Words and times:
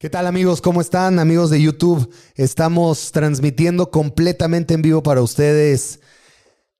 ¿Qué 0.00 0.08
tal 0.08 0.26
amigos? 0.26 0.62
¿Cómo 0.62 0.80
están? 0.80 1.18
Amigos 1.18 1.50
de 1.50 1.60
YouTube, 1.60 2.10
estamos 2.34 3.12
transmitiendo 3.12 3.90
completamente 3.90 4.72
en 4.72 4.80
vivo 4.80 5.02
para 5.02 5.20
ustedes 5.20 6.00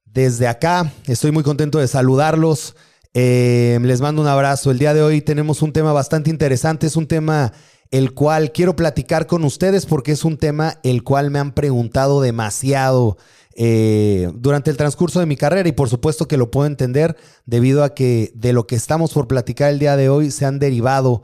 desde 0.07 0.49
acá. 0.49 0.91
Estoy 1.07 1.31
muy 1.31 1.43
contento 1.43 1.79
de 1.79 1.87
saludarlos. 1.87 2.77
Eh, 3.13 3.79
les 3.83 4.01
mando 4.01 4.23
un 4.23 4.29
abrazo. 4.29 4.71
El 4.71 4.79
día 4.79 4.95
de 4.95 5.03
hoy 5.03 5.21
tenemos 5.21 5.61
un 5.61 5.75
tema 5.75 5.93
bastante 5.93 6.31
interesante. 6.31 6.87
Es 6.87 6.97
un 6.97 7.07
tema 7.07 7.53
el 7.91 8.15
cual 8.15 8.53
quiero 8.53 8.75
platicar 8.75 9.27
con 9.27 9.45
ustedes 9.45 9.85
porque 9.85 10.13
es 10.13 10.25
un 10.25 10.39
tema 10.39 10.79
el 10.83 11.03
cual 11.03 11.31
me 11.31 11.41
han 11.41 11.53
preguntado 11.53 12.23
demasiado 12.23 13.19
eh, 13.55 14.33
durante 14.35 14.71
el 14.71 14.79
transcurso 14.79 15.21
de 15.21 15.27
mi 15.27 15.37
carrera 15.37 15.69
y 15.69 15.73
por 15.73 15.91
supuesto 15.91 16.27
que 16.27 16.39
lo 16.39 16.51
puedo 16.51 16.67
entender 16.67 17.19
debido 17.45 17.85
a 17.85 17.93
que 17.93 18.33
de 18.35 18.55
lo 18.55 18.67
que 18.67 18.77
estamos 18.77 19.13
por 19.13 19.29
platicar 19.29 19.69
el 19.69 19.79
día 19.79 19.99
de 19.99 20.09
hoy 20.09 20.31
se 20.31 20.47
han 20.47 20.59
derivado 20.59 21.23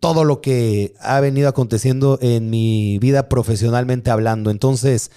todo 0.00 0.24
lo 0.24 0.40
que 0.40 0.94
ha 1.00 1.20
venido 1.20 1.48
aconteciendo 1.48 2.18
en 2.20 2.50
mi 2.50 2.98
vida 2.98 3.28
profesionalmente 3.28 4.10
hablando. 4.10 4.50
Entonces, 4.50 5.10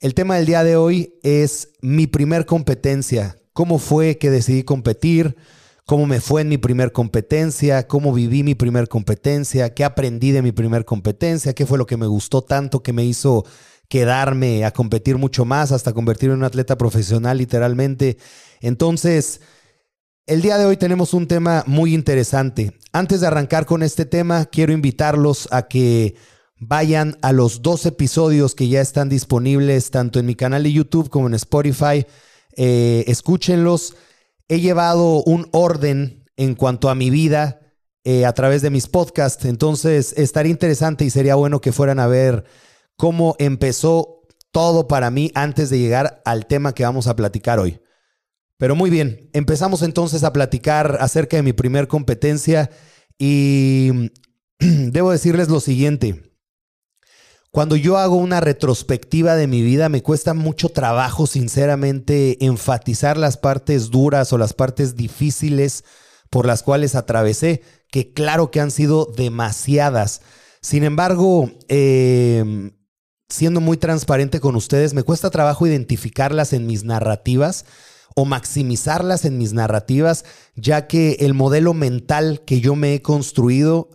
el 0.00 0.14
tema 0.14 0.36
del 0.36 0.46
día 0.46 0.64
de 0.64 0.76
hoy 0.76 1.14
es 1.22 1.70
mi 1.80 2.06
primer 2.06 2.46
competencia. 2.46 3.38
¿Cómo 3.52 3.78
fue 3.78 4.18
que 4.18 4.30
decidí 4.30 4.62
competir? 4.62 5.36
¿Cómo 5.84 6.06
me 6.06 6.20
fue 6.20 6.42
en 6.42 6.48
mi 6.48 6.58
primer 6.58 6.92
competencia? 6.92 7.86
¿Cómo 7.86 8.12
viví 8.12 8.42
mi 8.42 8.54
primer 8.54 8.88
competencia? 8.88 9.74
¿Qué 9.74 9.84
aprendí 9.84 10.30
de 10.30 10.42
mi 10.42 10.52
primer 10.52 10.84
competencia? 10.84 11.54
¿Qué 11.54 11.66
fue 11.66 11.78
lo 11.78 11.86
que 11.86 11.96
me 11.96 12.06
gustó 12.06 12.42
tanto 12.42 12.82
que 12.82 12.92
me 12.92 13.04
hizo 13.04 13.44
quedarme 13.88 14.64
a 14.64 14.70
competir 14.70 15.18
mucho 15.18 15.44
más 15.44 15.70
hasta 15.70 15.92
convertirme 15.92 16.34
en 16.34 16.40
un 16.40 16.44
atleta 16.44 16.78
profesional 16.78 17.38
literalmente? 17.38 18.16
Entonces, 18.60 19.40
el 20.26 20.40
día 20.40 20.56
de 20.56 20.66
hoy 20.66 20.76
tenemos 20.76 21.14
un 21.14 21.26
tema 21.26 21.64
muy 21.66 21.94
interesante. 21.94 22.78
Antes 22.92 23.20
de 23.20 23.26
arrancar 23.26 23.66
con 23.66 23.82
este 23.82 24.04
tema, 24.04 24.46
quiero 24.46 24.72
invitarlos 24.72 25.48
a 25.50 25.62
que 25.62 26.14
vayan 26.60 27.18
a 27.22 27.32
los 27.32 27.62
dos 27.62 27.86
episodios 27.86 28.54
que 28.54 28.68
ya 28.68 28.80
están 28.80 29.08
disponibles 29.08 29.90
tanto 29.90 30.20
en 30.20 30.26
mi 30.26 30.36
canal 30.36 30.62
de 30.62 30.72
YouTube 30.72 31.10
como 31.10 31.26
en 31.26 31.34
Spotify. 31.34 32.06
Eh, 32.56 33.04
escúchenlos. 33.08 33.96
He 34.48 34.60
llevado 34.60 35.24
un 35.24 35.48
orden 35.52 36.24
en 36.36 36.54
cuanto 36.54 36.88
a 36.88 36.94
mi 36.94 37.10
vida 37.10 37.60
eh, 38.04 38.24
a 38.24 38.32
través 38.32 38.62
de 38.62 38.70
mis 38.70 38.86
podcasts. 38.86 39.44
Entonces, 39.44 40.14
estaría 40.16 40.52
interesante 40.52 41.04
y 41.04 41.10
sería 41.10 41.34
bueno 41.34 41.60
que 41.60 41.72
fueran 41.72 41.98
a 41.98 42.06
ver 42.06 42.44
cómo 42.96 43.34
empezó 43.38 44.20
todo 44.52 44.86
para 44.86 45.10
mí 45.10 45.32
antes 45.34 45.68
de 45.70 45.78
llegar 45.78 46.22
al 46.24 46.46
tema 46.46 46.74
que 46.74 46.84
vamos 46.84 47.08
a 47.08 47.16
platicar 47.16 47.58
hoy. 47.58 47.81
Pero 48.62 48.76
muy 48.76 48.90
bien, 48.90 49.28
empezamos 49.32 49.82
entonces 49.82 50.22
a 50.22 50.32
platicar 50.32 50.98
acerca 51.00 51.36
de 51.36 51.42
mi 51.42 51.52
primer 51.52 51.88
competencia 51.88 52.70
y 53.18 54.12
debo 54.60 55.10
decirles 55.10 55.48
lo 55.48 55.58
siguiente. 55.58 56.36
Cuando 57.50 57.74
yo 57.74 57.98
hago 57.98 58.14
una 58.14 58.40
retrospectiva 58.40 59.34
de 59.34 59.48
mi 59.48 59.62
vida, 59.62 59.88
me 59.88 60.04
cuesta 60.04 60.32
mucho 60.32 60.68
trabajo, 60.68 61.26
sinceramente, 61.26 62.44
enfatizar 62.44 63.16
las 63.16 63.36
partes 63.36 63.90
duras 63.90 64.32
o 64.32 64.38
las 64.38 64.52
partes 64.52 64.94
difíciles 64.94 65.82
por 66.30 66.46
las 66.46 66.62
cuales 66.62 66.94
atravesé, 66.94 67.62
que 67.90 68.12
claro 68.12 68.52
que 68.52 68.60
han 68.60 68.70
sido 68.70 69.12
demasiadas. 69.16 70.20
Sin 70.60 70.84
embargo, 70.84 71.50
em, 71.66 72.70
siendo 73.28 73.60
muy 73.60 73.76
transparente 73.76 74.38
con 74.38 74.54
ustedes, 74.54 74.94
me 74.94 75.02
cuesta 75.02 75.30
trabajo 75.30 75.66
identificarlas 75.66 76.52
en 76.52 76.68
mis 76.68 76.84
narrativas 76.84 77.64
o 78.14 78.24
maximizarlas 78.24 79.24
en 79.24 79.38
mis 79.38 79.52
narrativas, 79.52 80.24
ya 80.54 80.86
que 80.86 81.16
el 81.20 81.34
modelo 81.34 81.74
mental 81.74 82.42
que 82.44 82.60
yo 82.60 82.76
me 82.76 82.94
he 82.94 83.02
construido 83.02 83.88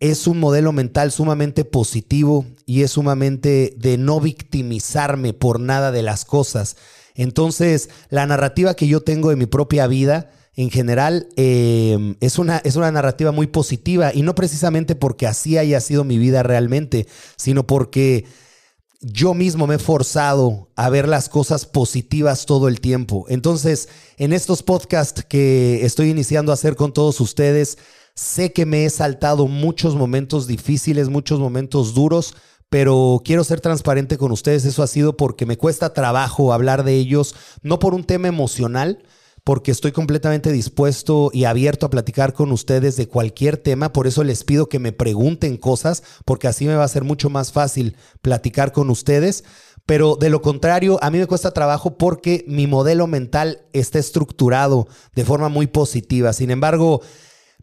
es 0.00 0.26
un 0.26 0.40
modelo 0.40 0.72
mental 0.72 1.12
sumamente 1.12 1.64
positivo 1.64 2.44
y 2.66 2.82
es 2.82 2.90
sumamente 2.92 3.74
de 3.78 3.98
no 3.98 4.20
victimizarme 4.20 5.32
por 5.32 5.60
nada 5.60 5.92
de 5.92 6.02
las 6.02 6.24
cosas. 6.24 6.76
Entonces, 7.14 7.88
la 8.08 8.26
narrativa 8.26 8.74
que 8.74 8.88
yo 8.88 9.02
tengo 9.02 9.30
de 9.30 9.36
mi 9.36 9.46
propia 9.46 9.86
vida, 9.86 10.32
en 10.54 10.70
general, 10.70 11.28
eh, 11.36 12.16
es, 12.20 12.38
una, 12.38 12.58
es 12.64 12.74
una 12.74 12.90
narrativa 12.90 13.30
muy 13.30 13.46
positiva 13.46 14.10
y 14.12 14.22
no 14.22 14.34
precisamente 14.34 14.96
porque 14.96 15.28
así 15.28 15.56
haya 15.56 15.80
sido 15.80 16.02
mi 16.02 16.18
vida 16.18 16.42
realmente, 16.42 17.06
sino 17.36 17.66
porque 17.66 18.24
yo 19.02 19.34
mismo 19.34 19.66
me 19.66 19.74
he 19.74 19.78
forzado 19.78 20.70
a 20.76 20.88
ver 20.88 21.08
las 21.08 21.28
cosas 21.28 21.66
positivas 21.66 22.46
todo 22.46 22.68
el 22.68 22.80
tiempo. 22.80 23.26
Entonces, 23.28 23.88
en 24.16 24.32
estos 24.32 24.62
podcasts 24.62 25.24
que 25.28 25.84
estoy 25.84 26.10
iniciando 26.10 26.52
a 26.52 26.54
hacer 26.54 26.76
con 26.76 26.92
todos 26.92 27.20
ustedes, 27.20 27.78
sé 28.14 28.52
que 28.52 28.64
me 28.64 28.84
he 28.84 28.90
saltado 28.90 29.48
muchos 29.48 29.96
momentos 29.96 30.46
difíciles, 30.46 31.08
muchos 31.08 31.40
momentos 31.40 31.94
duros, 31.94 32.34
pero 32.70 33.20
quiero 33.24 33.42
ser 33.42 33.60
transparente 33.60 34.16
con 34.16 34.30
ustedes. 34.30 34.64
Eso 34.64 34.84
ha 34.84 34.86
sido 34.86 35.16
porque 35.16 35.46
me 35.46 35.58
cuesta 35.58 35.92
trabajo 35.92 36.52
hablar 36.52 36.84
de 36.84 36.94
ellos, 36.94 37.34
no 37.62 37.80
por 37.80 37.94
un 37.94 38.04
tema 38.04 38.28
emocional, 38.28 39.02
porque 39.44 39.72
estoy 39.72 39.92
completamente 39.92 40.52
dispuesto 40.52 41.30
y 41.32 41.44
abierto 41.44 41.86
a 41.86 41.90
platicar 41.90 42.32
con 42.32 42.52
ustedes 42.52 42.96
de 42.96 43.08
cualquier 43.08 43.56
tema. 43.56 43.92
Por 43.92 44.06
eso 44.06 44.22
les 44.22 44.44
pido 44.44 44.68
que 44.68 44.78
me 44.78 44.92
pregunten 44.92 45.56
cosas, 45.56 46.02
porque 46.24 46.46
así 46.46 46.66
me 46.66 46.76
va 46.76 46.84
a 46.84 46.88
ser 46.88 47.02
mucho 47.02 47.28
más 47.28 47.52
fácil 47.52 47.96
platicar 48.20 48.72
con 48.72 48.88
ustedes. 48.90 49.44
Pero 49.84 50.14
de 50.14 50.30
lo 50.30 50.42
contrario, 50.42 50.98
a 51.02 51.10
mí 51.10 51.18
me 51.18 51.26
cuesta 51.26 51.50
trabajo 51.50 51.98
porque 51.98 52.44
mi 52.46 52.68
modelo 52.68 53.08
mental 53.08 53.62
está 53.72 53.98
estructurado 53.98 54.86
de 55.14 55.24
forma 55.24 55.48
muy 55.48 55.66
positiva. 55.66 56.32
Sin 56.32 56.52
embargo, 56.52 57.02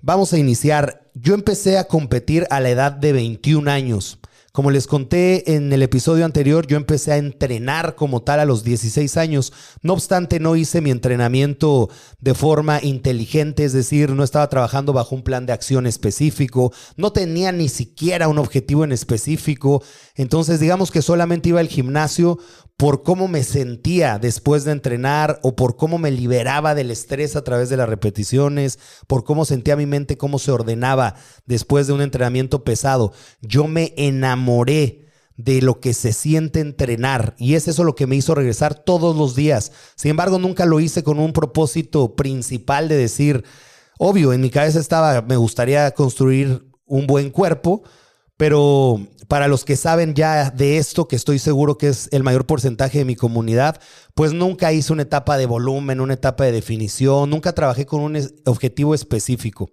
vamos 0.01 0.34
a 0.34 0.38
iniciar. 0.38 1.09
Yo 1.13 1.34
empecé 1.34 1.78
a 1.78 1.85
competir 1.85 2.46
a 2.50 2.59
la 2.59 2.69
edad 2.69 2.91
de 2.91 3.13
21 3.13 3.72
años. 3.72 4.19
Como 4.52 4.72
les 4.72 4.88
conté 4.88 5.56
en 5.56 5.72
el 5.72 5.84
episodio 5.84 6.26
anterior, 6.26 6.66
yo 6.66 6.76
empecé 6.76 7.12
a 7.12 7.18
entrenar 7.18 7.96
como 7.96 8.24
tal 8.24 8.40
a 8.40 8.46
los 8.46 8.64
16 8.64 9.16
años. 9.18 9.54
No 9.84 9.94
obstante, 9.94 10.40
no 10.40 10.56
hice 10.56 10.82
mi 10.82 10.90
entrenamiento 10.90 11.90
de 12.20 12.34
forma 12.34 12.80
inteligente, 12.82 13.64
es 13.64 13.74
decir, 13.74 14.09
no 14.09 14.24
estaba 14.24 14.50
trabajando 14.50 14.92
bajo 14.92 15.14
un 15.16 15.22
plan 15.22 15.46
de 15.46 15.54
acción 15.54 15.86
específico, 15.86 16.74
no 16.98 17.14
tenía 17.14 17.52
ni 17.52 17.70
siquiera 17.70 18.28
un 18.28 18.40
objetivo 18.40 18.84
en 18.84 18.92
específico. 18.92 19.84
Entonces, 20.16 20.59
digamos 20.59 20.90
que 20.90 21.04
solamente 21.04 21.50
iba 21.50 21.59
al 21.59 21.68
gimnasio 21.68 22.40
por 22.79 23.03
cómo 23.03 23.28
me 23.28 23.44
sentía 23.44 24.19
después 24.19 24.63
de 24.63 24.72
entrenar 24.72 25.41
o 25.44 25.53
por 25.53 25.75
cómo 25.75 25.97
me 25.97 26.12
liberaba 26.12 26.75
del 26.75 26.91
estrés 26.91 27.35
a 27.35 27.44
través 27.44 27.67
de 27.67 27.75
las 27.75 27.90
repeticiones, 27.90 28.79
por 29.06 29.25
cómo 29.25 29.44
sentía 29.44 29.75
mi 29.75 29.85
mente, 29.85 30.17
cómo 30.17 30.40
se 30.40 30.51
ordenaba 30.51 31.16
después 31.45 31.88
de 31.88 31.94
un 31.94 32.01
entrenamiento 32.01 32.63
pesado. 32.63 33.12
Yo 33.41 33.67
me 33.67 33.94
enamoré 33.97 35.09
de 35.35 35.62
lo 35.62 35.81
que 35.81 35.94
se 35.94 36.13
siente 36.13 36.62
entrenar 36.62 37.35
y 37.38 37.56
es 37.56 37.67
eso 37.67 37.84
lo 37.84 37.95
que 37.95 38.07
me 38.07 38.16
hizo 38.16 38.34
regresar 38.34 38.75
todos 38.75 39.13
los 39.13 39.35
días. 39.35 39.73
Sin 39.97 40.11
embargo, 40.11 40.40
nunca 40.40 40.66
lo 40.66 40.79
hice 40.79 41.03
con 41.03 41.19
un 41.19 41.34
propósito 41.34 42.16
principal 42.16 42.88
de 42.88 42.96
decir, 42.96 43.44
obvio, 43.97 44.31
en 44.31 44.40
mi 44.40 44.51
cabeza 44.51 44.79
estaba, 44.79 45.22
me 45.22 45.35
gustaría 45.35 45.91
construir 45.91 46.66
un 46.85 47.07
buen 47.07 47.29
cuerpo, 47.29 47.84
pero 48.38 49.06
para 49.29 49.47
los 49.47 49.63
que 49.63 49.78
saben 49.78 50.16
ya 50.16 50.50
de 50.50 50.78
esto, 50.78 51.07
que 51.07 51.16
estoy 51.16 51.38
seguro 51.38 51.78
que 51.78 51.90
es 51.90 52.09
el 52.12 52.23
mayor 52.23 52.47
porcentaje 52.47 52.97
de 52.97 53.06
mi 53.06 53.16
comunidad, 53.16 53.79
pues 54.16 54.34
nunca 54.34 54.73
hice 54.73 54.91
una 54.91 55.03
etapa 55.03 55.38
de 55.38 55.45
volumen, 55.45 56.01
una 56.01 56.16
etapa 56.16 56.45
de 56.45 56.51
definición, 56.51 57.29
nunca 57.29 57.53
trabajé 57.53 57.85
con 57.85 58.01
un 58.01 58.19
objetivo 58.45 58.95
específico. 58.95 59.69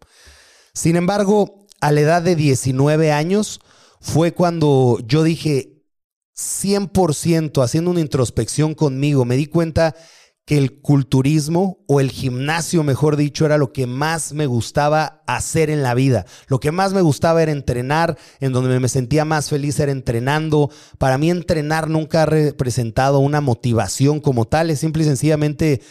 Sin 0.75 0.95
embargo, 0.95 1.67
a 1.81 1.91
la 1.91 2.03
edad 2.03 2.21
de 2.21 2.37
19 2.37 3.13
años 3.13 3.61
fue 3.99 4.35
cuando 4.35 4.99
yo 5.07 5.23
dije 5.23 5.83
100% 6.37 7.65
haciendo 7.65 7.91
una 7.91 8.01
introspección 8.01 8.75
conmigo, 8.75 9.25
me 9.25 9.37
di 9.37 9.47
cuenta 9.47 9.97
que 10.47 10.57
el 10.57 10.81
culturismo 10.81 11.81
o 11.89 12.01
el 12.01 12.13
gimnasio, 12.13 12.85
mejor 12.85 13.17
dicho, 13.17 13.45
era 13.45 13.59
lo 13.59 13.73
que 13.73 13.89
más 13.89 14.33
me 14.33 14.47
gustaba 14.47 15.25
hacer 15.27 15.71
en 15.71 15.83
la 15.83 15.93
vida. 15.93 16.25
Lo 16.47 16.61
que 16.61 16.71
más 16.71 16.95
me 16.95 17.01
gustaba 17.01 17.43
era 17.43 17.51
entrenar, 17.51 18.17
en 18.39 18.53
donde 18.53 18.79
me 18.79 18.89
sentía 18.89 19.25
más 19.25 19.51
feliz 19.51 19.79
era 19.81 19.91
entrenando. 19.91 20.71
Para 20.99 21.19
mí 21.19 21.31
entrenar 21.31 21.91
nunca 21.91 22.23
ha 22.23 22.27
representado 22.27 23.19
una 23.19 23.41
motivación 23.41 24.21
como 24.21 24.45
tal, 24.45 24.71
es 24.71 24.79
simple 24.79 25.03
y 25.03 25.07
sencillamente 25.07 25.83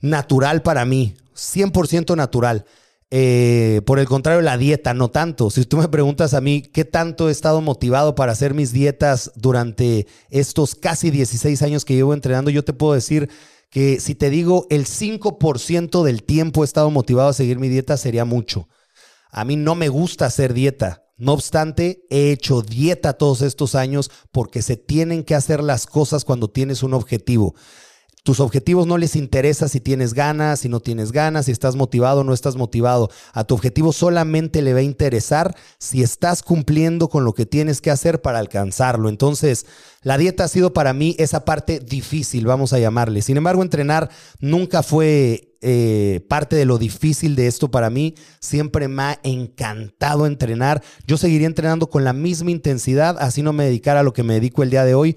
natural 0.00 0.62
para 0.62 0.86
mí, 0.86 1.14
100% 1.36 2.16
natural. 2.16 2.64
Eh, 3.10 3.82
por 3.84 3.98
el 3.98 4.06
contrario, 4.06 4.40
la 4.40 4.56
dieta, 4.56 4.94
no 4.94 5.10
tanto. 5.10 5.50
Si 5.50 5.66
tú 5.66 5.76
me 5.76 5.88
preguntas 5.88 6.32
a 6.32 6.40
mí 6.40 6.62
qué 6.62 6.86
tanto 6.86 7.28
he 7.28 7.32
estado 7.32 7.60
motivado 7.60 8.14
para 8.14 8.32
hacer 8.32 8.54
mis 8.54 8.72
dietas 8.72 9.32
durante 9.36 10.06
estos 10.30 10.74
casi 10.74 11.10
16 11.10 11.60
años 11.60 11.84
que 11.84 11.94
llevo 11.94 12.14
entrenando, 12.14 12.50
yo 12.50 12.64
te 12.64 12.72
puedo 12.72 12.94
decir 12.94 13.28
que 13.72 14.00
si 14.00 14.14
te 14.14 14.28
digo 14.28 14.66
el 14.68 14.84
5% 14.84 16.04
del 16.04 16.22
tiempo 16.24 16.62
he 16.62 16.66
estado 16.66 16.90
motivado 16.90 17.30
a 17.30 17.32
seguir 17.32 17.58
mi 17.58 17.70
dieta 17.70 17.96
sería 17.96 18.26
mucho. 18.26 18.68
A 19.30 19.46
mí 19.46 19.56
no 19.56 19.74
me 19.74 19.88
gusta 19.88 20.26
hacer 20.26 20.52
dieta. 20.52 21.06
No 21.16 21.32
obstante, 21.32 22.04
he 22.10 22.32
hecho 22.32 22.60
dieta 22.60 23.14
todos 23.14 23.40
estos 23.40 23.74
años 23.74 24.10
porque 24.30 24.60
se 24.60 24.76
tienen 24.76 25.24
que 25.24 25.34
hacer 25.34 25.62
las 25.62 25.86
cosas 25.86 26.26
cuando 26.26 26.50
tienes 26.50 26.82
un 26.82 26.92
objetivo. 26.92 27.54
Tus 28.22 28.38
objetivos 28.38 28.86
no 28.86 28.98
les 28.98 29.16
interesa 29.16 29.66
si 29.66 29.80
tienes 29.80 30.14
ganas, 30.14 30.60
si 30.60 30.68
no 30.68 30.78
tienes 30.78 31.10
ganas, 31.10 31.46
si 31.46 31.52
estás 31.52 31.74
motivado 31.74 32.20
o 32.20 32.24
no 32.24 32.32
estás 32.32 32.54
motivado. 32.54 33.10
A 33.32 33.42
tu 33.42 33.54
objetivo 33.54 33.92
solamente 33.92 34.62
le 34.62 34.72
va 34.72 34.78
a 34.78 34.84
interesar 34.84 35.56
si 35.78 36.02
estás 36.02 36.42
cumpliendo 36.44 37.08
con 37.08 37.24
lo 37.24 37.32
que 37.32 37.46
tienes 37.46 37.80
que 37.80 37.90
hacer 37.90 38.22
para 38.22 38.38
alcanzarlo. 38.38 39.08
Entonces, 39.08 39.66
la 40.02 40.18
dieta 40.18 40.44
ha 40.44 40.48
sido 40.48 40.72
para 40.72 40.92
mí 40.92 41.16
esa 41.18 41.44
parte 41.44 41.80
difícil, 41.80 42.46
vamos 42.46 42.72
a 42.72 42.78
llamarle. 42.78 43.22
Sin 43.22 43.36
embargo, 43.36 43.62
entrenar 43.62 44.08
nunca 44.38 44.84
fue 44.84 45.56
eh, 45.60 46.24
parte 46.28 46.54
de 46.54 46.64
lo 46.64 46.78
difícil 46.78 47.34
de 47.34 47.48
esto 47.48 47.72
para 47.72 47.90
mí. 47.90 48.14
Siempre 48.38 48.86
me 48.86 49.02
ha 49.02 49.20
encantado 49.24 50.26
entrenar. 50.26 50.80
Yo 51.08 51.16
seguiría 51.16 51.48
entrenando 51.48 51.90
con 51.90 52.04
la 52.04 52.12
misma 52.12 52.52
intensidad, 52.52 53.16
así 53.18 53.42
no 53.42 53.52
me 53.52 53.64
dedicara 53.64 54.00
a 54.00 54.04
lo 54.04 54.12
que 54.12 54.22
me 54.22 54.34
dedico 54.34 54.62
el 54.62 54.70
día 54.70 54.84
de 54.84 54.94
hoy. 54.94 55.16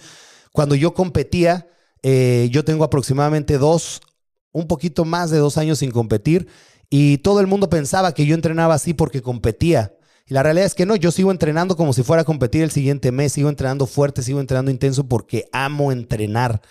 Cuando 0.51 0.73
yo 0.73 0.95
competía, 0.95 1.67
eh, 2.07 2.49
yo 2.51 2.63
tengo 2.63 2.83
aproximadamente 2.83 3.57
dos, 3.57 3.99
un 4.51 4.67
poquito 4.67 5.05
más 5.05 5.31
de 5.31 5.39
dos 5.39 5.57
años 5.57 5.79
sin 5.79 5.89
competir 5.89 6.47
y 6.87 7.17
todo 7.17 7.39
el 7.39 7.47
mundo 7.47 7.67
pensaba 7.67 8.13
que 8.13 8.27
yo 8.27 8.35
entrenaba 8.35 8.75
así 8.75 8.93
porque 8.93 9.23
competía. 9.23 9.91
Y 10.27 10.35
la 10.35 10.43
realidad 10.43 10.67
es 10.67 10.75
que 10.75 10.85
no, 10.85 10.95
yo 10.95 11.11
sigo 11.11 11.31
entrenando 11.31 11.75
como 11.75 11.93
si 11.93 12.03
fuera 12.03 12.21
a 12.21 12.25
competir 12.25 12.61
el 12.61 12.69
siguiente 12.69 13.11
mes, 13.11 13.31
sigo 13.31 13.49
entrenando 13.49 13.87
fuerte, 13.87 14.21
sigo 14.21 14.39
entrenando 14.39 14.69
intenso 14.69 15.07
porque 15.07 15.49
amo 15.51 15.91
entrenar. 15.91 16.61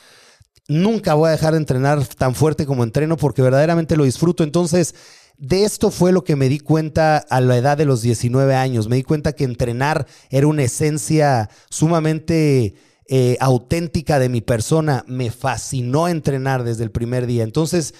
Nunca 0.68 1.14
voy 1.14 1.30
a 1.30 1.32
dejar 1.32 1.54
de 1.54 1.58
entrenar 1.58 2.06
tan 2.06 2.36
fuerte 2.36 2.64
como 2.64 2.84
entreno 2.84 3.16
porque 3.16 3.42
verdaderamente 3.42 3.96
lo 3.96 4.04
disfruto. 4.04 4.44
Entonces, 4.44 4.94
de 5.36 5.64
esto 5.64 5.90
fue 5.90 6.12
lo 6.12 6.22
que 6.22 6.36
me 6.36 6.48
di 6.48 6.60
cuenta 6.60 7.16
a 7.16 7.40
la 7.40 7.56
edad 7.56 7.76
de 7.76 7.86
los 7.86 8.02
19 8.02 8.54
años. 8.54 8.88
Me 8.88 8.94
di 8.94 9.02
cuenta 9.02 9.32
que 9.32 9.42
entrenar 9.42 10.06
era 10.30 10.46
una 10.46 10.62
esencia 10.62 11.50
sumamente 11.70 12.76
eh, 13.08 13.36
auténtica 13.40 14.18
de 14.18 14.28
mi 14.28 14.40
persona. 14.40 15.04
Me 15.06 15.30
fascinó 15.30 16.08
entrenar 16.08 16.64
desde 16.64 16.84
el 16.84 16.90
primer 16.90 17.26
día. 17.26 17.42
Entonces, 17.42 17.94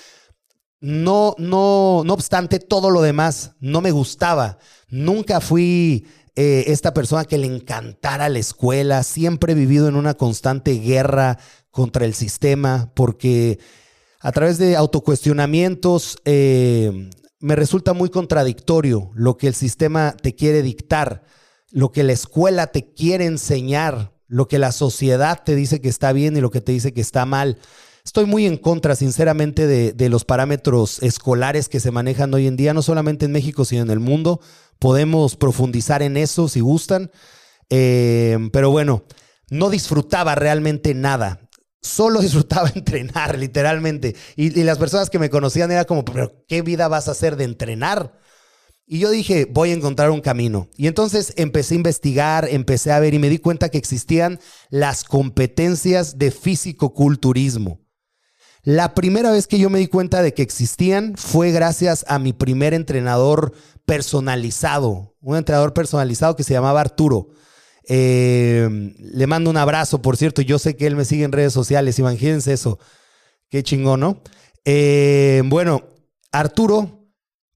no, 0.81 1.35
no, 1.39 2.03
no 2.05 2.13
obstante 2.13 2.59
todo 2.59 2.91
lo 2.91 3.01
demás, 3.01 3.53
no 3.61 3.81
me 3.81 3.91
gustaba. 3.91 4.59
Nunca 4.89 5.41
fui 5.41 6.07
eh, 6.37 6.65
esta 6.67 6.93
persona 6.93 7.25
que 7.25 7.39
le 7.39 7.47
encantara 7.47 8.29
la 8.29 8.39
escuela. 8.39 9.03
Siempre 9.03 9.53
he 9.53 9.57
vivido 9.57 9.89
en 9.89 9.97
una 9.97 10.15
constante 10.15 10.75
guerra 10.75 11.39
contra 11.71 12.05
el 12.05 12.15
sistema 12.15 12.93
porque 12.95 13.59
a 14.21 14.33
través 14.33 14.59
de 14.59 14.77
autocuestionamientos 14.77 16.19
eh, 16.25 17.11
me 17.41 17.57
resulta 17.57 17.93
muy 17.93 18.09
contradictorio 18.09 19.11
lo 19.15 19.37
que 19.37 19.49
el 19.49 19.55
sistema 19.55 20.17
te 20.21 20.35
quiere 20.35 20.63
dictar, 20.63 21.25
lo 21.71 21.93
que 21.93 22.03
la 22.05 22.13
escuela 22.13 22.69
te 22.69 22.93
quiere 22.93 23.27
enseñar 23.27 24.14
lo 24.29 24.49
que 24.49 24.59
la 24.59 24.73
sociedad 24.73 25.43
te 25.45 25.55
dice 25.55 25.81
que 25.81 25.89
está 25.89 26.13
bien 26.13 26.37
y 26.37 26.41
lo 26.41 26.51
que 26.51 26.61
te 26.61 26.73
dice 26.73 26.93
que 26.93 27.01
está 27.01 27.27
mal. 27.27 27.59
Estoy 28.05 28.27
muy 28.27 28.47
en 28.47 28.59
contra, 28.59 28.97
sinceramente, 28.97 29.67
de, 29.67 30.09
los 30.11 30.25
parámetros 30.25 31.03
escolares 31.03 31.71
que 31.71 31.81
se 31.81 31.91
manejan 31.91 32.35
hoy 32.35 32.47
en 32.47 32.57
día, 32.57 32.75
no 32.75 32.83
solamente 32.83 33.25
en 33.25 33.33
México, 33.33 33.65
sino 33.65 33.83
en 33.83 33.91
el 33.91 34.01
mundo. 34.01 34.41
Podemos 34.79 35.37
profundizar 35.37 36.03
en 36.03 36.19
eso 36.19 36.49
si 36.49 36.61
gustan. 36.61 37.11
Eh, 37.71 38.37
pero 38.53 38.71
bueno, 38.71 39.05
no 39.49 39.71
disfrutaba 39.71 40.35
realmente 40.35 40.93
nada. 40.93 41.49
Solo 41.81 42.21
disfrutaba 42.23 42.71
entrenar, 42.75 43.39
literalmente. 43.39 44.15
Y, 44.37 44.59
y 44.59 44.65
las 44.65 44.77
personas 44.77 45.09
que 45.09 45.19
me 45.19 45.31
conocían 45.31 45.71
era 45.71 45.87
como, 45.87 46.05
pero 46.05 46.45
¿qué 46.47 46.61
vida 46.61 46.89
vas 46.89 47.09
a 47.09 47.13
hacer 47.13 47.37
de 47.37 47.45
entrenar? 47.45 48.19
Y 48.87 48.99
yo 48.99 49.11
dije, 49.11 49.47
voy 49.51 49.71
a 49.71 49.75
encontrar 49.75 50.11
un 50.11 50.21
camino. 50.21 50.69
Y 50.77 50.89
entonces 50.89 51.33
empecé 51.37 51.75
a 51.75 51.77
investigar, 51.77 52.49
empecé 52.51 52.93
a 52.93 53.01
ver 53.01 53.15
y 53.15 53.19
me 53.19 53.31
di 53.31 53.39
cuenta 53.39 53.71
que 53.71 53.79
existían 53.79 54.39
las 54.69 55.05
competencias 55.05 56.19
de 56.19 56.31
físico-culturismo. 56.31 57.81
La 58.63 58.95
primera 58.95 59.31
vez 59.31 59.47
que 59.47 59.59
yo 59.59 59.71
me 59.71 59.79
di 59.79 59.89
cuenta 59.89 60.23
de 60.23 60.33
que 60.33 60.43
existían 60.43 61.17
fue 61.17 61.51
gracias 61.51 62.05
a 62.09 62.19
mi 62.19 62.33
primer 62.33 62.73
entrenador 62.73 63.53
personalizado, 63.85 65.15
un 65.21 65.37
entrenador 65.37 65.75
personalizado 65.75 66.37
que 66.37 66.45
se 66.45 66.55
llamaba 66.55 66.81
Arturo. 66.81 67.29
Eh, 67.87 68.95
le 68.99 69.27
mando 69.27 69.51
un 69.51 69.59
abrazo, 69.59 70.01
por 70.01 70.17
cierto, 70.17 70.41
yo 70.41 70.59
sé 70.59 70.77
que 70.77 70.87
él 70.87 70.97
me 70.97 71.05
sigue 71.05 71.25
en 71.25 71.33
redes 71.33 71.53
sociales, 71.53 71.99
imagínense 71.99 72.55
eso, 72.55 72.79
qué 73.51 73.63
chingón, 73.63 74.01
¿no? 74.01 74.23
Eh, 74.65 75.43
bueno, 75.45 75.83
Arturo 76.33 77.04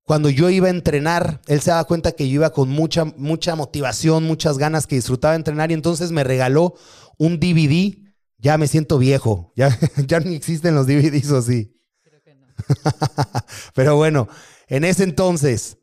cuando 0.08 0.31
yo 0.31 0.49
iba 0.49 0.69
a 0.69 0.70
entrenar, 0.70 1.43
él 1.49 1.60
se 1.60 1.69
daba 1.69 1.84
cuenta 1.84 2.12
que 2.12 2.26
yo 2.31 2.37
iba 2.37 2.49
con 2.49 2.70
mucha, 2.70 3.05
mucha 3.05 3.55
motivación, 3.56 4.25
muchas 4.25 4.56
ganas, 4.56 4.87
que 4.87 4.96
disfrutaba 4.96 5.34
entrenar 5.34 5.70
y 5.70 5.75
entonces 5.75 6.12
me 6.12 6.25
regaló 6.25 6.76
un 7.19 7.38
DVD. 7.38 7.94
Ya 8.38 8.56
me 8.56 8.69
siento 8.69 8.96
viejo, 8.96 9.52
ya, 9.55 9.78
ya 10.06 10.20
ni 10.20 10.34
existen 10.34 10.75
los 10.75 10.87
DVDs 10.87 11.31
o 11.31 11.37
así. 11.37 11.76
Creo 12.02 12.22
que 12.22 12.34
no. 12.34 12.46
Pero 13.75 13.96
bueno, 13.96 14.28
en 14.69 14.84
ese 14.84 15.05
entonces 15.05 15.76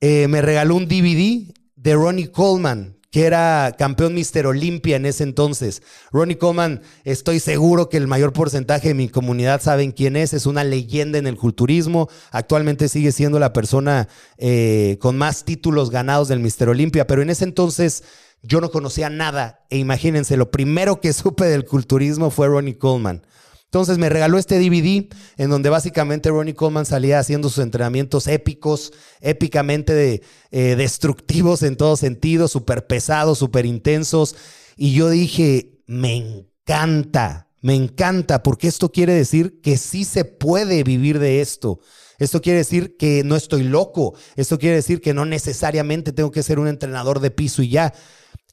eh, 0.00 0.26
me 0.26 0.42
regaló 0.42 0.74
un 0.74 0.88
DVD 0.88 1.54
de 1.76 1.94
Ronnie 1.94 2.32
Coleman, 2.32 2.97
que 3.10 3.24
era 3.24 3.74
campeón 3.78 4.14
Mister 4.14 4.46
Olimpia 4.46 4.96
en 4.96 5.06
ese 5.06 5.24
entonces. 5.24 5.82
Ronnie 6.12 6.38
Coleman, 6.38 6.82
estoy 7.04 7.40
seguro 7.40 7.88
que 7.88 7.96
el 7.96 8.06
mayor 8.06 8.32
porcentaje 8.32 8.88
de 8.88 8.94
mi 8.94 9.08
comunidad 9.08 9.62
saben 9.62 9.92
quién 9.92 10.16
es, 10.16 10.34
es 10.34 10.46
una 10.46 10.64
leyenda 10.64 11.18
en 11.18 11.26
el 11.26 11.36
culturismo, 11.36 12.08
actualmente 12.30 12.88
sigue 12.88 13.12
siendo 13.12 13.38
la 13.38 13.52
persona 13.52 14.08
eh, 14.36 14.98
con 15.00 15.16
más 15.16 15.44
títulos 15.44 15.90
ganados 15.90 16.28
del 16.28 16.40
Mister 16.40 16.68
Olimpia, 16.68 17.06
pero 17.06 17.22
en 17.22 17.30
ese 17.30 17.44
entonces 17.44 18.04
yo 18.42 18.60
no 18.60 18.70
conocía 18.70 19.10
nada 19.10 19.64
e 19.70 19.78
imagínense, 19.78 20.36
lo 20.36 20.50
primero 20.50 21.00
que 21.00 21.12
supe 21.14 21.46
del 21.46 21.64
culturismo 21.64 22.30
fue 22.30 22.48
Ronnie 22.48 22.78
Coleman. 22.78 23.22
Entonces 23.68 23.98
me 23.98 24.08
regaló 24.08 24.38
este 24.38 24.58
DVD 24.58 25.14
en 25.36 25.50
donde 25.50 25.68
básicamente 25.68 26.30
Ronnie 26.30 26.54
Coleman 26.54 26.86
salía 26.86 27.18
haciendo 27.18 27.50
sus 27.50 27.62
entrenamientos 27.62 28.26
épicos, 28.26 28.94
épicamente 29.20 29.92
de, 29.92 30.22
eh, 30.50 30.74
destructivos 30.74 31.62
en 31.62 31.76
todo 31.76 31.96
sentido, 31.96 32.48
súper 32.48 32.86
pesados, 32.86 33.38
súper 33.38 33.66
intensos. 33.66 34.36
Y 34.74 34.94
yo 34.94 35.10
dije, 35.10 35.82
me 35.86 36.16
encanta, 36.16 37.50
me 37.60 37.74
encanta, 37.74 38.42
porque 38.42 38.68
esto 38.68 38.90
quiere 38.90 39.12
decir 39.12 39.60
que 39.60 39.76
sí 39.76 40.04
se 40.04 40.24
puede 40.24 40.82
vivir 40.82 41.18
de 41.18 41.42
esto. 41.42 41.80
Esto 42.18 42.40
quiere 42.40 42.60
decir 42.60 42.96
que 42.96 43.22
no 43.22 43.36
estoy 43.36 43.64
loco. 43.64 44.14
Esto 44.36 44.58
quiere 44.58 44.76
decir 44.76 45.02
que 45.02 45.12
no 45.12 45.26
necesariamente 45.26 46.12
tengo 46.12 46.30
que 46.30 46.42
ser 46.42 46.58
un 46.58 46.68
entrenador 46.68 47.20
de 47.20 47.30
piso 47.30 47.62
y 47.62 47.68
ya. 47.68 47.92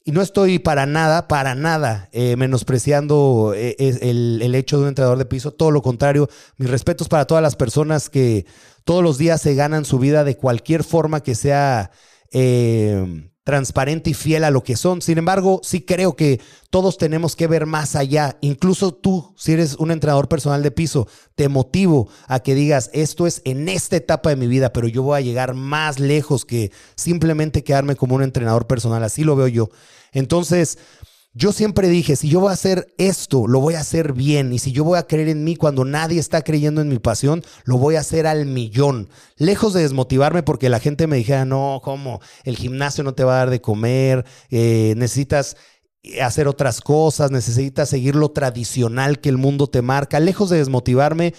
Y 0.08 0.12
no 0.12 0.22
estoy 0.22 0.60
para 0.60 0.86
nada, 0.86 1.26
para 1.26 1.56
nada 1.56 2.08
eh, 2.12 2.36
menospreciando 2.36 3.54
eh, 3.56 3.74
el, 3.80 4.54
hecho 4.54 4.76
de 4.76 4.84
un 4.84 4.88
entrenador 4.90 5.18
de 5.18 5.24
piso. 5.24 5.50
Todo 5.50 5.72
lo 5.72 5.82
contrario, 5.82 6.28
mis 6.58 6.70
respetos 6.70 7.08
para 7.08 7.24
todas 7.24 7.42
las 7.42 7.56
personas 7.56 8.08
que 8.08 8.46
todos 8.84 9.02
los 9.02 9.18
días 9.18 9.42
se 9.42 9.56
ganan 9.56 9.84
su 9.84 9.98
vida 9.98 10.22
de 10.22 10.36
cualquier 10.36 10.84
forma 10.84 11.24
que 11.24 11.34
sea 11.34 11.90
eh, 12.30 13.28
transparente 13.46 14.10
y 14.10 14.14
fiel 14.14 14.42
a 14.42 14.50
lo 14.50 14.64
que 14.64 14.74
son. 14.74 15.00
Sin 15.00 15.18
embargo, 15.18 15.60
sí 15.62 15.80
creo 15.80 16.16
que 16.16 16.40
todos 16.68 16.98
tenemos 16.98 17.36
que 17.36 17.46
ver 17.46 17.64
más 17.64 17.94
allá. 17.94 18.36
Incluso 18.40 18.92
tú, 18.92 19.32
si 19.36 19.52
eres 19.52 19.76
un 19.76 19.92
entrenador 19.92 20.26
personal 20.26 20.64
de 20.64 20.72
piso, 20.72 21.06
te 21.36 21.48
motivo 21.48 22.08
a 22.26 22.40
que 22.40 22.56
digas, 22.56 22.90
esto 22.92 23.24
es 23.24 23.42
en 23.44 23.68
esta 23.68 23.94
etapa 23.94 24.30
de 24.30 24.36
mi 24.36 24.48
vida, 24.48 24.72
pero 24.72 24.88
yo 24.88 25.04
voy 25.04 25.18
a 25.18 25.20
llegar 25.20 25.54
más 25.54 26.00
lejos 26.00 26.44
que 26.44 26.72
simplemente 26.96 27.62
quedarme 27.62 27.94
como 27.94 28.16
un 28.16 28.24
entrenador 28.24 28.66
personal. 28.66 29.04
Así 29.04 29.22
lo 29.22 29.36
veo 29.36 29.46
yo. 29.46 29.68
Entonces, 30.10 30.78
yo 31.36 31.52
siempre 31.52 31.90
dije, 31.90 32.16
si 32.16 32.30
yo 32.30 32.40
voy 32.40 32.48
a 32.48 32.54
hacer 32.54 32.94
esto, 32.96 33.46
lo 33.46 33.60
voy 33.60 33.74
a 33.74 33.80
hacer 33.80 34.14
bien. 34.14 34.54
Y 34.54 34.58
si 34.58 34.72
yo 34.72 34.84
voy 34.84 34.98
a 34.98 35.06
creer 35.06 35.28
en 35.28 35.44
mí 35.44 35.54
cuando 35.54 35.84
nadie 35.84 36.18
está 36.18 36.40
creyendo 36.40 36.80
en 36.80 36.88
mi 36.88 36.98
pasión, 36.98 37.44
lo 37.64 37.76
voy 37.76 37.96
a 37.96 38.00
hacer 38.00 38.26
al 38.26 38.46
millón. 38.46 39.10
Lejos 39.36 39.74
de 39.74 39.82
desmotivarme 39.82 40.42
porque 40.42 40.70
la 40.70 40.80
gente 40.80 41.06
me 41.06 41.16
dijera, 41.16 41.44
no, 41.44 41.82
¿cómo? 41.84 42.22
El 42.44 42.56
gimnasio 42.56 43.04
no 43.04 43.12
te 43.12 43.22
va 43.22 43.34
a 43.34 43.38
dar 43.40 43.50
de 43.50 43.60
comer, 43.60 44.24
eh, 44.48 44.94
necesitas 44.96 45.58
hacer 46.22 46.48
otras 46.48 46.80
cosas, 46.80 47.30
necesitas 47.30 47.90
seguir 47.90 48.14
lo 48.14 48.30
tradicional 48.30 49.20
que 49.20 49.28
el 49.28 49.36
mundo 49.36 49.66
te 49.66 49.82
marca. 49.82 50.20
Lejos 50.20 50.48
de 50.48 50.56
desmotivarme, 50.56 51.34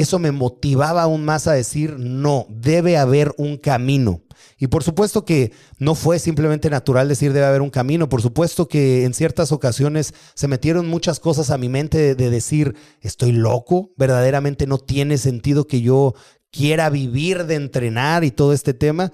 eso 0.00 0.18
me 0.18 0.32
motivaba 0.32 1.02
aún 1.02 1.24
más 1.24 1.46
a 1.46 1.52
decir, 1.52 1.96
no, 1.98 2.46
debe 2.48 2.96
haber 2.96 3.34
un 3.36 3.56
camino. 3.56 4.22
Y 4.58 4.68
por 4.68 4.82
supuesto 4.84 5.24
que 5.24 5.52
no 5.78 5.94
fue 5.94 6.18
simplemente 6.18 6.70
natural 6.70 7.08
decir 7.08 7.32
debe 7.32 7.46
haber 7.46 7.62
un 7.62 7.70
camino, 7.70 8.08
por 8.08 8.22
supuesto 8.22 8.68
que 8.68 9.04
en 9.04 9.14
ciertas 9.14 9.52
ocasiones 9.52 10.14
se 10.34 10.48
metieron 10.48 10.88
muchas 10.88 11.20
cosas 11.20 11.50
a 11.50 11.58
mi 11.58 11.68
mente 11.68 12.14
de, 12.14 12.30
decir, 12.30 12.74
estoy 13.00 13.32
loco, 13.32 13.92
verdaderamente 13.96 14.66
no 14.66 14.78
tiene 14.78 15.18
sentido 15.18 15.66
que 15.66 15.80
yo 15.80 16.14
quiera 16.50 16.90
vivir 16.90 17.46
de 17.46 17.56
entrenar 17.56 18.24
y 18.24 18.30
todo 18.30 18.52
este 18.52 18.74
tema. 18.74 19.12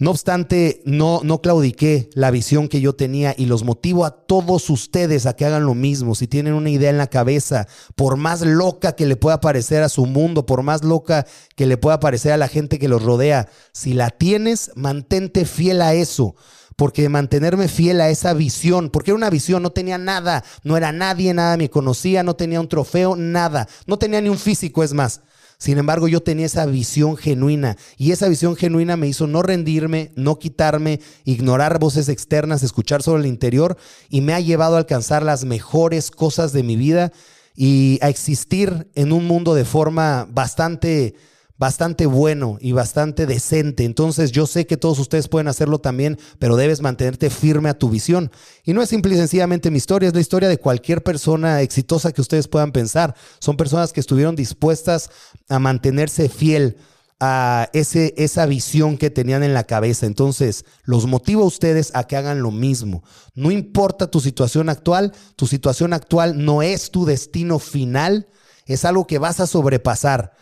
No 0.00 0.12
obstante, 0.12 0.80
no, 0.86 1.20
no 1.24 1.42
claudiqué 1.42 2.08
la 2.14 2.30
visión 2.30 2.68
que 2.68 2.80
yo 2.80 2.94
tenía 2.94 3.34
y 3.36 3.44
los 3.44 3.64
motivo 3.64 4.06
a 4.06 4.24
todos 4.24 4.70
ustedes 4.70 5.26
a 5.26 5.36
que 5.36 5.44
hagan 5.44 5.66
lo 5.66 5.74
mismo. 5.74 6.14
Si 6.14 6.26
tienen 6.26 6.54
una 6.54 6.70
idea 6.70 6.88
en 6.88 6.96
la 6.96 7.08
cabeza, 7.08 7.68
por 7.96 8.16
más 8.16 8.40
loca 8.40 8.96
que 8.96 9.04
le 9.04 9.16
pueda 9.16 9.42
parecer 9.42 9.82
a 9.82 9.90
su 9.90 10.06
mundo, 10.06 10.46
por 10.46 10.62
más 10.62 10.84
loca 10.84 11.26
que 11.54 11.66
le 11.66 11.76
pueda 11.76 12.00
parecer 12.00 12.32
a 12.32 12.38
la 12.38 12.48
gente 12.48 12.78
que 12.78 12.88
los 12.88 13.02
rodea, 13.02 13.50
si 13.74 13.92
la 13.92 14.08
tienes, 14.08 14.70
mantente 14.74 15.44
fiel 15.44 15.82
a 15.82 15.92
eso 15.92 16.34
porque 16.76 17.10
mantenerme 17.10 17.68
fiel 17.68 18.00
a 18.00 18.08
esa 18.08 18.32
visión, 18.32 18.88
porque 18.88 19.10
era 19.10 19.18
una 19.18 19.28
visión, 19.28 19.62
no 19.62 19.68
tenía 19.68 19.98
nada, 19.98 20.42
no 20.64 20.78
era 20.78 20.92
nadie, 20.92 21.34
nada 21.34 21.58
me 21.58 21.68
conocía, 21.68 22.22
no 22.22 22.36
tenía 22.36 22.58
un 22.58 22.68
trofeo, 22.68 23.16
nada, 23.16 23.68
no 23.84 23.98
tenía 23.98 24.22
ni 24.22 24.30
un 24.30 24.38
físico, 24.38 24.82
es 24.82 24.94
más. 24.94 25.20
Sin 25.60 25.76
embargo, 25.76 26.08
yo 26.08 26.22
tenía 26.22 26.46
esa 26.46 26.64
visión 26.64 27.18
genuina 27.18 27.76
y 27.98 28.12
esa 28.12 28.28
visión 28.28 28.56
genuina 28.56 28.96
me 28.96 29.08
hizo 29.08 29.26
no 29.26 29.42
rendirme, 29.42 30.10
no 30.16 30.38
quitarme, 30.38 31.00
ignorar 31.26 31.78
voces 31.78 32.08
externas, 32.08 32.62
escuchar 32.62 33.02
sobre 33.02 33.20
el 33.20 33.28
interior 33.28 33.76
y 34.08 34.22
me 34.22 34.32
ha 34.32 34.40
llevado 34.40 34.76
a 34.76 34.78
alcanzar 34.78 35.22
las 35.22 35.44
mejores 35.44 36.10
cosas 36.10 36.54
de 36.54 36.62
mi 36.62 36.76
vida 36.76 37.12
y 37.54 37.98
a 38.00 38.08
existir 38.08 38.88
en 38.94 39.12
un 39.12 39.26
mundo 39.26 39.54
de 39.54 39.66
forma 39.66 40.26
bastante 40.30 41.14
bastante 41.60 42.06
bueno 42.06 42.56
y 42.58 42.72
bastante 42.72 43.26
decente. 43.26 43.84
Entonces 43.84 44.32
yo 44.32 44.46
sé 44.46 44.66
que 44.66 44.78
todos 44.78 44.98
ustedes 44.98 45.28
pueden 45.28 45.46
hacerlo 45.46 45.78
también, 45.78 46.18
pero 46.38 46.56
debes 46.56 46.80
mantenerte 46.80 47.28
firme 47.28 47.68
a 47.68 47.78
tu 47.78 47.90
visión. 47.90 48.32
Y 48.64 48.72
no 48.72 48.80
es 48.80 48.88
simple 48.88 49.12
y 49.12 49.18
sencillamente 49.18 49.70
mi 49.70 49.76
historia, 49.76 50.08
es 50.08 50.14
la 50.14 50.22
historia 50.22 50.48
de 50.48 50.56
cualquier 50.56 51.02
persona 51.02 51.60
exitosa 51.60 52.12
que 52.12 52.22
ustedes 52.22 52.48
puedan 52.48 52.72
pensar. 52.72 53.14
Son 53.40 53.58
personas 53.58 53.92
que 53.92 54.00
estuvieron 54.00 54.36
dispuestas 54.36 55.10
a 55.50 55.58
mantenerse 55.58 56.30
fiel 56.30 56.78
a 57.20 57.68
ese, 57.74 58.14
esa 58.16 58.46
visión 58.46 58.96
que 58.96 59.10
tenían 59.10 59.42
en 59.42 59.52
la 59.52 59.64
cabeza. 59.64 60.06
Entonces, 60.06 60.64
los 60.84 61.06
motivo 61.06 61.42
a 61.42 61.46
ustedes 61.46 61.90
a 61.92 62.04
que 62.04 62.16
hagan 62.16 62.40
lo 62.40 62.52
mismo. 62.52 63.04
No 63.34 63.50
importa 63.50 64.10
tu 64.10 64.20
situación 64.20 64.70
actual, 64.70 65.12
tu 65.36 65.46
situación 65.46 65.92
actual 65.92 66.42
no 66.42 66.62
es 66.62 66.90
tu 66.90 67.04
destino 67.04 67.58
final, 67.58 68.28
es 68.64 68.86
algo 68.86 69.06
que 69.06 69.18
vas 69.18 69.40
a 69.40 69.46
sobrepasar. 69.46 70.32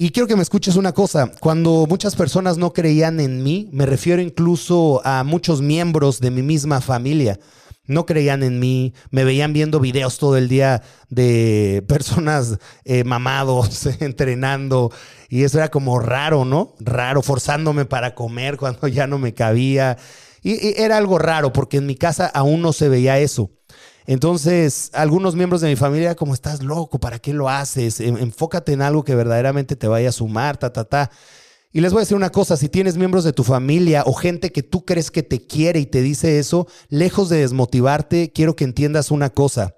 Y 0.00 0.10
quiero 0.10 0.28
que 0.28 0.36
me 0.36 0.42
escuches 0.42 0.76
una 0.76 0.92
cosa, 0.92 1.32
cuando 1.40 1.84
muchas 1.88 2.14
personas 2.14 2.56
no 2.56 2.72
creían 2.72 3.18
en 3.18 3.42
mí, 3.42 3.68
me 3.72 3.84
refiero 3.84 4.22
incluso 4.22 5.02
a 5.04 5.24
muchos 5.24 5.60
miembros 5.60 6.20
de 6.20 6.30
mi 6.30 6.40
misma 6.40 6.80
familia, 6.80 7.40
no 7.84 8.06
creían 8.06 8.44
en 8.44 8.60
mí, 8.60 8.94
me 9.10 9.24
veían 9.24 9.52
viendo 9.52 9.80
videos 9.80 10.18
todo 10.18 10.36
el 10.36 10.48
día 10.48 10.82
de 11.08 11.84
personas 11.88 12.58
eh, 12.84 13.02
mamados, 13.02 13.86
entrenando, 14.00 14.92
y 15.28 15.42
eso 15.42 15.58
era 15.58 15.68
como 15.68 15.98
raro, 15.98 16.44
¿no? 16.44 16.76
Raro, 16.78 17.20
forzándome 17.20 17.84
para 17.84 18.14
comer 18.14 18.56
cuando 18.56 18.86
ya 18.86 19.08
no 19.08 19.18
me 19.18 19.34
cabía. 19.34 19.96
y 20.44 20.80
era 20.80 20.96
algo 20.96 21.18
raro 21.18 21.52
porque 21.52 21.78
en 21.78 21.86
mi 21.86 21.96
casa 21.96 22.28
aún 22.28 22.62
no 22.62 22.72
se 22.72 22.88
veía 22.88 23.18
eso. 23.18 23.50
Entonces, 24.08 24.88
algunos 24.94 25.34
miembros 25.34 25.60
de 25.60 25.68
mi 25.68 25.76
familia, 25.76 26.14
como 26.14 26.32
estás 26.32 26.62
loco, 26.62 26.98
¿para 26.98 27.18
qué 27.18 27.34
lo 27.34 27.50
haces? 27.50 28.00
Enfócate 28.00 28.72
en 28.72 28.80
algo 28.80 29.04
que 29.04 29.14
verdaderamente 29.14 29.76
te 29.76 29.86
vaya 29.86 30.08
a 30.08 30.12
sumar, 30.12 30.56
ta, 30.56 30.72
ta, 30.72 30.86
ta. 30.86 31.10
Y 31.72 31.82
les 31.82 31.92
voy 31.92 32.00
a 32.00 32.04
decir 32.04 32.16
una 32.16 32.30
cosa, 32.30 32.56
si 32.56 32.70
tienes 32.70 32.96
miembros 32.96 33.22
de 33.22 33.34
tu 33.34 33.44
familia 33.44 34.04
o 34.06 34.14
gente 34.14 34.50
que 34.50 34.62
tú 34.62 34.86
crees 34.86 35.10
que 35.10 35.22
te 35.22 35.46
quiere 35.46 35.80
y 35.80 35.84
te 35.84 36.00
dice 36.00 36.38
eso, 36.38 36.66
lejos 36.88 37.28
de 37.28 37.40
desmotivarte, 37.40 38.32
quiero 38.32 38.56
que 38.56 38.64
entiendas 38.64 39.10
una 39.10 39.28
cosa. 39.28 39.76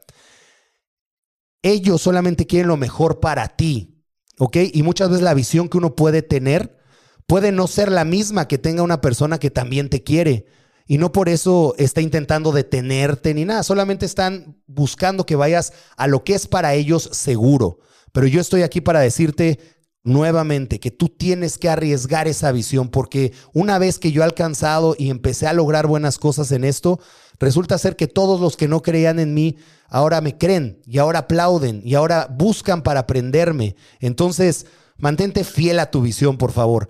Ellos 1.62 2.00
solamente 2.00 2.46
quieren 2.46 2.68
lo 2.68 2.76
mejor 2.76 3.18
para 3.18 3.49
ti, 3.49 4.04
¿ok? 4.38 4.58
Y 4.72 4.84
muchas 4.84 5.08
veces 5.08 5.25
la 5.25 5.34
visión 5.34 5.68
que 5.68 5.78
uno 5.78 5.96
puede 5.96 6.22
tener 6.22 6.78
puede 7.26 7.50
no 7.50 7.66
ser 7.66 7.90
la 7.90 8.04
misma 8.04 8.46
que 8.46 8.58
tenga 8.58 8.84
una 8.84 9.00
persona 9.00 9.40
que 9.40 9.50
también 9.50 9.90
te 9.90 10.04
quiere. 10.04 10.46
Y 10.90 10.99
no 10.99 11.12
por 11.12 11.28
eso 11.28 11.76
está 11.78 12.00
intentando 12.00 12.50
detenerte 12.50 13.32
ni 13.32 13.44
nada, 13.44 13.62
solamente 13.62 14.04
están 14.04 14.61
buscando 14.66 15.25
que 15.25 15.37
vayas 15.37 15.73
a 15.97 16.09
lo 16.09 16.25
que 16.25 16.35
es 16.35 16.49
para 16.49 16.75
ellos 16.75 17.09
seguro. 17.12 17.78
Pero 18.11 18.26
yo 18.26 18.40
estoy 18.40 18.62
aquí 18.62 18.80
para 18.80 18.99
decirte 18.99 19.61
nuevamente 20.02 20.80
que 20.80 20.90
tú 20.90 21.09
tienes 21.09 21.59
que 21.59 21.68
arriesgar 21.68 22.26
esa 22.26 22.50
visión 22.50 22.88
porque 22.88 23.32
una 23.52 23.78
vez 23.78 24.00
que 24.00 24.11
yo 24.11 24.23
he 24.23 24.25
alcanzado 24.25 24.97
y 24.99 25.11
empecé 25.11 25.47
a 25.47 25.52
lograr 25.52 25.87
buenas 25.87 26.18
cosas 26.18 26.50
en 26.50 26.64
esto, 26.64 26.99
resulta 27.38 27.78
ser 27.78 27.94
que 27.94 28.09
todos 28.09 28.40
los 28.40 28.56
que 28.56 28.66
no 28.66 28.82
creían 28.82 29.20
en 29.20 29.32
mí 29.32 29.59
ahora 29.90 30.20
me 30.20 30.38
creen 30.38 30.80
y 30.87 30.99
ahora 30.99 31.20
aplauden 31.20 31.82
y 31.85 31.94
ahora 31.94 32.26
buscan 32.28 32.82
para 32.82 32.99
aprenderme. 32.99 33.76
Entonces, 34.00 34.66
mantente 34.97 35.44
fiel 35.44 35.78
a 35.78 35.92
tu 35.92 36.02
visión, 36.02 36.37
por 36.37 36.50
favor. 36.50 36.88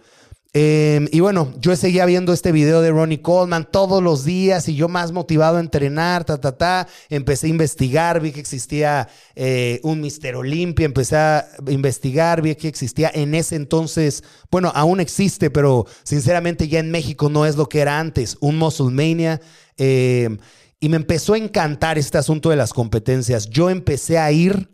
Em, 0.53 1.07
y 1.13 1.21
bueno, 1.21 1.55
yo 1.61 1.77
seguía 1.77 2.05
viendo 2.07 2.33
este 2.33 2.51
video 2.51 2.81
de 2.83 2.91
Ronnie 2.91 3.23
Coleman 3.23 3.69
todos 3.71 4.03
los 4.03 4.25
días 4.25 4.69
y 4.69 4.75
yo 4.75 4.89
más 4.89 5.13
motivado 5.13 5.59
a 5.59 5.61
entrenar, 5.61 6.25
ta, 6.25 6.41
ta, 6.41 6.59
ta. 6.59 6.89
Empecé 7.09 7.47
a 7.47 7.51
investigar, 7.51 8.21
vi 8.21 8.33
que 8.33 8.41
existía 8.41 9.09
eh, 9.37 9.79
un 9.85 10.01
Mister 10.01 10.35
Olimpia, 10.35 10.87
empecé 10.87 11.17
a 11.17 11.47
investigar, 11.69 12.43
vi 12.43 12.57
que 12.57 12.67
existía 12.67 13.13
en 13.15 13.37
ese 13.37 13.55
entonces, 13.55 14.25
bueno, 14.51 14.73
aún 14.75 14.99
existe, 14.99 15.51
pero 15.51 15.87
sinceramente 16.03 16.67
ya 16.67 16.81
en 16.81 16.91
México 16.91 17.29
no 17.29 17.47
es 17.47 17.55
lo 17.55 17.69
que 17.69 17.79
era 17.79 18.01
antes, 18.01 18.37
un 18.41 18.59
Musclemania. 18.59 19.41
Em, 19.77 20.39
y 20.81 20.89
me 20.89 20.97
empezó 20.97 21.35
a 21.35 21.39
encantar 21.39 21.97
este 21.97 22.19
asunto 22.19 22.51
de 22.51 22.57
las 22.57 22.73
competencias. 22.73 23.49
Yo 23.51 23.71
empecé 23.71 24.19
a 24.19 24.33
ir 24.33 24.69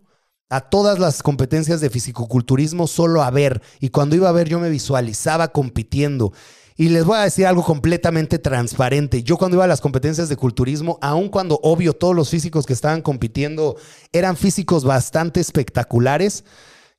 a 0.49 0.61
todas 0.61 0.99
las 0.99 1.23
competencias 1.23 1.81
de 1.81 1.91
fisicoculturismo 1.91 2.87
solo 2.87 3.23
a 3.23 3.31
ver. 3.31 3.63
Y 3.81 3.91
cuando 3.91 4.17
iba 4.17 4.29
a 4.29 4.33
ver 4.33 4.49
yo 4.49 4.59
me 4.59 4.71
visualizaba 4.71 5.49
compitiendo. 5.49 6.33
Y 6.79 6.91
les 6.91 7.05
voy 7.05 7.17
a 7.17 7.23
decir 7.23 7.47
algo 7.47 7.65
completamente 7.65 8.39
transparente. 8.39 9.23
Yo 9.23 9.39
cuando 9.39 9.57
iba 9.57 9.65
a 9.65 9.69
las 9.69 9.81
competencias 9.81 10.29
de 10.29 10.37
culturismo, 10.37 10.99
aun 11.01 11.31
cuando 11.31 11.59
obvio 11.63 11.95
todos 11.95 12.15
los 12.15 12.29
físicos 12.29 12.67
que 12.67 12.75
estaban 12.75 13.01
compitiendo 13.01 13.77
eran 14.13 14.37
físicos 14.37 14.85
bastante 14.85 15.41
espectaculares, 15.41 16.45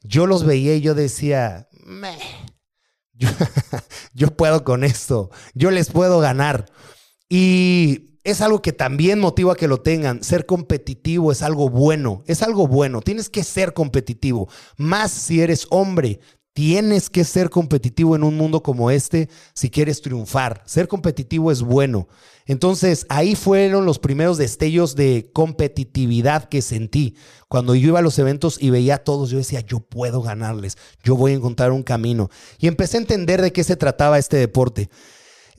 yo 0.02 0.26
los 0.26 0.46
veía 0.46 0.76
y 0.76 0.82
yo 0.82 0.96
decía, 0.96 1.70
yo, 3.14 3.30
yo 4.14 4.36
puedo 4.36 4.64
con 4.64 4.84
esto, 4.84 5.30
yo 5.54 5.70
les 5.70 5.92
puedo 5.92 6.20
ganar. 6.20 6.66
Y 7.30 8.17
es 8.28 8.42
algo 8.42 8.62
que 8.62 8.74
también 8.74 9.20
motiva 9.20 9.56
que 9.56 9.70
lo 9.70 9.80
tengan. 9.80 10.22
Ser 10.22 10.46
competitivo 10.46 11.32
es 11.32 11.42
algo 11.42 11.70
bueno, 11.70 12.24
es 12.28 12.44
algo 12.44 12.68
bueno. 12.68 13.00
Tienes 13.00 13.30
que 13.30 13.42
ser 13.42 13.74
competitivo. 13.74 14.50
Más 14.76 15.12
si 15.12 15.40
eres 15.40 15.66
hombre, 15.70 16.20
tienes 16.52 17.10
que 17.10 17.24
ser 17.24 17.50
competitivo 17.50 18.18
en 18.18 18.26
un 18.26 18.36
mundo 18.36 18.62
como 18.64 18.92
este 18.92 19.30
si 19.54 19.70
quieres 19.70 20.02
triunfar. 20.02 20.62
Ser 20.66 20.90
competitivo 20.90 21.54
es 21.54 21.62
bueno. 21.62 22.10
Entonces 22.46 23.06
ahí 23.08 23.34
fueron 23.34 23.86
los 23.86 23.98
primeros 23.98 24.38
destellos 24.38 24.98
de 24.98 25.32
competitividad 25.32 26.50
que 26.50 26.62
sentí. 26.62 27.16
Cuando 27.48 27.76
yo 27.76 27.88
iba 27.88 28.00
a 28.00 28.02
los 28.02 28.20
eventos 28.20 28.58
y 28.62 28.72
veía 28.72 28.96
a 28.96 29.04
todos, 29.06 29.30
yo 29.30 29.38
decía, 29.38 29.62
yo 29.62 29.80
puedo 29.80 30.22
ganarles, 30.22 30.78
yo 31.02 31.16
voy 31.16 31.32
a 31.32 31.36
encontrar 31.36 31.72
un 31.72 31.84
camino. 31.84 32.30
Y 32.60 32.68
empecé 32.68 32.98
a 32.98 33.02
entender 33.02 33.42
de 33.42 33.54
qué 33.54 33.64
se 33.64 33.78
trataba 33.78 34.20
este 34.20 34.36
deporte. 34.36 34.90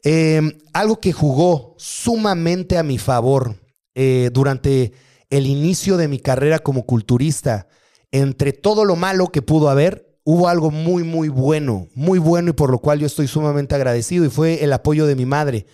Em, 0.02 0.52
algo 0.72 1.00
que 1.00 1.12
jugó 1.12 1.74
sumamente 1.78 2.78
a 2.78 2.82
mi 2.82 2.98
favor 2.98 3.56
eh, 3.94 4.30
durante 4.32 4.92
el 5.30 5.46
inicio 5.46 5.96
de 5.96 6.08
mi 6.08 6.18
carrera 6.18 6.60
como 6.60 6.84
culturista, 6.84 7.68
entre 8.12 8.52
todo 8.52 8.84
lo 8.84 8.96
malo 8.96 9.28
que 9.28 9.42
pudo 9.42 9.68
haber, 9.68 10.18
hubo 10.24 10.48
algo 10.48 10.70
muy, 10.70 11.04
muy 11.04 11.28
bueno, 11.28 11.88
muy 11.94 12.18
bueno 12.18 12.50
y 12.50 12.52
por 12.52 12.70
lo 12.70 12.78
cual 12.78 13.00
yo 13.00 13.06
estoy 13.06 13.26
sumamente 13.26 13.74
agradecido 13.74 14.24
y 14.24 14.30
fue 14.30 14.62
el 14.62 14.72
apoyo 14.72 15.06
de 15.06 15.16
mi 15.16 15.26
madre. 15.26 15.66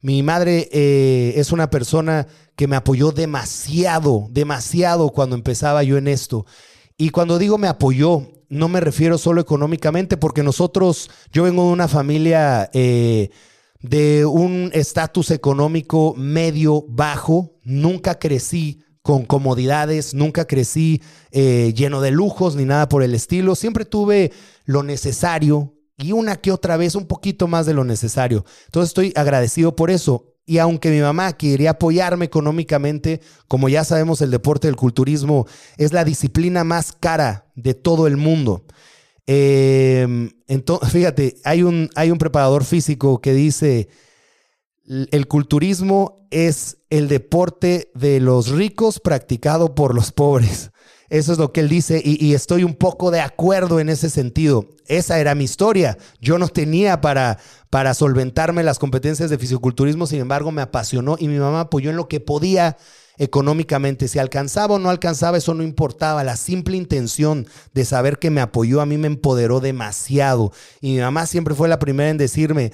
Mi 0.00 0.22
madre 0.22 0.68
eh, 0.72 1.34
es 1.36 1.52
una 1.52 1.70
persona 1.70 2.26
que 2.56 2.68
me 2.68 2.76
apoyó 2.76 3.12
demasiado, 3.12 4.28
demasiado 4.30 5.10
cuando 5.10 5.36
empezaba 5.36 5.82
yo 5.82 5.96
en 5.98 6.08
esto. 6.08 6.46
Y 6.96 7.10
cuando 7.10 7.38
digo 7.38 7.58
me 7.58 7.68
apoyó, 7.68 8.28
no 8.48 8.68
me 8.68 8.80
refiero 8.80 9.18
solo 9.18 9.40
económicamente, 9.40 10.16
porque 10.16 10.42
nosotros, 10.42 11.10
yo 11.32 11.42
vengo 11.42 11.66
de 11.66 11.72
una 11.72 11.88
familia 11.88 12.70
eh, 12.72 13.30
de 13.80 14.26
un 14.26 14.70
estatus 14.72 15.30
económico 15.30 16.14
medio 16.16 16.84
bajo, 16.88 17.58
nunca 17.62 18.18
crecí 18.18 18.82
con 19.02 19.24
comodidades, 19.24 20.14
nunca 20.14 20.46
crecí 20.46 21.00
eh, 21.30 21.72
lleno 21.74 22.00
de 22.00 22.10
lujos 22.10 22.56
ni 22.56 22.64
nada 22.64 22.88
por 22.88 23.02
el 23.02 23.14
estilo, 23.14 23.54
siempre 23.54 23.84
tuve 23.84 24.32
lo 24.64 24.82
necesario 24.82 25.74
y 25.96 26.12
una 26.12 26.36
que 26.36 26.52
otra 26.52 26.76
vez 26.76 26.94
un 26.94 27.06
poquito 27.06 27.48
más 27.48 27.66
de 27.66 27.74
lo 27.74 27.84
necesario. 27.84 28.44
Entonces 28.66 28.90
estoy 28.90 29.12
agradecido 29.16 29.74
por 29.74 29.90
eso. 29.90 30.34
Y 30.46 30.58
aunque 30.58 30.90
mi 30.90 31.00
mamá 31.00 31.34
quería 31.34 31.70
apoyarme 31.70 32.24
económicamente, 32.24 33.20
como 33.48 33.68
ya 33.68 33.84
sabemos, 33.84 34.22
el 34.22 34.30
deporte 34.30 34.66
del 34.66 34.76
culturismo 34.76 35.46
es 35.76 35.92
la 35.92 36.04
disciplina 36.04 36.64
más 36.64 36.92
cara 36.92 37.50
de 37.54 37.74
todo 37.74 38.06
el 38.06 38.16
mundo. 38.16 38.64
Em, 39.30 40.30
entonces, 40.46 40.90
fíjate, 40.92 41.36
hay 41.44 41.62
un, 41.62 41.90
hay 41.94 42.10
un 42.10 42.16
preparador 42.16 42.64
físico 42.64 43.20
que 43.20 43.34
dice, 43.34 43.88
el 44.86 45.28
culturismo 45.28 46.26
es 46.30 46.78
el 46.88 47.08
deporte 47.08 47.90
de 47.94 48.20
los 48.20 48.48
ricos 48.48 49.00
practicado 49.00 49.74
por 49.74 49.94
los 49.94 50.12
pobres. 50.12 50.70
Eso 51.10 51.32
es 51.32 51.38
lo 51.38 51.52
que 51.52 51.60
él 51.60 51.68
dice 51.68 52.00
y, 52.02 52.24
y, 52.24 52.34
estoy 52.34 52.64
un 52.64 52.74
poco 52.74 53.10
de 53.10 53.20
acuerdo 53.20 53.80
en 53.80 53.90
ese 53.90 54.10
sentido. 54.10 54.66
Esa 54.86 55.20
era 55.20 55.34
mi 55.34 55.44
historia. 55.44 55.96
Yo 56.20 56.38
no 56.38 56.48
tenía 56.48 57.00
para, 57.00 57.38
para 57.70 57.94
solventarme 57.94 58.62
las 58.62 58.78
competencias 58.78 59.30
de 59.30 59.38
fisiculturismo, 59.38 60.06
sin 60.06 60.20
embargo 60.20 60.50
me 60.52 60.62
apasionó 60.62 61.16
y 61.18 61.28
mi 61.28 61.38
mamá 61.38 61.60
apoyó 61.60 61.90
en 61.90 61.96
lo 61.96 62.08
que 62.08 62.20
podía 62.20 62.76
económicamente. 63.18 64.08
Si 64.08 64.18
alcanzaba 64.18 64.76
o 64.76 64.78
no 64.78 64.90
alcanzaba, 64.90 65.36
eso 65.36 65.52
no 65.54 65.62
importaba. 65.62 66.24
La 66.24 66.36
simple 66.36 66.76
intención 66.76 67.46
de 67.74 67.84
saber 67.84 68.18
que 68.18 68.30
me 68.30 68.40
apoyó 68.40 68.80
a 68.80 68.86
mí 68.86 68.96
me 68.96 69.08
empoderó 69.08 69.60
demasiado. 69.60 70.52
Y 70.80 70.94
mi 70.94 71.00
mamá 71.00 71.26
siempre 71.26 71.54
fue 71.54 71.68
la 71.68 71.78
primera 71.78 72.10
en 72.10 72.16
decirme, 72.16 72.72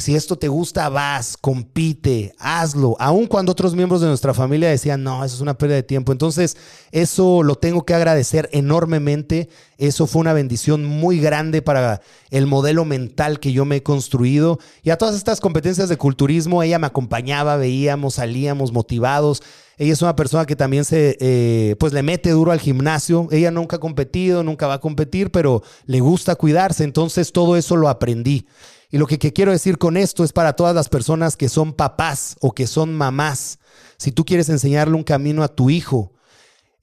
Si 0.00 0.14
esto 0.14 0.36
te 0.36 0.48
gusta, 0.48 0.88
vas, 0.88 1.36
compite, 1.36 2.32
hazlo. 2.38 2.96
Aun 2.98 3.26
cuando 3.26 3.52
otros 3.52 3.74
miembros 3.74 4.00
de 4.00 4.08
nuestra 4.08 4.34
familia 4.34 4.68
decían, 4.68 5.02
no, 5.02 5.24
eso 5.24 5.34
es 5.34 5.40
una 5.40 5.58
pérdida 5.58 5.76
de 5.76 5.82
tiempo. 5.82 6.12
Entonces, 6.12 6.56
eso 6.90 7.42
lo 7.42 7.56
tengo 7.56 7.84
que 7.84 7.94
agradecer 7.94 8.48
enormemente. 8.52 9.48
Eso 9.78 10.06
fue 10.06 10.20
una 10.20 10.32
bendición 10.32 10.84
muy 10.84 11.20
grande 11.20 11.62
para 11.62 12.00
el 12.30 12.46
modelo 12.46 12.84
mental 12.84 13.40
que 13.40 13.52
yo 13.52 13.64
me 13.64 13.76
he 13.76 13.82
construido. 13.82 14.58
Y 14.82 14.90
a 14.90 14.98
todas 14.98 15.14
estas 15.14 15.40
competencias 15.40 15.88
de 15.88 15.96
culturismo, 15.96 16.62
ella 16.62 16.78
me 16.78 16.86
acompañaba, 16.86 17.56
veíamos, 17.56 18.14
salíamos 18.14 18.72
motivados. 18.72 19.42
Ella 19.76 19.94
es 19.94 20.02
una 20.02 20.14
persona 20.14 20.44
que 20.44 20.56
también 20.56 20.84
se, 20.84 21.16
eh, 21.20 21.74
pues 21.78 21.94
le 21.94 22.02
mete 22.02 22.30
duro 22.30 22.52
al 22.52 22.60
gimnasio. 22.60 23.28
Ella 23.30 23.50
nunca 23.50 23.76
ha 23.76 23.80
competido, 23.80 24.42
nunca 24.42 24.66
va 24.66 24.74
a 24.74 24.80
competir, 24.80 25.30
pero 25.30 25.62
le 25.86 26.00
gusta 26.00 26.34
cuidarse. 26.34 26.84
Entonces, 26.84 27.32
todo 27.32 27.56
eso 27.56 27.76
lo 27.76 27.88
aprendí. 27.88 28.46
Y 28.90 28.98
lo 28.98 29.06
que, 29.06 29.18
quiero 29.18 29.52
decir 29.52 29.78
con 29.78 29.96
esto 29.96 30.24
es 30.24 30.32
para 30.32 30.54
todas 30.54 30.74
las 30.74 30.88
personas 30.88 31.36
que 31.36 31.48
son 31.48 31.72
papás 31.72 32.36
o 32.40 32.52
que 32.52 32.66
son 32.66 32.92
mamás. 32.94 33.58
Si 33.96 34.10
tú 34.10 34.24
quieres 34.24 34.48
enseñarle 34.48 34.96
un 34.96 35.04
camino 35.04 35.44
a 35.44 35.48
tu 35.48 35.70
hijo, 35.70 36.12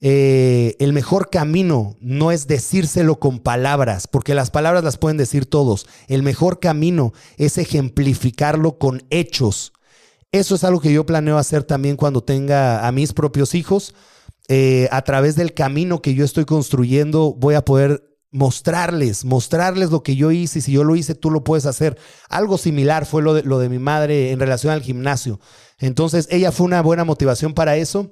eh, 0.00 0.74
el 0.78 0.92
mejor 0.92 1.28
camino 1.28 1.96
no 2.00 2.32
es 2.32 2.46
decírselo 2.46 3.18
con 3.18 3.40
palabras, 3.40 4.06
porque 4.06 4.34
las 4.34 4.50
palabras 4.50 4.84
las 4.84 4.96
pueden 4.96 5.18
decir 5.18 5.44
todos. 5.44 5.86
El 6.06 6.22
mejor 6.22 6.60
camino 6.60 7.12
es 7.36 7.58
ejemplificarlo 7.58 8.78
con 8.78 9.02
hechos. 9.10 9.72
Eso 10.32 10.54
es 10.54 10.64
algo 10.64 10.80
que 10.80 10.92
yo 10.92 11.04
planeo 11.04 11.36
hacer 11.36 11.64
también 11.64 11.96
cuando 11.96 12.22
tenga 12.22 12.86
a 12.86 12.92
mis 12.92 13.12
propios 13.12 13.54
hijos. 13.54 13.94
Eh, 14.48 14.88
a 14.92 15.02
través 15.02 15.36
del 15.36 15.52
camino 15.52 16.00
que 16.00 16.14
yo 16.14 16.24
estoy 16.24 16.46
construyendo, 16.46 17.34
voy 17.34 17.54
a 17.54 17.64
poder 17.66 18.17
mostrarles, 18.30 19.24
mostrarles 19.24 19.90
lo 19.90 20.02
que 20.02 20.16
yo 20.16 20.30
hice 20.30 20.58
y 20.58 20.62
si 20.62 20.72
yo 20.72 20.84
lo 20.84 20.96
hice, 20.96 21.14
tú 21.14 21.30
lo 21.30 21.44
puedes 21.44 21.66
hacer. 21.66 21.98
Algo 22.28 22.58
similar 22.58 23.06
fue 23.06 23.22
lo 23.22 23.34
de, 23.34 23.42
lo 23.42 23.58
de 23.58 23.68
mi 23.68 23.78
madre 23.78 24.32
en 24.32 24.40
relación 24.40 24.72
al 24.72 24.82
gimnasio. 24.82 25.40
Entonces, 25.78 26.28
ella 26.30 26.52
fue 26.52 26.66
una 26.66 26.82
buena 26.82 27.04
motivación 27.04 27.54
para 27.54 27.76
eso. 27.76 28.10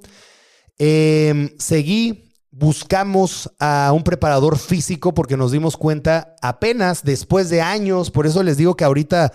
Em, 0.77 1.49
seguí, 1.59 2.31
buscamos 2.51 3.51
a 3.59 3.91
un 3.93 4.03
preparador 4.03 4.57
físico 4.57 5.13
porque 5.13 5.37
nos 5.37 5.51
dimos 5.51 5.77
cuenta 5.77 6.35
apenas 6.41 7.03
después 7.03 7.49
de 7.49 7.61
años, 7.61 8.09
por 8.09 8.25
eso 8.25 8.41
les 8.41 8.57
digo 8.57 8.75
que 8.75 8.83
ahorita 8.83 9.31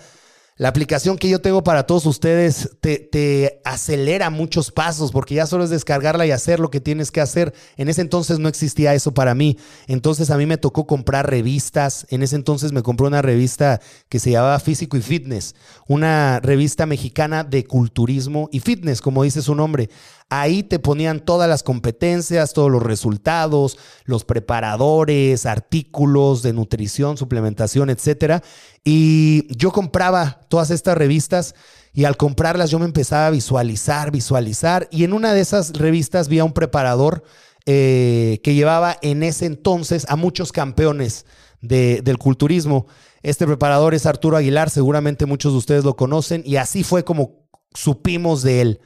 la 0.55 0.67
aplicación 0.67 1.17
que 1.17 1.29
yo 1.29 1.41
tengo 1.41 1.63
para 1.63 1.87
todos 1.87 2.05
ustedes 2.05 2.77
te, 2.79 3.61
acelera 3.65 4.29
muchos 4.29 4.69
pasos 4.71 5.11
porque 5.11 5.33
ya 5.33 5.47
solo 5.47 5.63
es 5.63 5.71
descargarla 5.71 6.27
y 6.27 6.31
hacer 6.31 6.59
lo 6.59 6.69
que 6.69 6.79
tienes 6.79 7.09
que 7.09 7.21
hacer. 7.21 7.55
En 7.75 7.89
ese 7.89 8.01
entonces 8.01 8.37
no 8.37 8.49
existía 8.49 8.93
eso 8.93 9.15
para 9.15 9.33
mí. 9.33 9.57
Entonces 9.87 10.29
a 10.29 10.37
mí 10.37 10.45
me 10.45 10.57
tocó 10.57 10.85
comprar 10.85 11.27
revistas. 11.27 12.05
En 12.09 12.21
ese 12.21 12.35
entonces 12.35 12.71
me 12.71 12.83
compré 12.83 13.07
una 13.07 13.23
revista 13.23 13.81
que 14.09 14.19
se 14.19 14.29
llamaba 14.29 14.59
Físico 14.59 14.95
y 14.95 15.01
Fitness, 15.01 15.55
una 15.87 16.39
revista 16.39 16.85
mexicana 16.85 17.43
de 17.43 17.65
culturismo 17.65 18.49
y 18.51 18.59
fitness, 18.59 19.01
como 19.01 19.23
dice 19.23 19.41
su 19.41 19.55
nombre. 19.55 19.89
Ahí 20.29 20.63
te 20.63 20.79
ponían 20.79 21.19
todas 21.19 21.47
las 21.47 21.63
competencias, 21.63 22.53
todos 22.53 22.71
los 22.71 22.81
resultados, 22.81 23.77
los 24.05 24.23
preparadores, 24.23 25.45
artículos 25.45 26.41
de 26.41 26.53
nutrición, 26.53 27.17
suplementación, 27.17 27.89
etcétera. 27.89 28.41
Y 28.83 29.47
yo 29.55 29.71
compraba 29.71 30.41
todas 30.49 30.71
estas 30.71 30.97
revistas 30.97 31.55
y 31.93 32.05
al 32.05 32.17
comprarlas 32.17 32.71
yo 32.71 32.79
me 32.79 32.85
empezaba 32.85 33.27
a 33.27 33.31
visualizar, 33.31 34.11
visualizar. 34.11 34.87
Y 34.91 35.03
en 35.03 35.13
una 35.13 35.33
de 35.33 35.41
esas 35.41 35.73
revistas 35.73 36.27
vi 36.27 36.39
a 36.39 36.45
un 36.45 36.53
preparador 36.53 37.23
eh, 37.65 38.41
que 38.43 38.55
llevaba 38.55 38.97
en 39.01 39.23
ese 39.23 39.45
entonces 39.45 40.05
a 40.09 40.15
muchos 40.15 40.51
campeones 40.51 41.25
del 41.61 42.17
culturismo. 42.17 42.87
Este 43.21 43.45
preparador 43.45 43.93
es 43.93 44.05
Arturo 44.05 44.35
Aguilar, 44.35 44.69
seguramente 44.69 45.25
muchos 45.25 45.53
de 45.53 45.59
ustedes 45.59 45.85
lo 45.85 45.95
conocen 45.95 46.43
y 46.45 46.57
así 46.57 46.83
fue 46.83 47.05
como 47.05 47.47
supimos 47.73 48.43
de 48.43 48.61
él. 48.61 48.81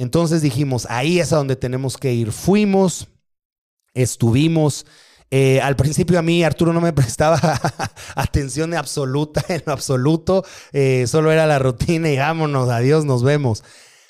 Entonces 0.00 0.40
dijimos, 0.40 0.86
ahí 0.88 1.20
es 1.20 1.30
a 1.30 1.36
donde 1.36 1.56
tenemos 1.56 1.98
que 1.98 2.14
ir. 2.14 2.32
Fuimos, 2.32 3.08
estuvimos. 3.92 4.86
Eh, 5.30 5.60
al 5.60 5.76
principio 5.76 6.18
a 6.18 6.22
mí 6.22 6.42
Arturo 6.42 6.72
no 6.72 6.80
me 6.80 6.92
prestaba 6.94 7.38
atención 8.14 8.72
absoluta, 8.72 9.44
en 9.50 9.62
absoluto. 9.66 10.42
Eh, 10.72 11.04
solo 11.06 11.30
era 11.30 11.46
la 11.46 11.58
rutina 11.58 12.10
y 12.10 12.16
vámonos, 12.16 12.70
adiós, 12.70 13.04
nos 13.04 13.22
vemos. 13.22 13.62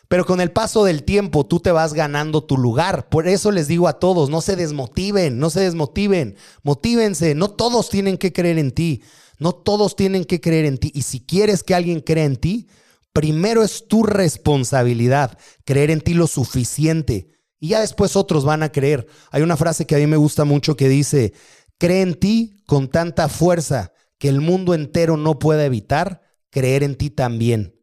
Pero 0.07 0.25
con 0.25 0.41
el 0.41 0.53
paso 0.53 0.85
del 0.85 1.03
tiempo 1.03 1.45
tú 1.45 1.59
te 1.59 1.73
vas 1.73 1.93
ganando 1.93 2.45
tu 2.45 2.57
lugar. 2.57 3.09
Por 3.09 3.27
eso 3.27 3.51
les 3.51 3.67
digo 3.67 3.89
a 3.89 3.99
todos, 3.99 4.31
no 4.31 4.43
se 4.43 4.55
desmotiven, 4.55 5.41
no 5.41 5.51
se 5.51 5.59
desmotiven, 5.59 6.37
motívense. 6.63 7.35
No 7.35 7.51
todos 7.51 7.91
tienen 7.91 8.17
que 8.17 8.33
creer 8.33 8.59
en 8.59 8.71
ti, 8.71 9.03
no 9.41 9.51
todos 9.51 9.97
tienen 9.97 10.25
que 10.25 10.41
creer 10.41 10.67
en 10.67 10.79
ti. 10.79 10.93
Y 10.95 11.03
si 11.03 11.19
quieres 11.19 11.65
que 11.65 11.75
alguien 11.75 11.99
crea 11.99 12.27
en 12.27 12.37
ti, 12.37 12.69
Primero 13.13 13.63
es 13.63 13.89
tu 13.89 14.05
responsabilidad, 14.05 15.39
creer 15.65 15.91
en 15.91 16.01
ti 16.01 16.15
lo 16.15 16.27
suficiente. 16.27 17.29
Y 17.59 17.69
ya 17.69 17.81
después 17.81 18.17
otros 18.17 18.45
van 18.45 18.63
a 18.63 18.73
creer. 18.73 19.07
Hay 19.31 19.43
una 19.43 19.57
frase 19.57 19.87
que 19.87 19.97
a 19.97 19.99
mí 19.99 20.07
me 20.07 20.17
gusta 20.17 20.45
mucho 20.45 20.77
que 20.77 20.89
dice, 20.89 21.33
cree 21.79 22.03
en 22.03 22.15
ti 22.15 22.63
con 22.67 22.89
tanta 22.89 23.29
fuerza 23.29 23.93
que 24.19 24.29
el 24.29 24.41
mundo 24.41 24.75
entero 24.75 25.17
no 25.17 25.39
pueda 25.39 25.65
evitar 25.65 26.23
creer 26.51 26.83
en 26.83 26.95
ti 26.95 27.11
también. 27.11 27.75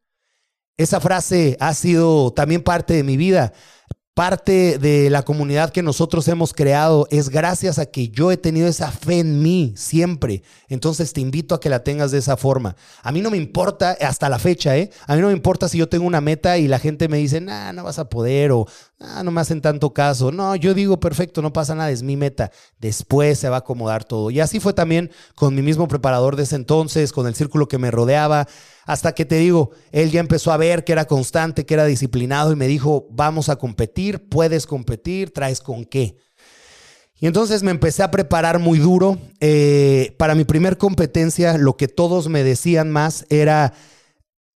Esa 0.77 0.99
frase 0.99 1.57
ha 1.59 1.73
sido 1.73 2.31
también 2.33 2.61
parte 2.63 2.93
de 2.93 3.03
mi 3.03 3.17
vida 3.17 3.53
parte 4.17 4.79
de 4.79 5.11
la 5.11 5.21
comunidad 5.21 5.69
que 5.69 5.83
nosotros 5.83 6.27
hemos 6.27 6.51
creado 6.51 7.07
es 7.11 7.29
gracias 7.29 7.77
a 7.77 7.85
que 7.85 8.09
yo 8.09 8.31
he 8.31 8.37
tenido 8.37 8.67
esa 8.67 8.89
fe 8.89 9.19
en 9.19 9.43
mí 9.43 9.73
siempre. 9.77 10.41
Entonces 10.69 11.13
te 11.13 11.21
invito 11.21 11.53
a 11.53 11.59
que 11.59 11.69
la 11.69 11.83
tengas 11.83 12.09
de 12.09 12.17
esa 12.17 12.35
forma. 12.35 12.75
A 13.03 13.11
mí 13.11 13.21
no 13.21 13.29
me 13.29 13.37
importa, 13.37 13.95
hasta 14.01 14.27
la 14.27 14.39
fecha, 14.39 14.75
¿eh? 14.75 14.89
A 15.05 15.13
mí 15.13 15.21
no 15.21 15.27
me 15.27 15.33
importa 15.33 15.69
si 15.69 15.77
yo 15.77 15.87
tengo 15.87 16.07
una 16.07 16.19
meta 16.19 16.57
y 16.57 16.67
la 16.67 16.79
gente 16.79 17.07
me 17.09 17.17
dice, 17.17 17.41
nah, 17.41 17.71
no 17.73 17.83
vas 17.83 17.99
a 17.99 18.09
poder 18.09 18.53
o 18.53 18.65
ah, 18.99 19.21
no 19.23 19.29
me 19.29 19.39
hacen 19.39 19.61
tanto 19.61 19.93
caso. 19.93 20.31
No, 20.31 20.55
yo 20.55 20.73
digo, 20.73 20.99
perfecto, 20.99 21.43
no 21.43 21.53
pasa 21.53 21.75
nada, 21.75 21.91
es 21.91 22.01
mi 22.01 22.17
meta. 22.17 22.49
Después 22.79 23.37
se 23.37 23.49
va 23.49 23.57
a 23.57 23.59
acomodar 23.59 24.03
todo. 24.03 24.31
Y 24.31 24.39
así 24.39 24.59
fue 24.59 24.73
también 24.73 25.11
con 25.35 25.53
mi 25.53 25.61
mismo 25.61 25.87
preparador 25.87 26.37
de 26.37 26.43
ese 26.43 26.55
entonces, 26.55 27.11
con 27.11 27.27
el 27.27 27.35
círculo 27.35 27.67
que 27.67 27.77
me 27.77 27.91
rodeaba. 27.91 28.47
Hasta 28.87 29.13
que 29.13 29.25
te 29.25 29.35
digo, 29.35 29.71
él 29.91 30.11
ya 30.11 30.21
empezó 30.21 30.53
a 30.53 30.57
ver 30.57 30.85
que 30.85 30.93
era 30.93 31.05
constante, 31.05 31.65
que 31.65 31.73
era 31.73 31.85
disciplinado 31.85 32.53
y 32.53 32.55
me 32.55 32.67
dijo, 32.67 33.05
vamos 33.11 33.49
a 33.49 33.57
competir, 33.57 34.29
puedes 34.29 34.65
competir, 34.65 35.33
traes 35.33 35.59
con 35.59 35.83
qué. 35.83 36.15
Y 37.19 37.27
entonces 37.27 37.63
me 37.63 37.71
empecé 37.71 38.01
a 38.01 38.11
preparar 38.11 38.59
muy 38.59 38.79
duro. 38.79 39.17
Eh, 39.41 40.15
para 40.17 40.35
mi 40.35 40.45
primer 40.45 40.77
competencia, 40.77 41.57
lo 41.57 41.75
que 41.75 41.89
todos 41.89 42.29
me 42.29 42.43
decían 42.43 42.89
más 42.89 43.25
era, 43.29 43.73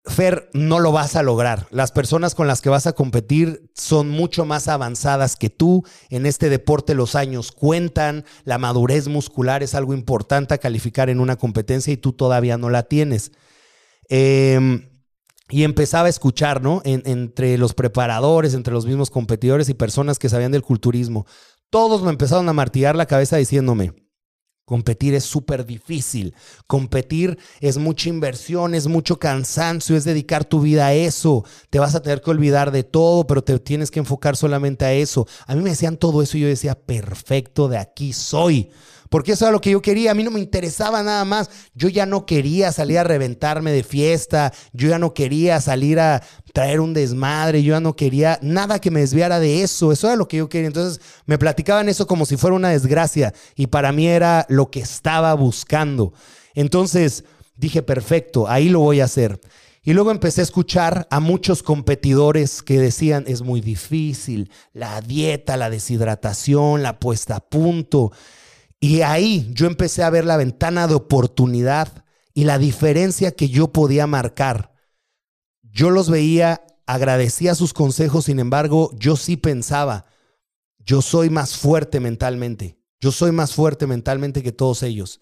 Fer, 0.04 0.48
no 0.52 0.78
lo 0.78 0.92
vas 0.92 1.16
a 1.16 1.24
lograr. 1.24 1.66
Las 1.70 1.90
personas 1.90 2.36
con 2.36 2.46
las 2.46 2.60
que 2.60 2.70
vas 2.70 2.86
a 2.86 2.92
competir 2.92 3.68
son 3.74 4.10
mucho 4.10 4.44
más 4.44 4.68
avanzadas 4.68 5.34
que 5.34 5.50
tú. 5.50 5.84
En 6.08 6.24
este 6.24 6.50
deporte 6.50 6.94
los 6.94 7.16
años 7.16 7.50
cuentan, 7.50 8.24
la 8.44 8.58
madurez 8.58 9.08
muscular 9.08 9.64
es 9.64 9.74
algo 9.74 9.92
importante 9.92 10.54
a 10.54 10.58
calificar 10.58 11.10
en 11.10 11.18
una 11.18 11.34
competencia 11.34 11.92
y 11.92 11.96
tú 11.96 12.12
todavía 12.12 12.58
no 12.58 12.70
la 12.70 12.84
tienes. 12.84 13.32
Em, 14.10 14.88
y 15.48 15.62
empezaba 15.62 16.06
a 16.06 16.10
escuchar, 16.10 16.62
¿no? 16.62 16.82
entre 16.84 17.56
los 17.58 17.74
preparadores, 17.74 18.54
entre 18.54 18.74
los 18.74 18.84
mismos 18.84 19.08
competidores 19.08 19.68
y 19.68 19.74
personas 19.74 20.18
que 20.18 20.28
sabían 20.28 20.52
del 20.52 20.62
culturismo. 20.62 21.26
Todos 21.70 22.02
me 22.02 22.10
empezaron 22.10 22.48
a 22.48 22.52
martillar 22.52 22.96
la 22.96 23.06
cabeza 23.06 23.36
diciéndome, 23.36 23.92
competir 24.64 25.14
es 25.14 25.24
súper 25.24 25.64
difícil, 25.64 26.34
competir 26.66 27.38
es 27.60 27.78
mucha 27.78 28.08
inversión, 28.08 28.74
es 28.74 28.88
mucho 28.88 29.18
cansancio, 29.18 29.96
es 29.96 30.04
dedicar 30.04 30.44
tu 30.44 30.60
vida 30.60 30.88
a 30.88 30.94
eso, 30.94 31.44
te 31.70 31.78
vas 31.78 31.94
a 31.94 32.02
tener 32.02 32.20
que 32.20 32.30
olvidar 32.30 32.72
de 32.72 32.82
todo, 32.82 33.26
pero 33.26 33.42
te 33.42 33.58
tienes 33.60 33.92
que 33.92 34.00
enfocar 34.00 34.36
solamente 34.36 34.84
a 34.84 34.92
eso. 34.92 35.26
A 35.46 35.54
mí 35.54 35.62
me 35.62 35.70
decían 35.70 35.96
todo 35.96 36.22
eso 36.22 36.36
y 36.36 36.40
yo 36.40 36.48
decía, 36.48 36.74
perfecto, 36.74 37.68
de 37.68 37.78
aquí 37.78 38.12
soy 38.12 38.70
porque 39.10 39.32
eso 39.32 39.44
era 39.44 39.52
lo 39.52 39.60
que 39.60 39.72
yo 39.72 39.82
quería. 39.82 40.12
A 40.12 40.14
mí 40.14 40.22
no 40.22 40.30
me 40.30 40.40
interesaba 40.40 41.02
nada 41.02 41.24
más. 41.26 41.50
Yo 41.74 41.88
ya 41.88 42.06
no 42.06 42.24
quería 42.24 42.72
salir 42.72 42.98
a 42.98 43.04
reventarme 43.04 43.72
de 43.72 43.82
fiesta, 43.82 44.52
yo 44.72 44.88
ya 44.88 44.98
no 44.98 45.12
quería 45.12 45.60
salir 45.60 46.00
a 46.00 46.22
traer 46.54 46.80
un 46.80 46.94
desmadre, 46.94 47.62
yo 47.62 47.74
ya 47.74 47.80
no 47.80 47.96
quería 47.96 48.38
nada 48.40 48.78
que 48.78 48.90
me 48.90 49.00
desviara 49.00 49.40
de 49.40 49.62
eso. 49.62 49.92
Eso 49.92 50.06
era 50.06 50.16
lo 50.16 50.28
que 50.28 50.38
yo 50.38 50.48
quería. 50.48 50.68
Entonces 50.68 51.02
me 51.26 51.38
platicaban 51.38 51.88
eso 51.88 52.06
como 52.06 52.24
si 52.24 52.36
fuera 52.36 52.56
una 52.56 52.70
desgracia 52.70 53.34
y 53.56 53.66
para 53.66 53.92
mí 53.92 54.06
era 54.06 54.46
lo 54.48 54.70
que 54.70 54.80
estaba 54.80 55.34
buscando. 55.34 56.14
Entonces 56.54 57.24
dije, 57.56 57.82
perfecto, 57.82 58.48
ahí 58.48 58.68
lo 58.68 58.78
voy 58.78 59.00
a 59.00 59.04
hacer. 59.04 59.40
Y 59.82 59.92
luego 59.92 60.10
empecé 60.10 60.42
a 60.42 60.44
escuchar 60.44 61.08
a 61.10 61.20
muchos 61.20 61.62
competidores 61.62 62.62
que 62.62 62.78
decían, 62.78 63.24
es 63.26 63.42
muy 63.42 63.60
difícil, 63.60 64.50
la 64.72 65.00
dieta, 65.00 65.56
la 65.56 65.70
deshidratación, 65.70 66.82
la 66.82 67.00
puesta 67.00 67.36
a 67.36 67.40
punto. 67.40 68.12
Y 68.80 69.02
ahí 69.02 69.50
yo 69.52 69.66
empecé 69.66 70.02
a 70.02 70.10
ver 70.10 70.24
la 70.24 70.38
ventana 70.38 70.86
de 70.86 70.94
oportunidad 70.94 72.04
y 72.32 72.44
la 72.44 72.58
diferencia 72.58 73.32
que 73.32 73.50
yo 73.50 73.68
podía 73.68 74.06
marcar. 74.06 74.72
Yo 75.62 75.90
los 75.90 76.08
veía, 76.08 76.62
agradecía 76.86 77.54
sus 77.54 77.74
consejos, 77.74 78.24
sin 78.24 78.40
embargo, 78.40 78.90
yo 78.98 79.16
sí 79.16 79.36
pensaba, 79.36 80.06
yo 80.78 81.02
soy 81.02 81.28
más 81.28 81.56
fuerte 81.56 82.00
mentalmente, 82.00 82.80
yo 82.98 83.12
soy 83.12 83.32
más 83.32 83.54
fuerte 83.54 83.86
mentalmente 83.86 84.42
que 84.42 84.52
todos 84.52 84.82
ellos. 84.82 85.20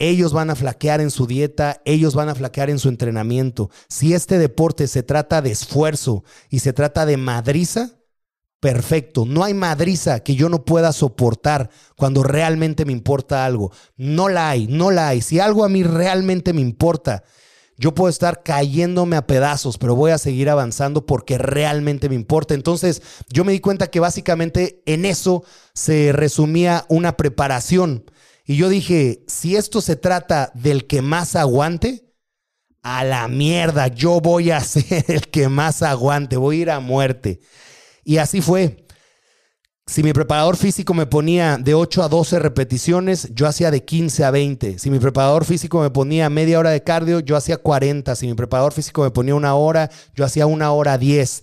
ellos 0.00 0.32
van 0.32 0.50
a 0.50 0.54
flaquear 0.54 1.00
en 1.00 1.10
su 1.10 1.26
dieta, 1.26 1.82
ellos 1.84 2.14
van 2.14 2.28
a 2.28 2.34
flaquear 2.36 2.70
en 2.70 2.78
su 2.78 2.88
entrenamiento. 2.88 3.68
Si 3.88 4.14
este 4.14 4.38
deporte 4.38 4.86
se 4.86 5.02
trata 5.02 5.42
de 5.42 5.50
esfuerzo 5.50 6.22
y 6.50 6.60
se 6.60 6.72
trata 6.72 7.04
de 7.04 7.16
madriza, 7.16 7.97
perfecto. 8.60 9.24
No 9.26 9.44
hay 9.44 9.54
madriza 9.54 10.20
que 10.20 10.34
yo 10.34 10.48
no 10.48 10.64
pueda 10.64 10.92
soportar 10.92 11.70
cuando 11.96 12.22
realmente 12.22 12.84
me 12.84 12.92
importa 12.92 13.44
algo. 13.44 13.72
No 13.96 14.28
la 14.28 14.50
hay, 14.50 14.66
no 14.66 14.90
la 14.90 15.08
hay. 15.08 15.20
Si 15.20 15.40
algo 15.40 15.64
a 15.64 15.68
mí 15.68 15.82
realmente 15.82 16.52
me 16.52 16.60
importa, 16.60 17.24
yo 17.76 17.94
puedo 17.94 18.08
estar 18.10 18.42
cayéndome 18.42 19.16
a 19.16 19.26
pedazos, 19.26 19.78
pero 19.78 19.94
voy 19.94 20.10
a 20.10 20.18
seguir 20.18 20.50
avanzando 20.50 21.06
porque 21.06 21.38
realmente 21.38 22.08
me 22.08 22.16
importa. 22.16 22.54
Entonces, 22.54 23.02
yo 23.28 23.44
me 23.44 23.52
di 23.52 23.60
cuenta 23.60 23.88
que 23.88 24.00
básicamente 24.00 24.82
en 24.86 25.04
eso 25.04 25.44
se 25.74 26.12
resumía 26.12 26.84
una 26.88 27.16
preparación. 27.16 28.10
Y 28.44 28.56
yo 28.56 28.68
dije, 28.68 29.24
si 29.28 29.56
esto 29.56 29.80
se 29.80 29.94
trata 29.94 30.50
del 30.54 30.86
que 30.86 31.02
más 31.02 31.36
aguante, 31.36 32.08
a 32.82 33.04
la 33.04 33.28
mierda, 33.28 33.88
yo 33.88 34.20
voy 34.20 34.50
a 34.50 34.60
ser 34.64 35.04
el 35.08 35.28
que 35.28 35.48
más 35.48 35.82
aguante, 35.82 36.36
voy 36.36 36.58
a 36.58 36.62
ir 36.62 36.70
a 36.70 36.80
muerte. 36.80 37.40
Y 38.08 38.16
así 38.16 38.40
fue. 38.40 38.86
Si 39.86 40.02
mi 40.02 40.14
preparador 40.14 40.56
físico 40.56 40.94
me 40.94 41.04
ponía 41.04 41.58
de 41.58 41.74
8 41.74 42.02
a 42.02 42.08
12 42.08 42.38
repeticiones, 42.38 43.28
yo 43.34 43.46
hacía 43.46 43.70
de 43.70 43.84
15 43.84 44.24
a 44.24 44.30
20. 44.30 44.78
Si 44.78 44.88
mi 44.88 44.98
preparador 44.98 45.44
físico 45.44 45.82
me 45.82 45.90
ponía 45.90 46.30
media 46.30 46.58
hora 46.58 46.70
de 46.70 46.82
cardio, 46.82 47.20
yo 47.20 47.36
hacía 47.36 47.58
40. 47.58 48.16
Si 48.16 48.26
mi 48.26 48.32
preparador 48.32 48.72
físico 48.72 49.02
me 49.02 49.10
ponía 49.10 49.34
una 49.34 49.54
hora, 49.56 49.90
yo 50.14 50.24
hacía 50.24 50.46
una 50.46 50.72
hora 50.72 50.96
10. 50.96 51.42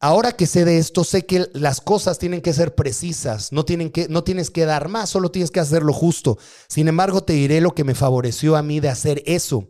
Ahora 0.00 0.32
que 0.32 0.46
sé 0.46 0.64
de 0.64 0.78
esto, 0.78 1.04
sé 1.04 1.26
que 1.26 1.50
las 1.52 1.82
cosas 1.82 2.18
tienen 2.18 2.40
que 2.40 2.54
ser 2.54 2.74
precisas, 2.74 3.52
no, 3.52 3.66
tienen 3.66 3.90
que, 3.90 4.08
no 4.08 4.24
tienes 4.24 4.48
que 4.48 4.64
dar 4.64 4.88
más, 4.88 5.10
solo 5.10 5.30
tienes 5.30 5.50
que 5.50 5.60
hacer 5.60 5.82
lo 5.82 5.92
justo. 5.92 6.38
Sin 6.68 6.88
embargo, 6.88 7.22
te 7.22 7.34
diré 7.34 7.60
lo 7.60 7.74
que 7.74 7.84
me 7.84 7.94
favoreció 7.94 8.56
a 8.56 8.62
mí 8.62 8.80
de 8.80 8.88
hacer 8.88 9.22
eso. 9.26 9.68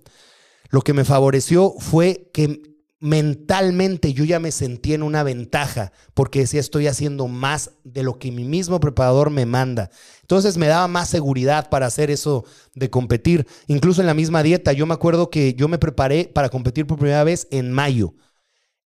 Lo 0.70 0.82
que 0.82 0.92
me 0.92 1.04
favoreció 1.04 1.74
fue 1.80 2.30
que 2.32 2.71
mentalmente 3.02 4.12
yo 4.12 4.22
ya 4.22 4.38
me 4.38 4.52
sentí 4.52 4.94
en 4.94 5.02
una 5.02 5.24
ventaja, 5.24 5.92
porque 6.14 6.38
decía, 6.38 6.60
estoy 6.60 6.86
haciendo 6.86 7.26
más 7.26 7.72
de 7.82 8.04
lo 8.04 8.20
que 8.20 8.30
mi 8.30 8.44
mismo 8.44 8.78
preparador 8.78 9.30
me 9.30 9.44
manda. 9.44 9.90
Entonces 10.20 10.56
me 10.56 10.68
daba 10.68 10.86
más 10.86 11.08
seguridad 11.08 11.68
para 11.68 11.86
hacer 11.86 12.12
eso 12.12 12.44
de 12.76 12.90
competir. 12.90 13.48
Incluso 13.66 14.02
en 14.02 14.06
la 14.06 14.14
misma 14.14 14.44
dieta, 14.44 14.72
yo 14.72 14.86
me 14.86 14.94
acuerdo 14.94 15.30
que 15.30 15.54
yo 15.54 15.66
me 15.66 15.78
preparé 15.78 16.30
para 16.32 16.48
competir 16.48 16.86
por 16.86 16.96
primera 16.96 17.24
vez 17.24 17.48
en 17.50 17.72
mayo. 17.72 18.14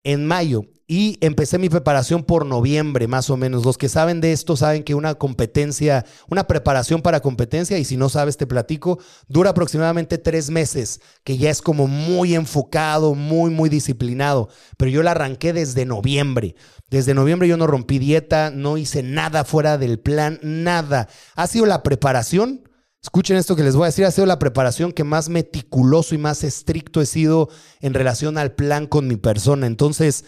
En 0.05 0.25
mayo 0.25 0.65
y 0.87 1.17
empecé 1.21 1.57
mi 1.57 1.67
preparación 1.67 2.23
por 2.23 2.45
noviembre, 2.45 3.07
más 3.07 3.31
o 3.31 3.37
menos. 3.37 3.65
Los 3.65 3.77
que 3.77 3.89
saben 3.89 4.21
de 4.21 4.31
esto 4.31 4.55
saben 4.55 4.83
que 4.83 4.93
una 4.93 5.15
competencia, 5.15 6.05
una 6.29 6.45
preparación 6.45 7.01
para 7.01 7.21
competencia, 7.21 7.79
y 7.79 7.85
si 7.85 7.97
no 7.97 8.07
sabes, 8.07 8.37
te 8.37 8.45
platico, 8.45 8.99
dura 9.27 9.49
aproximadamente 9.49 10.19
tres 10.19 10.51
meses, 10.51 11.01
que 11.23 11.37
ya 11.37 11.49
es 11.49 11.63
como 11.63 11.87
muy 11.87 12.35
enfocado, 12.35 13.15
muy, 13.15 13.49
muy 13.49 13.67
disciplinado. 13.67 14.49
Pero 14.77 14.91
yo 14.91 15.01
la 15.01 15.11
arranqué 15.11 15.53
desde 15.53 15.85
noviembre. 15.85 16.55
Desde 16.91 17.15
noviembre 17.15 17.47
yo 17.47 17.57
no 17.57 17.65
rompí 17.65 17.97
dieta, 17.97 18.51
no 18.51 18.77
hice 18.77 19.01
nada 19.01 19.43
fuera 19.43 19.79
del 19.79 19.99
plan, 19.99 20.39
nada. 20.43 21.09
Ha 21.35 21.47
sido 21.47 21.65
la 21.65 21.81
preparación. 21.81 22.69
Escuchen 23.01 23.37
esto 23.37 23.55
que 23.55 23.63
les 23.63 23.75
voy 23.75 23.83
a 23.83 23.87
decir, 23.87 24.05
ha 24.05 24.11
sido 24.11 24.27
la 24.27 24.39
preparación 24.39 24.91
que 24.91 25.03
más 25.03 25.29
meticuloso 25.29 26.13
y 26.13 26.19
más 26.19 26.43
estricto 26.43 27.01
he 27.01 27.05
sido 27.07 27.49
en 27.81 27.95
relación 27.95 28.37
al 28.37 28.53
plan 28.53 28.85
con 28.85 29.07
mi 29.07 29.15
persona. 29.15 29.65
Entonces, 29.67 30.25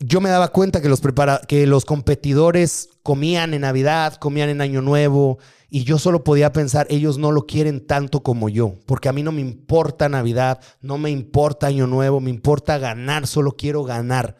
yo 0.00 0.20
me 0.20 0.30
daba 0.30 0.48
cuenta 0.48 0.80
que 0.80 0.88
los, 0.88 1.00
que 1.48 1.66
los 1.66 1.84
competidores 1.84 2.90
comían 3.02 3.52
en 3.54 3.62
Navidad, 3.62 4.14
comían 4.14 4.48
en 4.48 4.60
Año 4.60 4.80
Nuevo, 4.80 5.38
y 5.70 5.84
yo 5.84 5.98
solo 5.98 6.24
podía 6.24 6.52
pensar, 6.52 6.86
ellos 6.88 7.18
no 7.18 7.32
lo 7.32 7.46
quieren 7.46 7.86
tanto 7.86 8.22
como 8.22 8.48
yo, 8.48 8.76
porque 8.86 9.08
a 9.08 9.12
mí 9.12 9.22
no 9.22 9.32
me 9.32 9.40
importa 9.40 10.08
Navidad, 10.08 10.60
no 10.80 10.98
me 10.98 11.10
importa 11.10 11.66
Año 11.66 11.86
Nuevo, 11.86 12.20
me 12.20 12.30
importa 12.30 12.78
ganar, 12.78 13.26
solo 13.26 13.52
quiero 13.52 13.82
ganar. 13.84 14.36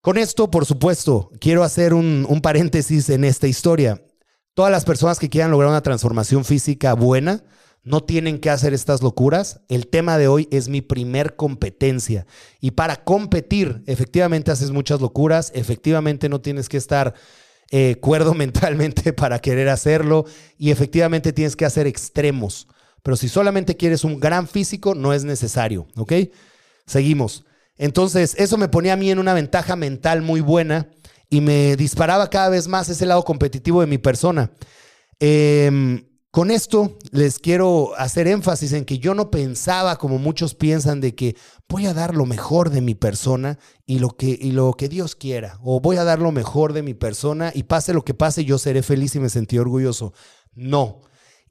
Con 0.00 0.18
esto, 0.18 0.50
por 0.50 0.66
supuesto, 0.66 1.30
quiero 1.38 1.62
hacer 1.62 1.94
un, 1.94 2.26
un 2.28 2.40
paréntesis 2.40 3.08
en 3.10 3.24
esta 3.24 3.46
historia. 3.46 4.02
Todas 4.54 4.72
las 4.72 4.84
personas 4.84 5.18
que 5.18 5.28
quieran 5.28 5.52
lograr 5.52 5.70
una 5.70 5.82
transformación 5.82 6.44
física 6.44 6.94
buena, 6.94 7.44
no 7.84 8.02
tienen 8.02 8.38
que 8.38 8.50
hacer 8.50 8.74
estas 8.74 9.02
locuras. 9.02 9.60
El 9.68 9.88
tema 9.88 10.18
de 10.18 10.28
hoy 10.28 10.48
es 10.50 10.68
mi 10.68 10.80
primer 10.80 11.36
competencia. 11.36 12.26
Y 12.60 12.72
para 12.72 12.96
competir, 13.04 13.82
efectivamente 13.86 14.50
haces 14.50 14.70
muchas 14.70 15.00
locuras, 15.00 15.50
efectivamente 15.54 16.28
no 16.28 16.40
tienes 16.40 16.68
que 16.68 16.76
estar 16.76 17.14
eh, 17.70 17.96
cuerdo 18.00 18.34
mentalmente 18.34 19.12
para 19.12 19.40
querer 19.40 19.68
hacerlo 19.68 20.26
y 20.58 20.70
efectivamente 20.70 21.32
tienes 21.32 21.56
que 21.56 21.64
hacer 21.64 21.86
extremos. 21.86 22.68
Pero 23.02 23.16
si 23.16 23.28
solamente 23.28 23.76
quieres 23.76 24.04
un 24.04 24.20
gran 24.20 24.46
físico, 24.46 24.94
no 24.94 25.12
es 25.12 25.24
necesario, 25.24 25.88
¿ok? 25.96 26.12
Seguimos. 26.86 27.44
Entonces, 27.76 28.36
eso 28.38 28.58
me 28.58 28.68
ponía 28.68 28.92
a 28.92 28.96
mí 28.96 29.10
en 29.10 29.18
una 29.18 29.34
ventaja 29.34 29.74
mental 29.74 30.22
muy 30.22 30.40
buena 30.40 30.88
y 31.28 31.40
me 31.40 31.74
disparaba 31.74 32.30
cada 32.30 32.48
vez 32.48 32.68
más 32.68 32.88
ese 32.88 33.06
lado 33.06 33.24
competitivo 33.24 33.80
de 33.80 33.88
mi 33.88 33.98
persona. 33.98 34.52
Eh, 35.18 36.04
con 36.32 36.50
esto 36.50 36.96
les 37.10 37.38
quiero 37.38 37.94
hacer 37.98 38.26
énfasis 38.26 38.72
en 38.72 38.86
que 38.86 38.98
yo 38.98 39.12
no 39.12 39.30
pensaba 39.30 39.98
como 39.98 40.16
muchos 40.16 40.54
piensan 40.54 41.02
de 41.02 41.14
que 41.14 41.36
voy 41.68 41.84
a 41.84 41.92
dar 41.92 42.16
lo 42.16 42.24
mejor 42.24 42.70
de 42.70 42.80
mi 42.80 42.94
persona 42.94 43.58
y 43.84 43.98
lo 43.98 44.08
que, 44.08 44.38
y 44.40 44.52
lo 44.52 44.72
que 44.72 44.88
Dios 44.88 45.14
quiera, 45.14 45.58
o 45.62 45.80
voy 45.80 45.98
a 45.98 46.04
dar 46.04 46.20
lo 46.20 46.32
mejor 46.32 46.72
de 46.72 46.82
mi 46.82 46.94
persona 46.94 47.52
y 47.54 47.64
pase 47.64 47.92
lo 47.92 48.02
que 48.02 48.14
pase, 48.14 48.46
yo 48.46 48.56
seré 48.56 48.82
feliz 48.82 49.14
y 49.14 49.20
me 49.20 49.28
sentí 49.28 49.58
orgulloso. 49.58 50.14
No, 50.54 51.02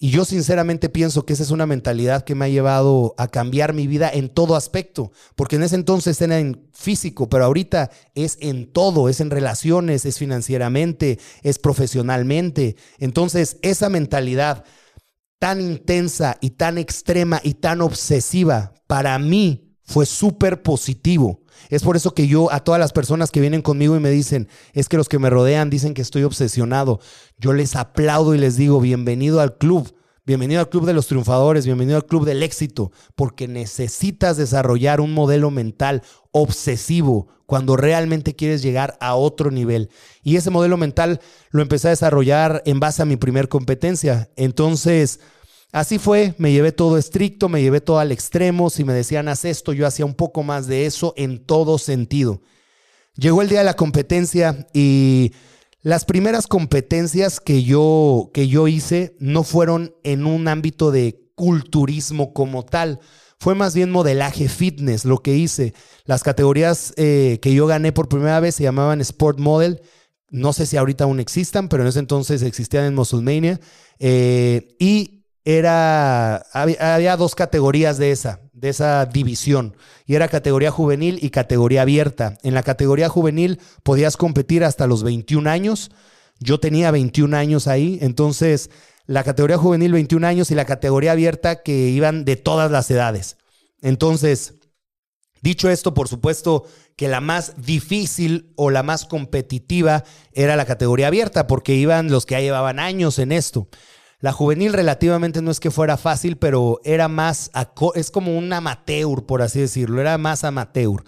y 0.04 0.10
yo 0.10 0.26
sinceramente 0.26 0.90
pienso 0.90 1.28
que 1.28 1.34
esa 1.34 1.44
es 1.44 1.52
una 1.52 1.68
mentalidad 1.68 2.24
que 2.24 2.34
me 2.34 2.46
ha 2.46 2.50
llevado 2.50 3.14
a 3.20 3.28
cambiar 3.28 3.74
mi 3.74 3.86
vida 3.86 4.10
en 4.12 4.30
todo 4.30 4.56
aspecto, 4.56 5.12
porque 5.36 5.58
en 5.58 5.64
ese 5.64 5.76
entonces 5.76 6.20
era 6.20 6.40
en 6.40 6.68
físico, 6.74 7.30
pero 7.30 7.46
ahorita 7.46 7.92
es 8.16 8.40
en 8.42 8.72
todo, 8.72 9.10
es 9.10 9.20
en 9.20 9.30
relaciones, 9.30 10.06
es 10.06 10.18
financieramente, 10.18 11.20
es 11.44 11.60
profesionalmente. 11.60 12.78
Entonces, 12.98 13.58
esa 13.62 13.90
mentalidad 13.90 14.66
tan 15.38 15.62
intensa 15.62 16.36
y 16.42 16.50
tan 16.50 16.80
extrema 16.80 17.40
y 17.44 17.54
tan 17.54 17.80
obsesiva, 17.80 18.74
para 18.88 19.20
mí 19.20 19.71
fue 19.92 20.06
súper 20.06 20.64
positivo. 20.64 21.42
Es 21.70 21.84
por 21.84 21.96
eso 21.96 22.16
que 22.16 22.28
yo 22.28 22.52
a 22.52 22.64
todas 22.64 22.80
las 22.80 22.94
personas 22.94 23.30
que 23.30 23.42
vienen 23.42 23.62
conmigo 23.62 23.96
y 23.96 24.00
me 24.00 24.10
dicen, 24.10 24.48
es 24.74 24.90
que 24.90 24.98
los 24.98 25.10
que 25.10 25.20
me 25.20 25.30
rodean 25.30 25.70
dicen 25.70 25.94
que 25.94 26.02
estoy 26.02 26.24
obsesionado, 26.24 27.00
yo 27.38 27.54
les 27.54 27.76
aplaudo 27.76 28.34
y 28.34 28.40
les 28.40 28.56
digo, 28.56 28.80
bienvenido 28.80 29.42
al 29.42 29.58
club. 29.58 29.94
Bienvenido 30.24 30.62
al 30.62 30.70
Club 30.70 30.86
de 30.86 30.94
los 30.94 31.08
Triunfadores, 31.08 31.66
bienvenido 31.66 31.98
al 31.98 32.06
Club 32.06 32.26
del 32.26 32.44
Éxito, 32.44 32.92
porque 33.16 33.48
necesitas 33.48 34.38
desarrollar 34.38 35.02
un 35.02 35.16
modelo 35.16 35.50
mental 35.50 36.04
obsesivo 36.30 37.28
cuando 37.48 37.76
realmente 37.76 38.36
quieres 38.36 38.62
llegar 38.62 38.98
a 39.02 39.16
otro 39.16 39.50
nivel. 39.50 39.90
Y 40.22 40.36
ese 40.36 40.52
modelo 40.52 40.78
mental 40.78 41.22
lo 41.50 41.64
empecé 41.64 41.88
a 41.88 41.90
desarrollar 41.90 42.62
en 42.68 42.80
base 42.80 43.02
a 43.02 43.06
mi 43.06 43.18
primer 43.18 43.50
competencia. 43.50 44.30
Entonces, 44.36 45.20
Así 45.72 46.00
fue, 46.00 46.36
me 46.38 46.52
llevé 46.52 46.72
todo 46.72 46.98
estricto, 46.98 47.48
me 47.48 47.62
llevé 47.62 47.80
todo 47.80 48.00
al 48.00 48.12
extremo, 48.12 48.70
si 48.70 48.84
me 48.84 48.94
decían 48.94 49.30
haz 49.30 49.46
esto, 49.46 49.72
yo 49.72 49.88
hacía 49.88 50.06
un 50.06 50.16
poco 50.16 50.44
más 50.44 50.68
de 50.68 50.86
eso 50.86 51.14
en 51.16 51.46
todo 51.46 51.78
sentido. 51.78 52.42
Llegó 53.16 53.42
el 53.42 53.50
día 53.50 53.60
de 53.60 53.66
la 53.66 53.76
competencia 53.76 54.68
y 54.74 55.32
las 55.82 56.06
primeras 56.06 56.48
competencias 56.48 57.40
que 57.40 57.64
yo, 57.64 58.32
que 58.34 58.48
yo 58.48 58.68
hice 58.68 59.16
no 59.20 59.44
fueron 59.44 59.96
en 60.04 60.26
un 60.26 60.48
ámbito 60.48 60.92
de 60.92 61.32
culturismo 61.36 62.34
como 62.34 62.66
tal, 62.66 63.00
fue 63.40 63.56
más 63.56 63.74
bien 63.74 63.90
modelaje 63.90 64.48
fitness 64.48 65.04
lo 65.04 65.24
que 65.24 65.36
hice. 65.36 65.74
Las 66.06 66.22
categorías 66.22 66.94
eh, 66.98 67.40
que 67.42 67.54
yo 67.56 67.66
gané 67.66 67.92
por 67.92 68.08
primera 68.08 68.40
vez 68.40 68.54
se 68.54 68.64
llamaban 68.64 69.02
Sport 69.02 69.40
Model. 69.40 69.82
No 70.30 70.54
sé 70.54 70.68
si 70.68 70.78
ahorita 70.78 71.06
aún 71.06 71.20
existan, 71.20 71.68
pero 71.68 71.82
en 71.82 71.90
ese 71.90 71.98
entonces 71.98 72.44
existían 72.44 72.86
en 72.86 72.94
Musclemania. 72.94 73.60
Eh, 73.98 74.76
y 74.78 75.21
era, 75.44 76.38
había, 76.54 77.18
dos 77.18 77.36
categorías 77.36 77.98
de 77.98 78.12
esa, 78.12 78.42
de 78.54 78.70
esa 78.70 79.06
división, 79.06 79.76
y 80.06 80.16
era 80.16 80.28
categoría 80.28 80.72
juvenil 80.72 81.20
y 81.22 81.32
categoría 81.32 81.82
abierta. 81.82 82.38
En 82.44 82.54
la 82.54 82.64
categoría 82.64 83.10
juvenil 83.10 83.60
podías 83.84 84.18
competir 84.18 84.64
hasta 84.64 84.88
los 84.88 85.04
21 85.04 85.50
años. 85.50 85.92
Yo 86.40 86.60
tenía 86.60 86.92
21 86.92 87.36
años 87.36 87.68
ahí, 87.68 87.98
entonces 88.02 88.70
la 89.06 89.24
categoría 89.24 89.58
juvenil 89.58 89.92
21 89.94 90.26
años 90.28 90.52
y 90.52 90.56
la 90.56 90.66
categoría 90.66 91.14
abierta 91.14 91.64
que 91.64 91.90
iban 91.90 92.24
de 92.24 92.36
todas 92.36 92.72
las 92.72 92.90
edades. 92.92 93.38
Entonces, 93.82 94.56
dicho 95.42 95.70
esto, 95.70 95.94
por 95.94 96.08
supuesto 96.08 96.66
que 96.96 97.08
la 97.08 97.20
más 97.20 97.54
difícil 97.58 98.54
o 98.56 98.70
la 98.70 98.84
más 98.84 99.06
competitiva 99.06 100.04
era 100.34 100.56
la 100.56 100.66
categoría 100.66 101.08
abierta, 101.08 101.48
porque 101.48 101.74
iban 101.74 102.12
los 102.12 102.28
que 102.28 102.36
ya 102.36 102.42
llevaban 102.42 102.80
años 102.80 103.18
en 103.18 103.32
esto. 103.32 103.68
La 104.22 104.32
juvenil 104.32 104.72
relativamente 104.72 105.42
no 105.42 105.50
es 105.50 105.60
que 105.60 105.72
fuera 105.72 105.98
fácil, 105.98 106.38
pero 106.38 106.80
era 106.84 107.08
más, 107.08 107.50
es 107.96 108.12
como 108.12 108.38
un 108.38 108.54
amateur, 108.54 109.26
por 109.26 109.42
así 109.42 109.60
decirlo, 109.60 110.00
era 110.00 110.18
más 110.20 110.44
amateur. 110.44 111.04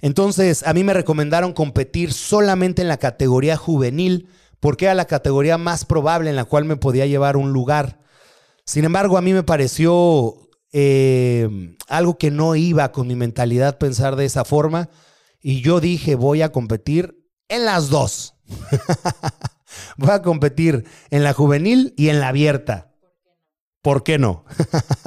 Entonces, 0.00 0.62
a 0.64 0.72
mí 0.72 0.84
me 0.84 0.94
recomendaron 0.94 1.52
competir 1.52 2.12
solamente 2.12 2.82
en 2.82 2.88
la 2.88 2.98
categoría 2.98 3.56
juvenil, 3.56 4.28
porque 4.60 4.84
era 4.84 4.94
la 4.94 5.06
categoría 5.06 5.58
más 5.58 5.84
probable 5.84 6.30
en 6.30 6.36
la 6.36 6.44
cual 6.44 6.64
me 6.64 6.76
podía 6.76 7.06
llevar 7.06 7.36
un 7.36 7.52
lugar. 7.52 8.00
Sin 8.64 8.84
embargo, 8.84 9.18
a 9.18 9.22
mí 9.22 9.32
me 9.32 9.42
pareció 9.42 10.48
eh, 10.72 11.74
algo 11.88 12.16
que 12.16 12.30
no 12.30 12.54
iba 12.54 12.92
con 12.92 13.08
mi 13.08 13.16
mentalidad 13.16 13.78
pensar 13.78 14.14
de 14.14 14.24
esa 14.24 14.44
forma. 14.44 14.88
Y 15.40 15.62
yo 15.62 15.80
dije, 15.80 16.14
voy 16.14 16.42
a 16.42 16.52
competir 16.52 17.26
en 17.48 17.64
las 17.64 17.88
dos. 17.88 18.34
voy 19.96 20.10
a 20.10 20.22
competir 20.22 20.84
en 21.10 21.24
la 21.24 21.32
juvenil 21.32 21.94
y 21.96 22.08
en 22.08 22.20
la 22.20 22.28
abierta. 22.28 22.92
¿Por 23.82 24.02
qué 24.02 24.18
no? 24.18 24.44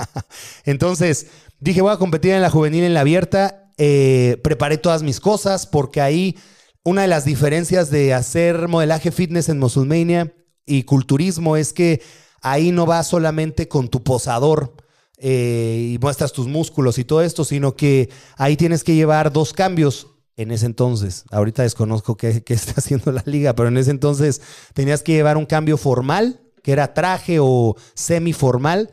Entonces, 0.66 1.28
dije, 1.60 1.82
voy 1.82 1.92
a 1.92 1.98
competir 1.98 2.32
en 2.32 2.42
la 2.42 2.50
juvenil 2.50 2.84
y 2.84 2.86
en 2.86 2.94
la 2.94 3.02
abierta. 3.02 3.72
Eh, 3.78 4.40
preparé 4.44 4.78
todas 4.78 5.04
mis 5.04 5.20
cosas 5.20 5.66
porque 5.66 6.02
ahí 6.02 6.38
una 6.84 7.04
de 7.04 7.08
las 7.08 7.26
diferencias 7.26 7.90
de 7.90 8.14
hacer 8.14 8.68
modelaje 8.68 9.12
fitness 9.12 9.50
en 9.50 9.60
Musulmania 9.60 10.34
y 10.66 10.84
culturismo 10.84 11.58
es 11.58 11.74
que 11.74 12.02
ahí 12.42 12.72
no 12.72 12.86
vas 12.86 13.08
solamente 13.08 13.68
con 13.68 13.90
tu 13.90 14.04
posador 14.04 14.76
eh, 15.18 15.92
y 15.94 15.98
muestras 16.00 16.32
tus 16.32 16.48
músculos 16.48 16.98
y 16.98 17.04
todo 17.04 17.22
esto, 17.22 17.44
sino 17.44 17.76
que 17.76 18.10
ahí 18.38 18.56
tienes 18.56 18.84
que 18.84 18.96
llevar 18.96 19.34
dos 19.34 19.52
cambios 19.52 20.08
en 20.40 20.52
ese 20.52 20.66
entonces. 20.66 21.26
Ahorita 21.32 21.64
desconozco 21.64 22.16
qué, 22.16 22.44
qué 22.44 22.54
está 22.54 22.74
haciendo 22.78 23.12
la 23.12 23.24
liga, 23.26 23.54
pero 23.54 23.68
en 23.68 23.78
ese 23.78 23.92
entonces 23.92 24.42
tenías 24.74 25.04
que 25.04 25.12
llevar 25.12 25.36
un 25.38 25.46
cambio 25.46 25.78
formal, 25.78 26.40
que 26.64 26.72
era 26.72 26.94
traje 26.94 27.38
o 27.42 27.76
semiformal, 27.94 28.90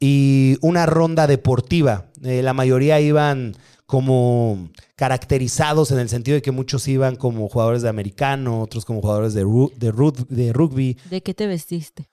y 0.00 0.56
una 0.62 0.86
ronda 0.86 1.26
deportiva. 1.26 2.06
Eh, 2.22 2.42
la 2.42 2.54
mayoría 2.54 2.98
iban 3.00 3.56
como 3.84 4.70
caracterizados 4.96 5.90
en 5.90 5.98
el 5.98 6.08
sentido 6.08 6.34
de 6.34 6.42
que 6.42 6.50
muchos 6.50 6.88
iban 6.88 7.16
como 7.16 7.48
jugadores 7.48 7.82
de 7.82 7.88
americano, 7.88 8.62
otros 8.62 8.84
como 8.84 9.00
jugadores 9.00 9.34
de, 9.34 9.44
de, 9.76 9.92
de 10.28 10.52
rugby. 10.52 10.96
¿De 11.10 11.22
qué 11.22 11.34
te 11.34 11.46
vestiste? 11.46 12.08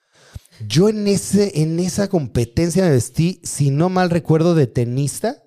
Yo 0.68 0.90
en, 0.90 1.08
ese, 1.08 1.62
en 1.62 1.80
esa 1.80 2.10
competencia 2.10 2.84
me 2.84 2.92
vestí, 2.92 3.40
si 3.44 3.72
no 3.72 3.90
mal 3.90 4.10
recuerdo, 4.10 4.56
de 4.56 4.68
tenista, 4.68 5.43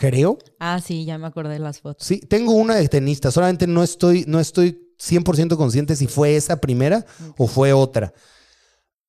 creo. 0.00 0.38
Ah, 0.58 0.80
sí, 0.84 1.04
ya 1.04 1.18
me 1.18 1.26
acordé 1.26 1.52
de 1.52 1.58
las 1.58 1.80
fotos. 1.80 2.06
Sí, 2.06 2.20
tengo 2.20 2.52
una 2.54 2.74
de 2.74 2.88
tenista, 2.88 3.30
solamente 3.30 3.66
no 3.66 3.82
estoy, 3.82 4.24
no 4.26 4.40
estoy 4.40 4.90
100% 4.98 5.56
consciente 5.56 5.94
si 5.94 6.06
fue 6.06 6.36
esa 6.36 6.56
primera 6.56 7.04
o 7.36 7.46
fue 7.46 7.74
otra. 7.74 8.14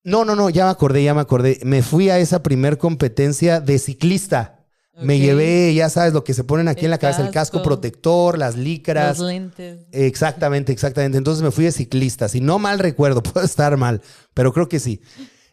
No, 0.04 0.26
no, 0.26 0.36
no, 0.36 0.50
ya 0.50 0.66
me 0.66 0.70
acordé, 0.70 1.02
ya 1.02 1.14
me 1.14 1.22
acordé. 1.22 1.58
Me 1.64 1.82
fui 1.82 2.10
a 2.10 2.18
esa 2.18 2.42
primer 2.42 2.76
competencia 2.76 3.60
de 3.60 3.78
ciclista. 3.78 4.66
Me 5.00 5.18
llevé, 5.18 5.72
ya 5.72 5.88
sabes, 5.88 6.12
lo 6.12 6.22
que 6.22 6.34
se 6.34 6.44
ponen 6.44 6.68
aquí 6.68 6.84
en 6.84 6.90
la 6.90 6.98
cabeza, 6.98 7.22
el 7.22 7.32
casco 7.32 7.62
protector, 7.62 8.36
las 8.36 8.56
licras. 8.56 9.18
Los 9.18 9.28
lentes. 9.28 9.86
Exactamente, 9.92 10.72
exactamente. 10.72 11.16
Entonces 11.16 11.42
me 11.42 11.50
fui 11.50 11.64
de 11.64 11.72
ciclista. 11.72 12.28
Si 12.28 12.42
no 12.42 12.58
mal 12.58 12.78
recuerdo, 12.78 13.22
puedo 13.22 13.46
estar 13.46 13.78
mal, 13.78 14.02
pero 14.34 14.52
creo 14.52 14.68
que 14.68 14.78
sí. 14.78 15.00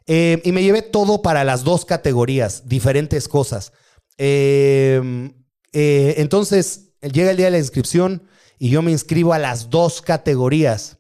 Eh, 0.06 0.41
y 0.43 0.52
me 0.52 0.63
llevé 0.63 0.82
todo 0.82 1.21
para 1.21 1.45
las 1.45 1.63
dos 1.63 1.86
categorías, 1.86 2.63
diferentes 2.67 3.30
cosas. 3.30 3.71
Eh, 4.20 5.32
eh, 5.74 6.16
entonces, 6.18 6.92
llega 7.02 7.32
el 7.32 7.38
día 7.38 7.48
de 7.48 7.54
la 7.54 7.58
inscripción 7.58 8.28
y 8.60 8.70
yo 8.70 8.84
me 8.84 8.92
inscribo 8.92 9.34
a 9.34 9.40
las 9.40 9.72
dos 9.72 10.02
categorías. 10.02 10.98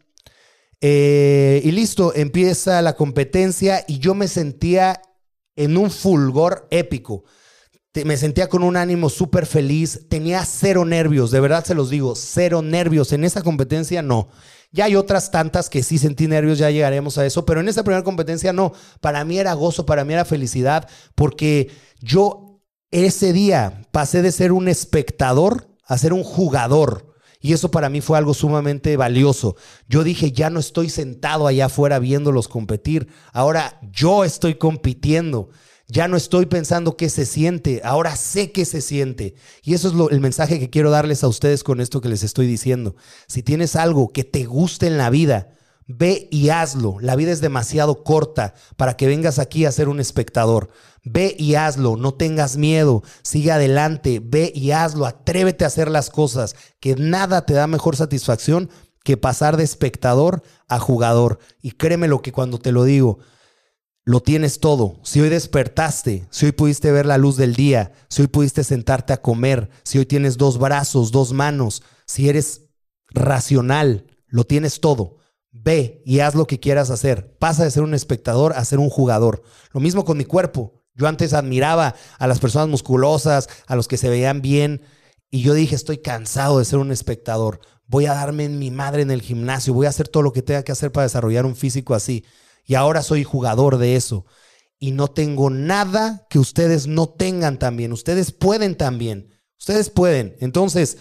y 0.81 1.71
listo, 1.71 2.15
empieza 2.15 2.81
la 2.81 2.95
competencia 2.95 3.83
y 3.87 3.99
yo 3.99 4.15
me 4.15 4.29
sentía 4.29 5.01
en 5.57 5.77
un 5.77 5.91
fulgor 5.91 6.67
épico. 6.71 7.25
Me 8.05 8.15
sentía 8.15 8.47
con 8.47 8.63
un 8.63 8.77
ánimo 8.77 9.09
súper 9.09 9.45
feliz, 9.45 10.07
tenía 10.07 10.45
cero 10.45 10.85
nervios, 10.85 11.31
de 11.31 11.41
verdad 11.41 11.65
se 11.65 11.75
los 11.75 11.89
digo, 11.89 12.15
cero 12.15 12.61
nervios. 12.61 13.11
En 13.11 13.25
esa 13.25 13.41
competencia 13.41 14.01
no. 14.01 14.29
Ya 14.71 14.85
hay 14.85 14.95
otras 14.95 15.31
tantas 15.31 15.69
que 15.69 15.83
sí 15.83 15.97
sentí 15.97 16.27
nervios, 16.27 16.59
ya 16.59 16.69
llegaremos 16.69 17.17
a 17.17 17.25
eso, 17.25 17.45
pero 17.45 17.59
en 17.59 17.67
esa 17.67 17.83
primera 17.83 18.03
competencia 18.03 18.53
no. 18.53 18.71
Para 19.01 19.25
mí 19.25 19.37
era 19.39 19.53
gozo, 19.53 19.85
para 19.85 20.05
mí 20.05 20.13
era 20.13 20.23
felicidad, 20.23 20.87
porque 21.15 21.71
yo 21.99 22.48
ese 22.91 23.33
día 23.33 23.87
pasé 23.91 24.21
de 24.21 24.31
ser 24.31 24.51
un 24.51 24.67
espectador 24.67 25.67
a 25.85 25.97
ser 25.97 26.13
un 26.13 26.23
jugador. 26.23 27.15
Y 27.41 27.53
eso 27.53 27.71
para 27.71 27.89
mí 27.89 28.01
fue 28.01 28.17
algo 28.17 28.33
sumamente 28.33 28.95
valioso. 28.97 29.55
Yo 29.87 30.03
dije, 30.03 30.31
ya 30.31 30.49
no 30.49 30.59
estoy 30.59 30.89
sentado 30.89 31.47
allá 31.47 31.65
afuera 31.65 31.97
viéndolos 31.99 32.47
competir, 32.47 33.07
ahora 33.31 33.79
yo 33.91 34.23
estoy 34.23 34.55
compitiendo. 34.55 35.49
Ya 35.91 36.07
no 36.07 36.17
estoy 36.17 36.45
pensando 36.45 36.95
qué 36.95 37.09
se 37.09 37.25
siente, 37.25 37.81
ahora 37.83 38.15
sé 38.15 38.51
qué 38.51 38.63
se 38.65 38.79
siente. 38.79 39.33
Y 39.63 39.73
eso 39.73 39.87
es 39.87 40.11
el 40.11 40.19
mensaje 40.19 40.59
que 40.59 40.69
quiero 40.69 40.91
darles 40.91 41.23
a 41.23 41.27
ustedes 41.27 41.63
con 41.63 41.81
esto 41.81 41.99
que 41.99 42.09
les 42.09 42.21
estoy 42.21 42.45
diciendo. 42.45 42.95
Si 43.27 43.41
tienes 43.41 43.75
algo 43.75 44.09
que 44.09 44.23
te 44.23 44.45
guste 44.45 44.85
en 44.85 44.99
la 44.99 45.09
vida, 45.09 45.55
ve 45.87 46.27
y 46.29 46.49
hazlo. 46.49 46.97
La 47.01 47.15
vida 47.15 47.31
es 47.31 47.41
demasiado 47.41 48.03
corta 48.03 48.53
para 48.77 48.95
que 48.95 49.07
vengas 49.07 49.39
aquí 49.39 49.65
a 49.65 49.71
ser 49.71 49.89
un 49.89 49.99
espectador. 49.99 50.69
Ve 51.03 51.35
y 51.37 51.55
hazlo, 51.55 51.95
no 51.95 52.13
tengas 52.13 52.57
miedo, 52.57 53.03
sigue 53.23 53.51
adelante, 53.51 54.21
ve 54.23 54.51
y 54.53 54.71
hazlo, 54.71 55.05
atrévete 55.05 55.63
a 55.63 55.67
hacer 55.67 55.89
las 55.89 56.09
cosas, 56.09 56.55
que 56.79 56.95
nada 56.95 57.45
te 57.45 57.53
da 57.53 57.67
mejor 57.67 57.95
satisfacción 57.95 58.69
que 59.03 59.17
pasar 59.17 59.57
de 59.57 59.63
espectador 59.63 60.43
a 60.67 60.79
jugador. 60.79 61.39
Y 61.61 61.71
créeme 61.71 62.07
lo 62.07 62.21
que 62.21 62.31
cuando 62.31 62.59
te 62.59 62.71
lo 62.71 62.83
digo, 62.83 63.19
lo 64.03 64.21
tienes 64.21 64.59
todo. 64.59 64.99
Si 65.03 65.21
hoy 65.21 65.29
despertaste, 65.29 66.27
si 66.31 66.45
hoy 66.47 66.51
pudiste 66.51 66.91
ver 66.91 67.05
la 67.05 67.17
luz 67.17 67.37
del 67.37 67.55
día, 67.55 67.91
si 68.09 68.23
hoy 68.23 68.27
pudiste 68.27 68.63
sentarte 68.63 69.13
a 69.13 69.21
comer, 69.21 69.69
si 69.83 69.99
hoy 69.99 70.05
tienes 70.05 70.37
dos 70.37 70.57
brazos, 70.57 71.11
dos 71.11 71.31
manos, 71.33 71.83
si 72.05 72.27
eres 72.27 72.63
racional, 73.09 74.05
lo 74.27 74.45
tienes 74.45 74.79
todo. 74.79 75.17
Ve 75.51 76.01
y 76.05 76.19
haz 76.19 76.35
lo 76.35 76.45
que 76.45 76.59
quieras 76.59 76.89
hacer. 76.89 77.35
Pasa 77.37 77.63
de 77.63 77.71
ser 77.71 77.83
un 77.83 77.93
espectador 77.93 78.53
a 78.53 78.65
ser 78.65 78.79
un 78.79 78.89
jugador. 78.89 79.43
Lo 79.73 79.79
mismo 79.79 80.05
con 80.05 80.17
mi 80.17 80.25
cuerpo. 80.25 80.78
Yo 80.99 81.07
antes 81.07 81.33
admiraba 81.33 81.95
a 82.17 82.27
las 82.27 82.39
personas 82.39 82.67
musculosas, 82.67 83.49
a 83.67 83.75
los 83.75 83.87
que 83.87 83.97
se 83.97 84.09
veían 84.09 84.41
bien, 84.41 84.81
y 85.31 85.41
yo 85.41 85.53
dije, 85.53 85.75
estoy 85.75 85.99
cansado 85.99 86.59
de 86.59 86.65
ser 86.65 86.79
un 86.79 86.91
espectador. 86.91 87.61
Voy 87.87 88.05
a 88.05 88.13
darme 88.13 88.45
en 88.45 88.59
mi 88.59 88.69
madre 88.69 89.01
en 89.01 89.11
el 89.11 89.21
gimnasio, 89.21 89.73
voy 89.73 89.85
a 89.85 89.89
hacer 89.89 90.07
todo 90.07 90.21
lo 90.23 90.33
que 90.33 90.41
tenga 90.41 90.63
que 90.63 90.71
hacer 90.71 90.91
para 90.91 91.05
desarrollar 91.05 91.45
un 91.45 91.55
físico 91.55 91.95
así 91.95 92.25
y 92.69 92.75
ahora 92.75 93.01
soy 93.01 93.23
jugador 93.23 93.79
de 93.79 93.95
eso. 93.95 94.27
Y 94.77 94.91
no 94.91 95.07
tengo 95.07 95.49
nada 95.49 96.27
que 96.29 96.37
ustedes 96.37 96.85
no 96.85 97.09
tengan 97.09 97.57
también. 97.57 97.91
Ustedes 97.91 98.31
pueden 98.31 98.75
también. 98.75 99.33
Ustedes 99.57 99.89
pueden. 99.89 100.35
Entonces, 100.39 100.99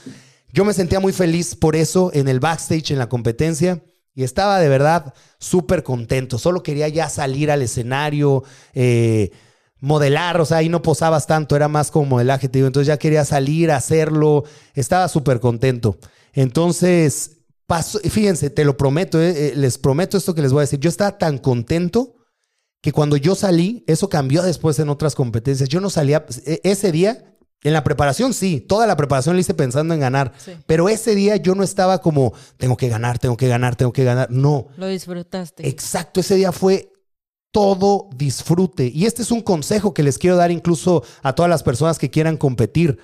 yo 0.50 0.64
me 0.64 0.72
sentía 0.72 0.98
muy 0.98 1.12
feliz 1.12 1.54
por 1.54 1.76
eso 1.76 2.10
en 2.14 2.26
el 2.26 2.40
backstage, 2.40 2.92
en 2.92 2.98
la 2.98 3.10
competencia. 3.10 3.84
Y 4.14 4.24
estaba 4.24 4.58
de 4.60 4.70
verdad 4.70 5.12
súper 5.38 5.82
contento. 5.82 6.38
Solo 6.38 6.62
quería 6.62 6.88
ya 6.88 7.10
salir 7.10 7.50
al 7.50 7.60
escenario, 7.60 8.44
eh, 8.72 9.30
modelar. 9.80 10.40
O 10.40 10.44
sea, 10.44 10.58
ahí 10.58 10.68
no 10.68 10.82
posabas 10.82 11.26
tanto, 11.26 11.56
era 11.56 11.68
más 11.68 11.90
como 11.90 12.06
modelaje, 12.06 12.48
te 12.48 12.58
digo. 12.58 12.66
Entonces 12.66 12.88
ya 12.88 12.98
quería 12.98 13.24
salir, 13.24 13.70
hacerlo. 13.70 14.44
Estaba 14.74 15.08
súper 15.08 15.40
contento. 15.40 15.98
Entonces, 16.32 17.38
fíjense, 18.10 18.50
te 18.50 18.64
lo 18.64 18.76
prometo, 18.76 19.20
eh, 19.20 19.48
eh, 19.48 19.52
les 19.56 19.78
prometo 19.78 20.16
esto 20.16 20.34
que 20.34 20.42
les 20.42 20.52
voy 20.52 20.60
a 20.60 20.62
decir. 20.62 20.80
Yo 20.80 20.88
estaba 20.88 21.18
tan 21.18 21.38
contento 21.38 22.16
que 22.80 22.92
cuando 22.92 23.16
yo 23.16 23.34
salí, 23.34 23.84
eso 23.86 24.08
cambió 24.08 24.42
después 24.42 24.78
en 24.78 24.88
otras 24.88 25.14
competencias. 25.14 25.68
Yo 25.68 25.80
no 25.80 25.90
salía 25.90 26.24
e, 26.46 26.60
ese 26.64 26.92
día. 26.92 27.24
En 27.64 27.72
la 27.72 27.82
preparación 27.82 28.34
sí, 28.34 28.60
toda 28.60 28.86
la 28.86 28.96
preparación 28.96 29.34
la 29.34 29.40
hice 29.40 29.52
pensando 29.52 29.92
en 29.92 29.98
ganar, 29.98 30.32
pero 30.68 30.88
ese 30.88 31.16
día 31.16 31.34
yo 31.34 31.56
no 31.56 31.64
estaba 31.64 31.98
como, 31.98 32.32
tengo 32.56 32.76
que 32.76 32.88
ganar, 32.88 33.18
tengo 33.18 33.36
que 33.36 33.48
ganar, 33.48 33.74
tengo 33.74 33.92
que 33.92 34.04
ganar, 34.04 34.30
no. 34.30 34.68
Lo 34.76 34.86
disfrutaste. 34.86 35.68
Exacto, 35.68 36.20
ese 36.20 36.36
día 36.36 36.52
fue 36.52 36.92
todo 37.50 38.08
disfrute. 38.14 38.90
Y 38.94 39.06
este 39.06 39.22
es 39.22 39.30
un 39.30 39.40
consejo 39.40 39.94
que 39.94 40.02
les 40.02 40.18
quiero 40.18 40.36
dar 40.36 40.50
incluso 40.50 41.02
a 41.22 41.34
todas 41.34 41.48
las 41.48 41.62
personas 41.62 41.98
que 41.98 42.10
quieran 42.10 42.36
competir. 42.36 42.98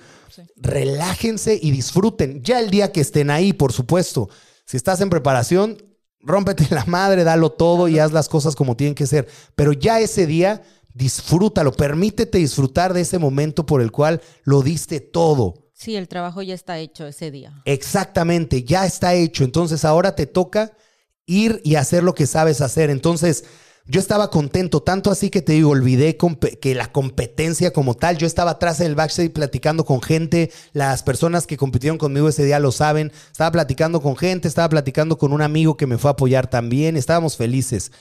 Relájense 0.57 1.59
y 1.61 1.71
disfruten. 1.71 2.41
Ya 2.43 2.59
el 2.59 2.69
día 2.69 2.91
que 2.91 3.01
estén 3.01 3.29
ahí, 3.29 3.53
por 3.53 3.73
supuesto. 3.73 4.29
Si 4.65 4.77
estás 4.77 5.01
en 5.01 5.09
preparación, 5.09 5.77
rómpete 6.19 6.67
la 6.71 6.85
madre, 6.85 7.23
dalo 7.23 7.51
todo 7.51 7.87
y 7.87 7.99
haz 7.99 8.11
las 8.11 8.29
cosas 8.29 8.55
como 8.55 8.75
tienen 8.75 8.95
que 8.95 9.07
ser. 9.07 9.27
Pero 9.55 9.73
ya 9.73 9.99
ese 9.99 10.25
día, 10.25 10.63
disfrútalo, 10.93 11.71
permítete 11.71 12.37
disfrutar 12.37 12.93
de 12.93 13.01
ese 13.01 13.19
momento 13.19 13.65
por 13.65 13.81
el 13.81 13.91
cual 13.91 14.21
lo 14.43 14.61
diste 14.61 14.99
todo. 14.99 15.65
Sí, 15.73 15.95
el 15.95 16.07
trabajo 16.07 16.41
ya 16.41 16.53
está 16.53 16.79
hecho 16.79 17.05
ese 17.05 17.31
día. 17.31 17.61
Exactamente, 17.65 18.63
ya 18.63 18.85
está 18.85 19.13
hecho. 19.13 19.43
Entonces 19.43 19.83
ahora 19.83 20.15
te 20.15 20.25
toca 20.25 20.71
ir 21.25 21.61
y 21.63 21.75
hacer 21.75 22.03
lo 22.03 22.15
que 22.15 22.27
sabes 22.27 22.61
hacer. 22.61 22.89
Entonces, 22.89 23.43
yo 23.87 23.99
estaba 23.99 24.31
contento, 24.31 24.81
tanto 24.81 25.11
así 25.11 25.29
que 25.29 25.43
te 25.43 25.53
digo, 25.53 25.69
olvidé 25.69 26.17
que 26.17 26.73
la 26.73 26.91
competencia 26.91 27.71
como 27.71 27.93
tal, 27.93 28.17
yo 28.17 28.25
estaba 28.25 28.51
atrás 28.51 28.79
en 28.79 28.87
el 28.87 28.95
backstage 28.95 29.31
platicando 29.31 29.85
con 29.85 30.01
gente, 30.01 30.51
las 30.73 31.03
personas 31.03 31.45
que 31.45 31.55
compitieron 31.55 31.99
conmigo 31.99 32.27
ese 32.27 32.43
día 32.43 32.59
lo 32.59 32.71
saben, 32.71 33.11
estaba 33.31 33.51
platicando 33.51 34.01
con 34.01 34.17
gente, 34.17 34.47
estaba 34.47 34.69
platicando 34.69 35.19
con 35.19 35.33
un 35.33 35.43
amigo 35.43 35.77
que 35.77 35.85
me 35.85 35.99
fue 35.99 36.09
a 36.09 36.13
apoyar 36.13 36.49
también, 36.49 36.97
estábamos 36.97 37.37
felices. 37.37 37.91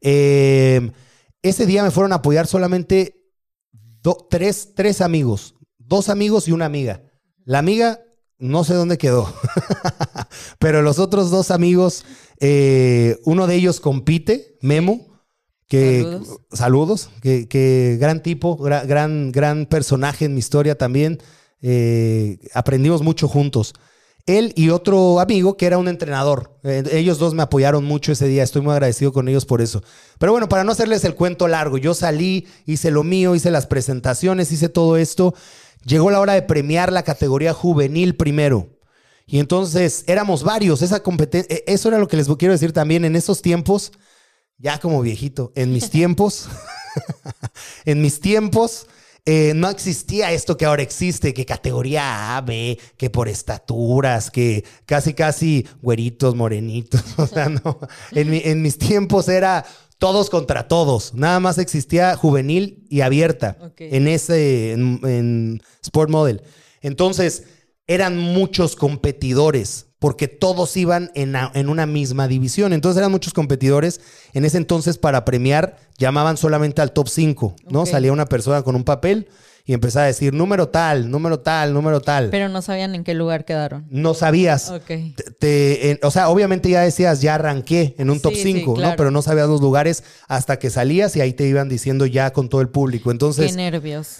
Em, 0.00 0.92
ese 1.42 1.66
día 1.66 1.82
me 1.82 1.90
fueron 1.90 2.12
a 2.12 2.16
apoyar 2.16 2.46
solamente 2.46 3.20
tres, 4.30 4.74
tres 4.76 5.00
amigos, 5.00 5.56
dos 5.78 6.08
amigos 6.08 6.46
y 6.46 6.52
una 6.52 6.66
amiga. 6.66 7.02
La 7.44 7.58
amiga 7.58 8.00
no 8.38 8.62
sé 8.62 8.74
dónde 8.74 8.96
quedó, 8.96 9.32
pero 10.60 10.82
los 10.82 11.00
otros 11.00 11.30
dos 11.30 11.50
amigos, 11.50 12.04
eh, 12.38 13.18
uno 13.24 13.48
de 13.48 13.56
ellos 13.56 13.80
compite, 13.80 14.56
Memo, 14.60 15.11
Que, 15.72 16.02
Saludos. 16.02 16.40
saludos, 16.52 17.10
que, 17.22 17.48
que 17.48 17.96
gran 17.98 18.22
tipo, 18.22 18.58
gra- 18.58 18.86
gran, 18.86 19.32
gran 19.32 19.64
personaje 19.64 20.26
en 20.26 20.34
mi 20.34 20.38
historia 20.40 20.76
también. 20.76 21.18
Eh, 21.62 22.38
aprendimos 22.52 23.00
mucho 23.00 23.26
juntos. 23.26 23.72
Él 24.26 24.52
y 24.54 24.68
otro 24.68 25.18
amigo 25.18 25.56
que 25.56 25.64
era 25.64 25.78
un 25.78 25.88
entrenador. 25.88 26.58
Eh, 26.62 26.82
ellos 26.92 27.18
dos 27.18 27.32
me 27.32 27.42
apoyaron 27.42 27.84
mucho 27.84 28.12
ese 28.12 28.28
día. 28.28 28.42
Estoy 28.42 28.60
muy 28.60 28.72
agradecido 28.72 29.12
con 29.14 29.28
ellos 29.28 29.46
por 29.46 29.62
eso. 29.62 29.82
Pero 30.18 30.32
bueno, 30.32 30.46
para 30.48 30.62
no 30.62 30.72
hacerles 30.72 31.04
el 31.04 31.14
cuento 31.14 31.48
largo, 31.48 31.78
yo 31.78 31.94
salí, 31.94 32.46
hice 32.66 32.90
lo 32.90 33.02
mío, 33.02 33.34
hice 33.34 33.50
las 33.50 33.66
presentaciones, 33.66 34.52
hice 34.52 34.68
todo 34.68 34.98
esto. 34.98 35.34
Llegó 35.86 36.10
la 36.10 36.20
hora 36.20 36.34
de 36.34 36.42
premiar 36.42 36.92
la 36.92 37.02
categoría 37.02 37.54
juvenil 37.54 38.14
primero. 38.14 38.68
Y 39.26 39.38
entonces 39.38 40.04
éramos 40.06 40.42
varios. 40.42 40.82
Esa 40.82 41.02
competencia, 41.02 41.56
eso 41.66 41.88
era 41.88 41.98
lo 41.98 42.08
que 42.08 42.18
les 42.18 42.28
quiero 42.36 42.52
decir 42.52 42.72
también. 42.72 43.06
En 43.06 43.16
esos 43.16 43.40
tiempos, 43.40 43.90
ya 44.62 44.78
como 44.78 45.02
viejito, 45.02 45.52
en 45.56 45.72
mis 45.72 45.90
tiempos, 45.90 46.48
en 47.84 48.00
mis 48.00 48.20
tiempos, 48.20 48.86
eh, 49.24 49.52
no 49.54 49.68
existía 49.68 50.32
esto 50.32 50.56
que 50.56 50.64
ahora 50.64 50.82
existe, 50.82 51.34
que 51.34 51.44
categoría 51.46 52.36
A, 52.36 52.40
B, 52.40 52.78
que 52.96 53.10
por 53.10 53.28
estaturas, 53.28 54.30
que 54.30 54.64
casi, 54.86 55.14
casi 55.14 55.66
güeritos, 55.80 56.34
morenitos. 56.34 57.02
O 57.18 57.26
sea, 57.26 57.48
no. 57.48 57.78
En, 58.12 58.30
mi- 58.30 58.42
en 58.44 58.62
mis 58.62 58.78
tiempos 58.78 59.28
era 59.28 59.64
todos 59.98 60.28
contra 60.30 60.66
todos. 60.66 61.14
Nada 61.14 61.38
más 61.40 61.58
existía 61.58 62.16
juvenil 62.16 62.84
y 62.88 63.02
abierta 63.02 63.56
en 63.78 64.08
ese, 64.08 64.72
en, 64.72 65.00
en 65.04 65.62
Sport 65.82 66.10
Model. 66.10 66.42
Entonces, 66.80 67.44
eran 67.86 68.16
muchos 68.18 68.74
competidores 68.74 69.86
porque 70.02 70.26
todos 70.26 70.76
iban 70.76 71.12
en, 71.14 71.36
a- 71.36 71.52
en 71.54 71.68
una 71.68 71.86
misma 71.86 72.26
división. 72.26 72.72
Entonces 72.72 72.98
eran 72.98 73.12
muchos 73.12 73.32
competidores. 73.32 74.00
En 74.34 74.44
ese 74.44 74.56
entonces, 74.58 74.98
para 74.98 75.24
premiar, 75.24 75.76
llamaban 75.96 76.36
solamente 76.36 76.82
al 76.82 76.90
top 76.92 77.08
5, 77.08 77.54
¿no? 77.70 77.86
Salía 77.86 78.12
una 78.12 78.26
persona 78.26 78.62
con 78.62 78.74
un 78.74 78.82
papel 78.82 79.28
y 79.64 79.74
empezaba 79.74 80.06
a 80.06 80.08
decir 80.08 80.34
número 80.34 80.68
tal, 80.70 81.08
número 81.08 81.38
tal, 81.38 81.72
número 81.72 82.00
tal. 82.00 82.30
Pero 82.30 82.48
no 82.48 82.62
sabían 82.62 82.96
en 82.96 83.04
qué 83.04 83.14
lugar 83.14 83.44
quedaron. 83.44 83.86
no 83.90 84.12
sabías. 84.12 84.70
Ok. 84.70 84.86
Te- 84.86 85.12
te- 85.38 85.90
en- 85.92 86.00
o 86.02 86.10
sea, 86.10 86.30
obviamente 86.30 86.68
ya 86.68 86.80
decías, 86.80 87.20
ya 87.20 87.36
arranqué 87.36 87.94
en 87.96 88.10
un 88.10 88.18
top 88.18 88.34
Sí, 88.34 88.42
sí, 88.42 88.52
5, 88.54 88.76
¿no? 88.80 88.94
Pero 88.96 89.12
no 89.12 89.22
sabías 89.22 89.48
los 89.48 89.60
lugares 89.60 90.02
hasta 90.26 90.58
que 90.58 90.68
salías 90.68 91.14
y 91.14 91.20
ahí 91.20 91.32
te 91.32 91.46
iban 91.46 91.68
diciendo 91.68 92.06
ya 92.06 92.32
con 92.32 92.48
todo 92.48 92.60
el 92.60 92.70
público. 92.70 93.12
Entonces, 93.12 93.52
Qué 93.52 93.56
nervios. 93.56 94.16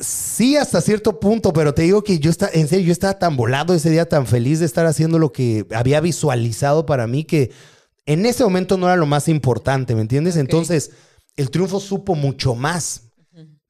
Sí, 0.00 0.56
hasta 0.56 0.80
cierto 0.80 1.20
punto, 1.20 1.52
pero 1.52 1.72
te 1.72 1.82
digo 1.82 2.02
que 2.02 2.18
yo 2.18 2.30
estaba, 2.30 2.50
en 2.52 2.66
serio, 2.68 2.86
yo 2.86 2.92
estaba 2.92 3.18
tan 3.18 3.36
volado 3.36 3.74
ese 3.74 3.90
día, 3.90 4.08
tan 4.08 4.26
feliz 4.26 4.60
de 4.60 4.66
estar 4.66 4.86
haciendo 4.86 5.18
lo 5.18 5.32
que 5.32 5.66
había 5.72 6.00
visualizado 6.00 6.84
para 6.84 7.06
mí, 7.06 7.24
que 7.24 7.52
en 8.06 8.26
ese 8.26 8.42
momento 8.42 8.76
no 8.76 8.86
era 8.86 8.96
lo 8.96 9.06
más 9.06 9.28
importante, 9.28 9.94
¿me 9.94 10.00
entiendes? 10.00 10.36
Entonces, 10.36 10.90
el 11.36 11.50
triunfo 11.50 11.78
supo 11.78 12.14
mucho 12.14 12.54
más. 12.54 13.02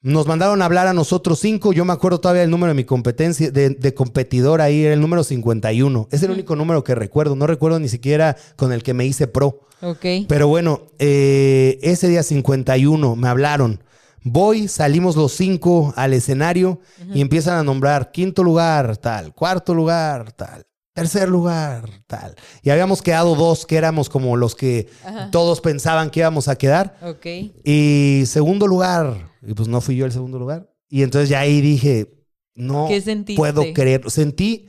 Nos 0.01 0.29
mandaron 0.29 0.63
a 0.63 0.65
hablar 0.65 0.87
a 0.87 0.93
nosotros 0.93 1.41
cinco. 1.41 1.73
Yo 1.73 1.85
me 1.85 1.93
acuerdo 1.93 2.21
todavía 2.21 2.45
el 2.45 2.51
número 2.51 2.69
de 2.69 2.77
mi 2.77 2.85
competencia, 2.85 3.51
de, 3.51 3.71
de 3.71 3.95
competidor 3.95 4.61
ahí, 4.61 4.85
era 4.85 4.95
el 4.95 5.01
número 5.01 5.25
51. 5.25 6.09
Es 6.13 6.23
el 6.23 6.31
único 6.31 6.55
número 6.55 6.85
que 6.85 6.95
recuerdo. 6.95 7.35
No 7.35 7.49
recuerdo 7.49 7.81
ni 7.81 7.89
siquiera 7.89 8.37
con 8.55 8.73
el 8.73 8.85
que 8.85 8.95
me 8.95 9.05
hice 9.05 9.27
pro. 9.27 9.67
Ok. 9.83 10.07
Pero 10.29 10.47
bueno, 10.47 10.83
eh, 11.01 11.81
ese 11.83 12.09
día 12.09 12.23
51 12.23 13.17
me 13.17 13.29
hablaron. 13.29 13.83
Voy, 14.23 14.69
salimos 14.69 15.17
los 15.17 15.33
cinco 15.33 15.93
al 15.97 16.13
escenario 16.13 16.81
y 17.15 17.21
empiezan 17.21 17.59
a 17.59 17.63
nombrar 17.63 18.11
quinto 18.11 18.43
lugar, 18.43 18.97
tal, 18.97 19.35
cuarto 19.35 19.75
lugar, 19.75 20.33
tal, 20.33 20.67
tercer 20.93 21.29
lugar, 21.29 21.89
tal. 22.07 22.35
Y 22.63 22.71
habíamos 22.71 23.03
quedado 23.03 23.35
dos 23.35 23.65
que 23.65 23.77
éramos 23.77 24.09
como 24.09 24.37
los 24.37 24.55
que 24.55 24.89
Ajá. 25.05 25.31
todos 25.31 25.61
pensaban 25.61 26.11
que 26.11 26.21
íbamos 26.21 26.49
a 26.49 26.57
quedar. 26.57 26.99
Ok. 27.03 27.27
Y 27.65 28.25
segundo 28.27 28.67
lugar, 28.67 29.31
y 29.47 29.55
pues 29.55 29.69
no 29.69 29.81
fui 29.81 29.97
yo 29.97 30.05
el 30.05 30.13
segundo 30.13 30.39
lugar. 30.39 30.69
Y 30.89 31.03
entonces 31.03 31.29
ya 31.29 31.41
ahí 31.41 31.61
dije, 31.61 32.25
no 32.55 32.89
puedo 33.37 33.63
creer. 33.73 34.11
Sentí 34.11 34.67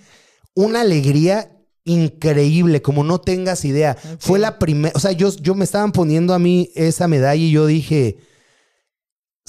una 0.54 0.82
alegría 0.82 1.52
increíble, 1.86 2.82
como 2.82 3.04
no 3.04 3.20
tengas 3.20 3.66
idea. 3.66 3.98
Fue 4.20 4.38
la 4.38 4.60
primera, 4.60 4.94
o 4.96 5.00
sea, 5.00 5.12
yo, 5.12 5.36
yo 5.38 5.56
me 5.56 5.64
estaban 5.64 5.92
poniendo 5.92 6.34
a 6.34 6.40
mí 6.40 6.70
esa 6.76 7.08
medalla 7.08 7.42
y 7.42 7.52
yo 7.52 7.66
dije, 7.66 8.18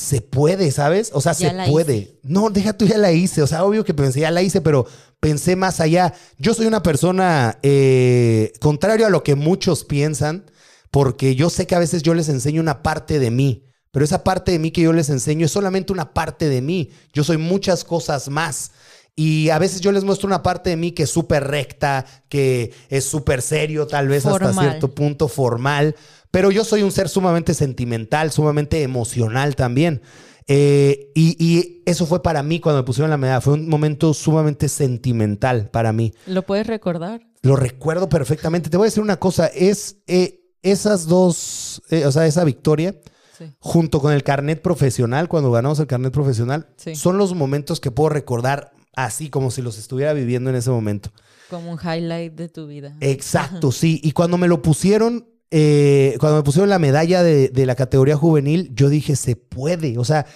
se 0.00 0.22
puede, 0.22 0.70
¿sabes? 0.70 1.10
O 1.12 1.20
sea, 1.20 1.32
Ya 1.34 1.64
se 1.66 1.70
puede. 1.70 1.96
hice. 1.96 2.18
No, 2.22 2.48
deja 2.48 2.72
tú 2.72 2.86
ya 2.86 2.96
la 2.96 3.12
hice. 3.12 3.42
O 3.42 3.46
sea, 3.46 3.64
obvio 3.64 3.84
que 3.84 3.92
pensé, 3.92 4.20
ya 4.20 4.30
la 4.30 4.40
hice, 4.40 4.62
pero 4.62 4.86
pensé 5.20 5.56
más 5.56 5.78
allá. 5.78 6.14
Yo 6.38 6.54
soy 6.54 6.64
una 6.66 6.82
persona, 6.82 7.58
eh, 7.62 8.50
contrario 8.60 9.06
a 9.06 9.10
lo 9.10 9.22
que 9.22 9.34
muchos 9.34 9.84
piensan, 9.84 10.50
porque 10.90 11.34
yo 11.34 11.50
sé 11.50 11.66
que 11.66 11.74
a 11.74 11.78
veces 11.80 12.02
yo 12.02 12.14
les 12.14 12.30
enseño 12.30 12.62
una 12.62 12.82
parte 12.82 13.18
de 13.18 13.30
mí, 13.30 13.66
pero 13.90 14.02
esa 14.02 14.24
parte 14.24 14.52
de 14.52 14.58
mí 14.58 14.70
que 14.70 14.80
yo 14.80 14.94
les 14.94 15.10
enseño 15.10 15.44
es 15.44 15.52
solamente 15.52 15.92
una 15.92 16.14
parte 16.14 16.48
de 16.48 16.62
mí. 16.62 16.90
Yo 17.12 17.22
soy 17.22 17.36
muchas 17.36 17.84
cosas 17.84 18.30
más. 18.30 18.70
Y 19.16 19.50
a 19.50 19.58
veces 19.58 19.82
yo 19.82 19.92
les 19.92 20.02
muestro 20.04 20.28
una 20.28 20.42
parte 20.42 20.70
de 20.70 20.76
mí 20.76 20.92
que 20.92 21.02
es 21.02 21.10
súper 21.10 21.46
recta, 21.46 22.06
que 22.30 22.72
es 22.88 23.04
súper 23.04 23.42
serio, 23.42 23.86
tal 23.86 24.08
vez 24.08 24.24
hasta 24.24 24.54
cierto 24.54 24.94
punto 24.94 25.28
formal. 25.28 25.94
Pero 26.30 26.50
yo 26.50 26.64
soy 26.64 26.82
un 26.82 26.92
ser 26.92 27.08
sumamente 27.08 27.54
sentimental, 27.54 28.30
sumamente 28.30 28.82
emocional 28.82 29.56
también. 29.56 30.02
Eh, 30.46 31.10
y, 31.14 31.36
y 31.44 31.82
eso 31.86 32.06
fue 32.06 32.22
para 32.22 32.42
mí 32.42 32.60
cuando 32.60 32.82
me 32.82 32.86
pusieron 32.86 33.10
la 33.10 33.16
medalla. 33.16 33.40
Fue 33.40 33.54
un 33.54 33.68
momento 33.68 34.14
sumamente 34.14 34.68
sentimental 34.68 35.70
para 35.70 35.92
mí. 35.92 36.12
¿Lo 36.26 36.42
puedes 36.42 36.66
recordar? 36.66 37.20
Lo 37.42 37.56
recuerdo 37.56 38.08
perfectamente. 38.08 38.70
Te 38.70 38.76
voy 38.76 38.86
a 38.86 38.88
decir 38.88 39.02
una 39.02 39.18
cosa. 39.18 39.46
Es 39.46 39.98
eh, 40.06 40.40
esas 40.62 41.06
dos, 41.06 41.82
eh, 41.90 42.04
o 42.06 42.12
sea, 42.12 42.26
esa 42.26 42.44
victoria 42.44 42.94
Sí. 43.38 43.46
junto 43.58 44.00
con 44.02 44.12
el 44.12 44.22
carnet 44.22 44.60
profesional, 44.60 45.26
cuando 45.26 45.50
ganamos 45.50 45.78
el 45.80 45.86
carnet 45.86 46.12
profesional, 46.12 46.68
Sí. 46.76 46.94
son 46.94 47.16
los 47.16 47.34
momentos 47.34 47.80
que 47.80 47.90
puedo 47.90 48.10
recordar 48.10 48.72
así 48.94 49.30
como 49.30 49.50
si 49.50 49.62
los 49.62 49.78
estuviera 49.78 50.12
viviendo 50.12 50.50
en 50.50 50.56
ese 50.56 50.68
momento. 50.68 51.10
Como 51.48 51.72
un 51.72 51.78
highlight 51.82 52.34
de 52.34 52.48
tu 52.50 52.66
vida. 52.66 52.94
Exacto, 53.00 53.72
sí. 53.72 53.98
Y 54.04 54.12
cuando 54.12 54.36
me 54.36 54.46
lo 54.46 54.60
pusieron, 54.60 55.26
eh, 55.50 56.16
cuando 56.20 56.38
me 56.38 56.44
pusieron 56.44 56.68
la 56.68 56.78
medalla 56.78 57.22
de, 57.22 57.66
la 57.66 57.74
categoría 57.74 58.16
juvenil, 58.16 58.70
yo 58.74 58.88
dije, 58.88 59.16
se 59.16 59.36
puede. 59.36 59.98
O 59.98 60.04
sea, 60.04 60.26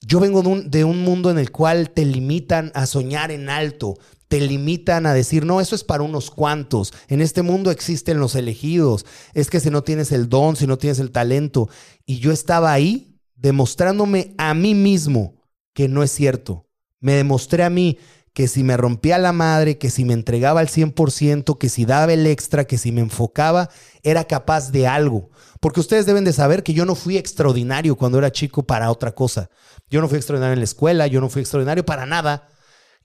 yo 0.00 0.20
vengo 0.20 0.42
de 0.42 0.48
un, 0.48 0.70
de 0.70 0.84
un 0.84 1.00
mundo 1.00 1.30
en 1.30 1.38
el 1.38 1.50
cual 1.50 1.90
te 1.90 2.04
limitan 2.04 2.72
a 2.74 2.86
soñar 2.86 3.30
en 3.30 3.48
alto, 3.48 3.94
te 4.28 4.40
limitan 4.40 5.06
a 5.06 5.14
decir, 5.14 5.46
no, 5.46 5.60
eso 5.60 5.74
es 5.74 5.84
para 5.84 6.02
unos 6.02 6.30
cuantos. 6.30 6.92
En 7.08 7.20
este 7.20 7.42
mundo 7.42 7.70
existen 7.70 8.18
los 8.18 8.34
elegidos. 8.34 9.06
Es 9.32 9.48
que 9.48 9.60
si 9.60 9.70
no 9.70 9.82
tienes 9.82 10.10
el 10.12 10.28
don, 10.28 10.56
si 10.56 10.66
no 10.66 10.76
tienes 10.76 10.98
el 10.98 11.12
talento. 11.12 11.68
Y 12.04 12.18
yo 12.18 12.32
estaba 12.32 12.72
ahí 12.72 13.20
demostrándome 13.36 14.34
a 14.38 14.54
mí 14.54 14.74
mismo 14.74 15.34
que 15.72 15.88
no 15.88 16.02
es 16.02 16.10
cierto. 16.10 16.66
Me 17.00 17.12
demostré 17.12 17.62
a 17.62 17.70
mí 17.70 17.98
que 18.34 18.48
si 18.48 18.64
me 18.64 18.76
rompía 18.76 19.16
la 19.16 19.32
madre, 19.32 19.78
que 19.78 19.90
si 19.90 20.04
me 20.04 20.12
entregaba 20.12 20.58
al 20.58 20.68
100%, 20.68 21.56
que 21.56 21.68
si 21.68 21.84
daba 21.86 22.12
el 22.12 22.26
extra, 22.26 22.64
que 22.64 22.78
si 22.78 22.90
me 22.90 23.00
enfocaba, 23.00 23.70
era 24.02 24.24
capaz 24.24 24.72
de 24.72 24.88
algo. 24.88 25.30
Porque 25.60 25.78
ustedes 25.78 26.04
deben 26.04 26.24
de 26.24 26.32
saber 26.32 26.64
que 26.64 26.74
yo 26.74 26.84
no 26.84 26.96
fui 26.96 27.16
extraordinario 27.16 27.96
cuando 27.96 28.18
era 28.18 28.32
chico 28.32 28.64
para 28.64 28.90
otra 28.90 29.14
cosa. 29.14 29.50
Yo 29.88 30.00
no 30.00 30.08
fui 30.08 30.18
extraordinario 30.18 30.54
en 30.54 30.58
la 30.58 30.64
escuela, 30.64 31.06
yo 31.06 31.20
no 31.20 31.30
fui 31.30 31.42
extraordinario 31.42 31.86
para 31.86 32.06
nada. 32.06 32.48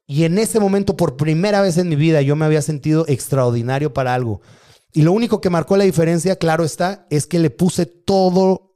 Y 0.08 0.24
en 0.24 0.39
ese 0.39 0.60
momento, 0.60 0.98
por 0.98 1.15
primera 1.15 1.62
vez 1.62 1.78
en 1.78 1.89
mi 1.89 1.96
vida, 1.96 2.24
yo 2.24 2.36
me 2.36 2.46
había 2.46 2.63
sentido 2.63 3.06
extraordinario 3.08 3.94
para 3.94 4.15
algo. 4.15 4.42
Y 4.92 5.04
lo 5.04 5.12
único 5.12 5.42
que 5.42 5.52
marcó 5.52 5.78
la 5.78 5.84
diferencia, 5.84 6.38
claro 6.38 6.63
está, 6.63 7.06
es 7.12 7.28
que 7.28 7.38
le 7.38 7.52
puse 7.52 7.86
todo, 7.86 8.76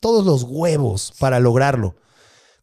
todos 0.00 0.24
los 0.24 0.44
huevos 0.44 1.12
para 1.18 1.40
lograrlo. 1.40 1.96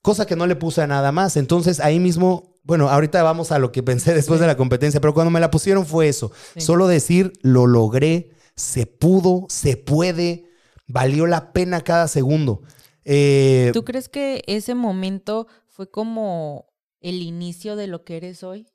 Cosa 0.01 0.25
que 0.25 0.36
no 0.36 0.47
le 0.47 0.55
puse 0.55 0.81
a 0.81 0.88
nada 0.88 1.12
más. 1.12 1.38
Entonces 1.38 1.79
ahí 1.79 1.99
mismo, 1.99 2.50
bueno, 2.63 2.89
ahorita 2.89 3.24
vamos 3.24 3.52
a 3.52 3.60
lo 3.60 3.71
que 3.71 3.84
pensé 3.84 4.13
después 4.15 4.39
de 4.39 4.47
la 4.47 4.58
competencia, 4.58 5.02
pero 5.02 5.13
cuando 5.13 5.32
me 5.32 5.39
la 5.39 5.52
pusieron 5.52 5.86
fue 5.86 6.08
eso. 6.08 6.32
Sí. 6.54 6.62
Solo 6.62 6.88
decir, 6.88 7.34
lo 7.41 7.67
logré, 7.67 8.32
se 8.56 8.86
pudo, 8.86 9.45
se 9.50 9.78
puede, 9.78 10.45
valió 10.88 11.28
la 11.28 11.54
pena 11.54 11.82
cada 11.82 12.08
segundo. 12.08 12.62
Eh, 13.04 13.71
¿Tú 13.74 13.84
crees 13.84 14.10
que 14.10 14.43
ese 14.47 14.76
momento 14.76 15.47
fue 15.67 15.89
como 15.89 16.67
el 17.00 17.21
inicio 17.21 17.76
de 17.76 17.88
lo 17.88 18.04
que 18.04 18.17
eres 18.17 18.43
hoy? 18.43 18.67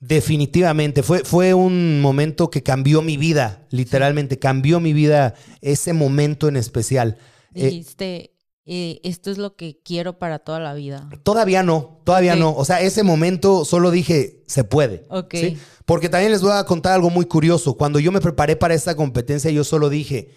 Definitivamente, 0.00 1.02
fue, 1.02 1.20
fue 1.20 1.54
un 1.54 2.02
momento 2.02 2.50
que 2.50 2.62
cambió 2.62 3.00
mi 3.00 3.16
vida, 3.16 3.66
literalmente, 3.70 4.38
cambió 4.38 4.80
mi 4.80 4.92
vida 4.92 5.34
ese 5.62 5.94
momento 5.94 6.48
en 6.48 6.56
especial. 6.56 7.16
Eh, 7.54 7.68
Dijiste, 7.68 8.16
eh, 8.16 8.33
esto 8.66 9.30
es 9.30 9.38
lo 9.38 9.56
que 9.56 9.80
quiero 9.84 10.18
para 10.18 10.38
toda 10.38 10.58
la 10.60 10.74
vida. 10.74 11.08
todavía 11.22 11.62
no, 11.62 12.00
todavía 12.04 12.34
no. 12.34 12.54
O 12.54 12.64
sea, 12.64 12.80
ese 12.80 13.02
momento 13.02 13.64
solo 13.64 13.90
dije, 13.90 14.42
se 14.46 14.64
puede. 14.64 15.04
Ok. 15.10 15.34
¿sí? 15.34 15.58
Porque 15.84 16.08
también 16.08 16.32
les 16.32 16.40
voy 16.40 16.52
a 16.52 16.64
contar 16.64 16.94
algo 16.94 17.10
muy 17.10 17.26
curioso. 17.26 17.74
Cuando 17.74 17.98
yo 17.98 18.10
me 18.10 18.20
preparé 18.20 18.56
para 18.56 18.74
esta 18.74 18.94
competencia, 18.94 19.50
yo 19.50 19.64
solo 19.64 19.90
dije, 19.90 20.30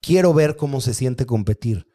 quiero 0.00 0.32
ver 0.32 0.56
cómo 0.56 0.80
se 0.80 0.94
siente 0.94 1.26
competir. 1.26 1.86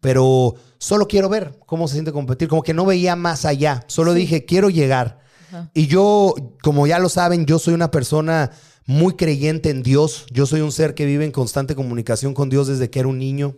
Pero 0.00 0.54
solo 0.78 1.06
quiero 1.06 1.28
ver 1.28 1.58
cómo 1.66 1.86
se 1.86 1.94
siente 1.94 2.12
competir. 2.12 2.48
Como 2.48 2.62
que 2.62 2.72
no 2.72 2.86
veía 2.86 3.14
más 3.14 3.44
allá. 3.44 3.84
Solo 3.88 4.14
Sí. 4.14 4.20
dije, 4.20 4.44
quiero 4.46 4.70
llegar. 4.70 5.20
Y 5.74 5.86
yo, 5.86 6.34
como 6.62 6.86
ya 6.86 6.98
lo 6.98 7.08
saben, 7.08 7.44
yo 7.46 7.58
soy 7.58 7.74
una 7.74 7.90
persona 7.90 8.50
muy 8.86 9.14
creyente 9.16 9.68
en 9.70 9.82
Dios. 9.82 10.26
Yo 10.30 10.46
soy 10.46 10.60
un 10.62 10.72
ser 10.72 10.94
que 10.94 11.04
vive 11.04 11.24
en 11.24 11.30
constante 11.32 11.74
comunicación 11.74 12.32
con 12.34 12.48
Dios 12.48 12.68
desde 12.68 12.88
que 12.88 13.00
era 13.00 13.08
un 13.08 13.18
niño. 13.18 13.56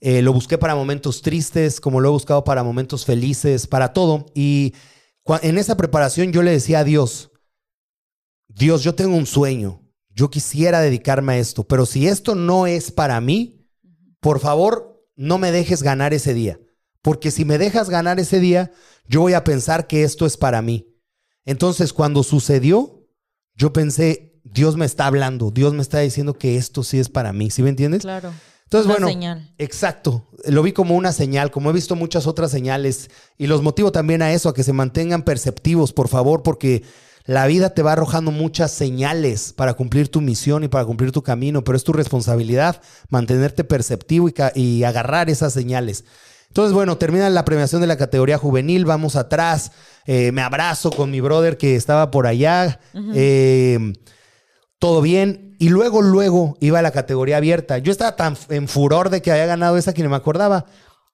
Eh, 0.00 0.22
lo 0.22 0.32
busqué 0.32 0.58
para 0.58 0.74
momentos 0.74 1.22
tristes, 1.22 1.80
como 1.80 2.00
lo 2.00 2.08
he 2.08 2.12
buscado 2.12 2.44
para 2.44 2.62
momentos 2.62 3.04
felices, 3.04 3.66
para 3.66 3.92
todo. 3.92 4.26
Y 4.34 4.74
en 5.42 5.58
esa 5.58 5.76
preparación 5.76 6.32
yo 6.32 6.42
le 6.42 6.52
decía 6.52 6.80
a 6.80 6.84
Dios, 6.84 7.30
Dios, 8.48 8.82
yo 8.82 8.94
tengo 8.94 9.16
un 9.16 9.26
sueño, 9.26 9.82
yo 10.10 10.30
quisiera 10.30 10.80
dedicarme 10.80 11.34
a 11.34 11.38
esto, 11.38 11.64
pero 11.64 11.86
si 11.86 12.08
esto 12.08 12.34
no 12.34 12.66
es 12.66 12.90
para 12.90 13.20
mí, 13.20 13.66
por 14.20 14.40
favor, 14.40 15.06
no 15.16 15.38
me 15.38 15.52
dejes 15.52 15.82
ganar 15.82 16.14
ese 16.14 16.34
día. 16.34 16.58
Porque 17.02 17.30
si 17.30 17.44
me 17.44 17.58
dejas 17.58 17.90
ganar 17.90 18.18
ese 18.18 18.40
día, 18.40 18.72
yo 19.06 19.20
voy 19.20 19.34
a 19.34 19.44
pensar 19.44 19.86
que 19.86 20.02
esto 20.02 20.26
es 20.26 20.36
para 20.36 20.62
mí. 20.62 20.94
Entonces, 21.44 21.92
cuando 21.92 22.22
sucedió, 22.22 23.06
yo 23.54 23.72
pensé, 23.72 24.40
Dios 24.44 24.76
me 24.76 24.86
está 24.86 25.06
hablando, 25.06 25.50
Dios 25.50 25.74
me 25.74 25.82
está 25.82 26.00
diciendo 26.00 26.34
que 26.34 26.56
esto 26.56 26.82
sí 26.82 26.98
es 26.98 27.08
para 27.08 27.32
mí, 27.32 27.50
¿sí 27.50 27.62
me 27.62 27.70
entiendes? 27.70 28.02
Claro. 28.02 28.32
Entonces, 28.70 29.00
bueno, 29.00 29.40
exacto. 29.56 30.26
Lo 30.44 30.62
vi 30.62 30.72
como 30.72 30.94
una 30.94 31.12
señal, 31.12 31.50
como 31.50 31.70
he 31.70 31.72
visto 31.72 31.96
muchas 31.96 32.26
otras 32.26 32.50
señales. 32.50 33.08
Y 33.38 33.46
los 33.46 33.62
motivo 33.62 33.92
también 33.92 34.20
a 34.20 34.32
eso, 34.32 34.50
a 34.50 34.54
que 34.54 34.62
se 34.62 34.74
mantengan 34.74 35.22
perceptivos, 35.22 35.94
por 35.94 36.08
favor, 36.08 36.42
porque 36.42 36.82
la 37.24 37.46
vida 37.46 37.70
te 37.70 37.82
va 37.82 37.92
arrojando 37.92 38.30
muchas 38.30 38.70
señales 38.70 39.54
para 39.54 39.72
cumplir 39.72 40.10
tu 40.10 40.20
misión 40.20 40.64
y 40.64 40.68
para 40.68 40.84
cumplir 40.84 41.12
tu 41.12 41.22
camino, 41.22 41.64
pero 41.64 41.76
es 41.76 41.84
tu 41.84 41.94
responsabilidad 41.94 42.82
mantenerte 43.08 43.64
perceptivo 43.64 44.28
y, 44.54 44.82
agarrar 44.82 45.30
esas 45.30 45.54
señales. 45.54 46.04
Entonces, 46.48 46.74
bueno, 46.74 46.98
termina 46.98 47.30
la 47.30 47.46
premiación 47.46 47.80
de 47.80 47.86
la 47.86 47.96
categoría 47.96 48.36
juvenil, 48.36 48.84
vamos 48.84 49.16
atrás, 49.16 49.72
eh, 50.04 50.30
me 50.32 50.42
abrazo 50.42 50.90
con 50.90 51.10
mi 51.10 51.20
brother 51.20 51.56
que 51.56 51.74
estaba 51.74 52.10
por 52.10 52.26
allá, 52.26 52.80
eh, 53.14 53.94
todo 54.78 55.02
bien, 55.02 55.56
y 55.58 55.70
luego, 55.70 56.02
luego 56.02 56.56
iba 56.60 56.78
a 56.78 56.82
la 56.82 56.92
categoría 56.92 57.38
abierta. 57.38 57.78
Yo 57.78 57.90
estaba 57.90 58.14
tan 58.16 58.36
en 58.48 58.68
furor 58.68 59.10
de 59.10 59.22
que 59.22 59.32
había 59.32 59.46
ganado 59.46 59.76
esa 59.76 59.92
que 59.92 60.02
no 60.02 60.08
me 60.08 60.16
acordaba. 60.16 60.66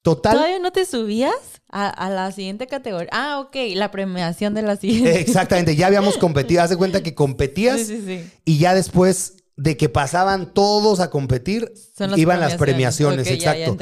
Total. 0.02 0.34
¿Todavía 0.34 0.58
no 0.58 0.70
te 0.70 0.84
subías 0.84 1.34
a, 1.70 2.10
la 2.10 2.30
siguiente 2.30 2.66
categoría? 2.66 3.08
Ah, 3.10 3.40
ok, 3.40 3.56
la 3.74 3.90
premiación 3.90 4.52
de 4.52 4.60
la 4.60 4.76
siguiente. 4.76 5.18
Exactamente, 5.20 5.76
ya 5.76 5.86
habíamos 5.86 6.18
competido. 6.18 6.62
Haz 6.62 6.70
de 6.70 6.76
cuenta 6.76 7.02
que 7.02 7.14
competías 7.14 7.80
sí, 7.80 7.86
sí, 7.86 8.02
sí. 8.06 8.30
y 8.44 8.58
ya 8.58 8.74
después 8.74 9.44
de 9.56 9.78
que 9.78 9.88
pasaban 9.88 10.52
todos 10.52 11.00
a 11.00 11.08
competir, 11.08 11.72
iban 12.16 12.40
las 12.40 12.56
premiaciones, 12.56 13.28
exacto. 13.28 13.78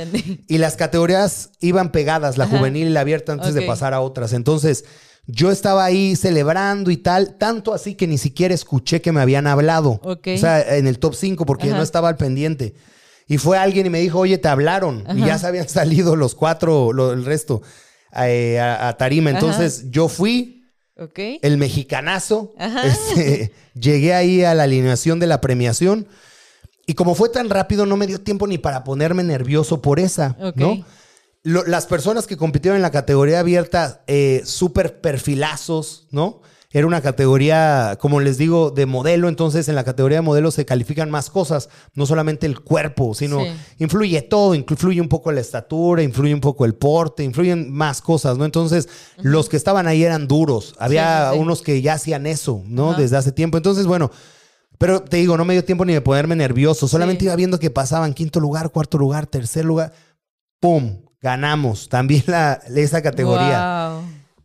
y 0.46 0.58
las 0.58 0.76
categorías 0.76 1.50
iban 1.60 1.90
pegadas, 1.90 2.36
la 2.36 2.46
juvenil 2.46 2.88
y 2.88 2.90
la 2.90 3.00
abierta, 3.00 3.32
antes 3.32 3.54
de 3.54 3.62
pasar 3.62 3.94
a 3.94 4.00
otras. 4.00 4.32
Entonces, 4.32 4.84
yo 5.26 5.50
estaba 5.50 5.84
ahí 5.84 6.16
celebrando 6.16 6.90
y 6.90 6.96
tal, 6.96 7.36
tanto 7.38 7.72
así 7.72 7.94
que 7.94 8.06
ni 8.06 8.18
siquiera 8.18 8.54
escuché 8.54 9.00
que 9.00 9.12
me 9.12 9.20
habían 9.20 9.46
hablado. 9.46 10.00
O 10.02 10.18
sea, 10.22 10.76
en 10.76 10.86
el 10.86 10.98
top 10.98 11.14
5, 11.14 11.46
porque 11.46 11.68
yo 11.68 11.74
no 11.74 11.82
estaba 11.82 12.08
al 12.08 12.16
pendiente. 12.16 12.74
Y 13.28 13.38
fue 13.38 13.56
alguien 13.56 13.86
y 13.86 13.90
me 13.90 14.00
dijo, 14.00 14.18
oye, 14.18 14.38
te 14.38 14.48
hablaron. 14.48 15.04
Y 15.16 15.20
ya 15.20 15.38
se 15.38 15.46
habían 15.46 15.68
salido 15.68 16.16
los 16.16 16.34
cuatro, 16.34 17.12
el 17.12 17.24
resto, 17.24 17.62
eh, 18.16 18.60
a, 18.60 18.94
tarima. 18.98 19.30
Entonces 19.30 19.90
yo 19.90 20.08
fui, 20.08 20.64
el 21.42 21.56
mexicanazo. 21.56 22.52
Este, 22.84 23.52
llegué 23.74 24.14
ahí 24.14 24.44
a 24.44 24.54
la 24.54 24.64
alineación 24.64 25.18
de 25.20 25.26
la 25.26 25.40
premiación. 25.40 26.06
Y 26.86 26.94
como 26.94 27.14
fue 27.14 27.28
tan 27.28 27.48
rápido, 27.48 27.86
no 27.86 27.96
me 27.96 28.06
dio 28.06 28.20
tiempo 28.20 28.46
ni 28.46 28.58
para 28.58 28.82
ponerme 28.82 29.22
nervioso 29.22 29.80
por 29.80 30.00
esa, 30.00 30.36
¿no? 30.56 30.84
Las 31.42 31.86
personas 31.86 32.26
que 32.26 32.36
compitieron 32.36 32.76
en 32.76 32.82
la 32.82 32.90
categoría 32.90 33.40
abierta, 33.40 34.02
eh, 34.06 34.42
súper 34.44 35.00
perfilazos, 35.00 36.06
¿no? 36.10 36.40
Era 36.74 36.86
una 36.86 37.02
categoría, 37.02 37.98
como 38.00 38.20
les 38.20 38.38
digo, 38.38 38.70
de 38.70 38.86
modelo, 38.86 39.28
entonces 39.28 39.68
en 39.68 39.74
la 39.74 39.84
categoría 39.84 40.18
de 40.18 40.22
modelo 40.22 40.50
se 40.50 40.64
califican 40.64 41.10
más 41.10 41.28
cosas, 41.28 41.68
no 41.92 42.06
solamente 42.06 42.46
el 42.46 42.60
cuerpo, 42.60 43.14
sino 43.14 43.44
influye 43.78 44.22
todo, 44.22 44.54
influye 44.54 45.00
un 45.00 45.08
poco 45.08 45.30
la 45.32 45.42
estatura, 45.42 46.02
influye 46.02 46.32
un 46.32 46.40
poco 46.40 46.64
el 46.64 46.74
porte, 46.74 47.24
influyen 47.24 47.70
más 47.70 48.00
cosas, 48.00 48.38
¿no? 48.38 48.46
Entonces, 48.46 48.88
los 49.18 49.50
que 49.50 49.58
estaban 49.58 49.86
ahí 49.86 50.02
eran 50.02 50.26
duros, 50.26 50.74
había 50.78 51.32
unos 51.36 51.60
que 51.60 51.82
ya 51.82 51.94
hacían 51.94 52.26
eso, 52.26 52.62
¿no? 52.66 52.94
Desde 52.94 53.18
hace 53.18 53.32
tiempo, 53.32 53.58
entonces, 53.58 53.86
bueno, 53.86 54.10
pero 54.78 55.02
te 55.02 55.18
digo, 55.18 55.36
no 55.36 55.44
me 55.44 55.52
dio 55.52 55.64
tiempo 55.64 55.84
ni 55.84 55.92
de 55.92 56.00
ponerme 56.00 56.36
nervioso, 56.36 56.88
solamente 56.88 57.26
iba 57.26 57.36
viendo 57.36 57.58
que 57.58 57.68
pasaban 57.68 58.14
quinto 58.14 58.40
lugar, 58.40 58.70
cuarto 58.70 58.96
lugar, 58.96 59.26
tercer 59.26 59.66
lugar, 59.66 59.92
¡pum! 60.58 61.02
Ganamos 61.22 61.88
también 61.88 62.24
la, 62.26 62.60
esa 62.74 63.00
categoría. 63.00 64.00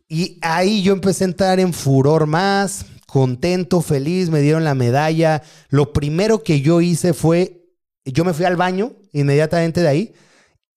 Y 0.08 0.38
ahí 0.40 0.82
yo 0.82 0.94
empecé 0.94 1.24
a 1.24 1.26
entrar 1.26 1.60
en 1.60 1.74
furor 1.74 2.26
más, 2.26 2.86
contento, 3.06 3.82
feliz, 3.82 4.30
me 4.30 4.40
dieron 4.40 4.64
la 4.64 4.74
medalla. 4.74 5.42
Lo 5.68 5.92
primero 5.92 6.42
que 6.42 6.62
yo 6.62 6.80
hice 6.80 7.12
fue, 7.12 7.74
yo 8.04 8.24
me 8.24 8.32
fui 8.32 8.46
al 8.46 8.56
baño 8.56 8.92
inmediatamente 9.12 9.82
de 9.82 9.88
ahí, 9.88 10.14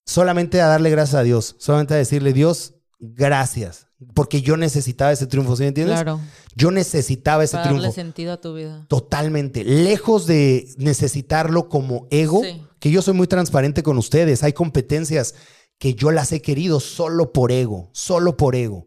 solamente 0.05 0.59
a 0.59 0.67
darle 0.67 0.89
gracias 0.89 1.15
a 1.15 1.23
Dios, 1.23 1.55
solamente 1.59 1.93
a 1.93 1.97
decirle, 1.97 2.33
Dios, 2.33 2.73
gracias, 2.99 3.87
porque 4.13 4.41
yo 4.41 4.57
necesitaba 4.57 5.11
ese 5.11 5.27
triunfo, 5.27 5.55
¿sí 5.55 5.63
me 5.63 5.69
entiendes? 5.69 5.95
Claro. 5.95 6.19
Yo 6.55 6.71
necesitaba 6.71 7.43
ese 7.43 7.57
triunfo. 7.57 7.83
Darle 7.83 7.95
sentido 7.95 8.33
a 8.33 8.41
tu 8.41 8.55
vida. 8.55 8.85
Totalmente. 8.89 9.63
Lejos 9.63 10.27
de 10.27 10.67
necesitarlo 10.77 11.69
como 11.69 12.07
ego, 12.09 12.41
que 12.79 12.91
yo 12.91 13.01
soy 13.01 13.13
muy 13.13 13.27
transparente 13.27 13.83
con 13.83 13.97
ustedes, 13.97 14.43
hay 14.43 14.53
competencias 14.53 15.35
que 15.81 15.95
yo 15.95 16.11
las 16.11 16.31
he 16.31 16.43
querido 16.43 16.79
solo 16.79 17.33
por 17.33 17.51
ego, 17.51 17.89
solo 17.91 18.37
por 18.37 18.55
ego. 18.55 18.85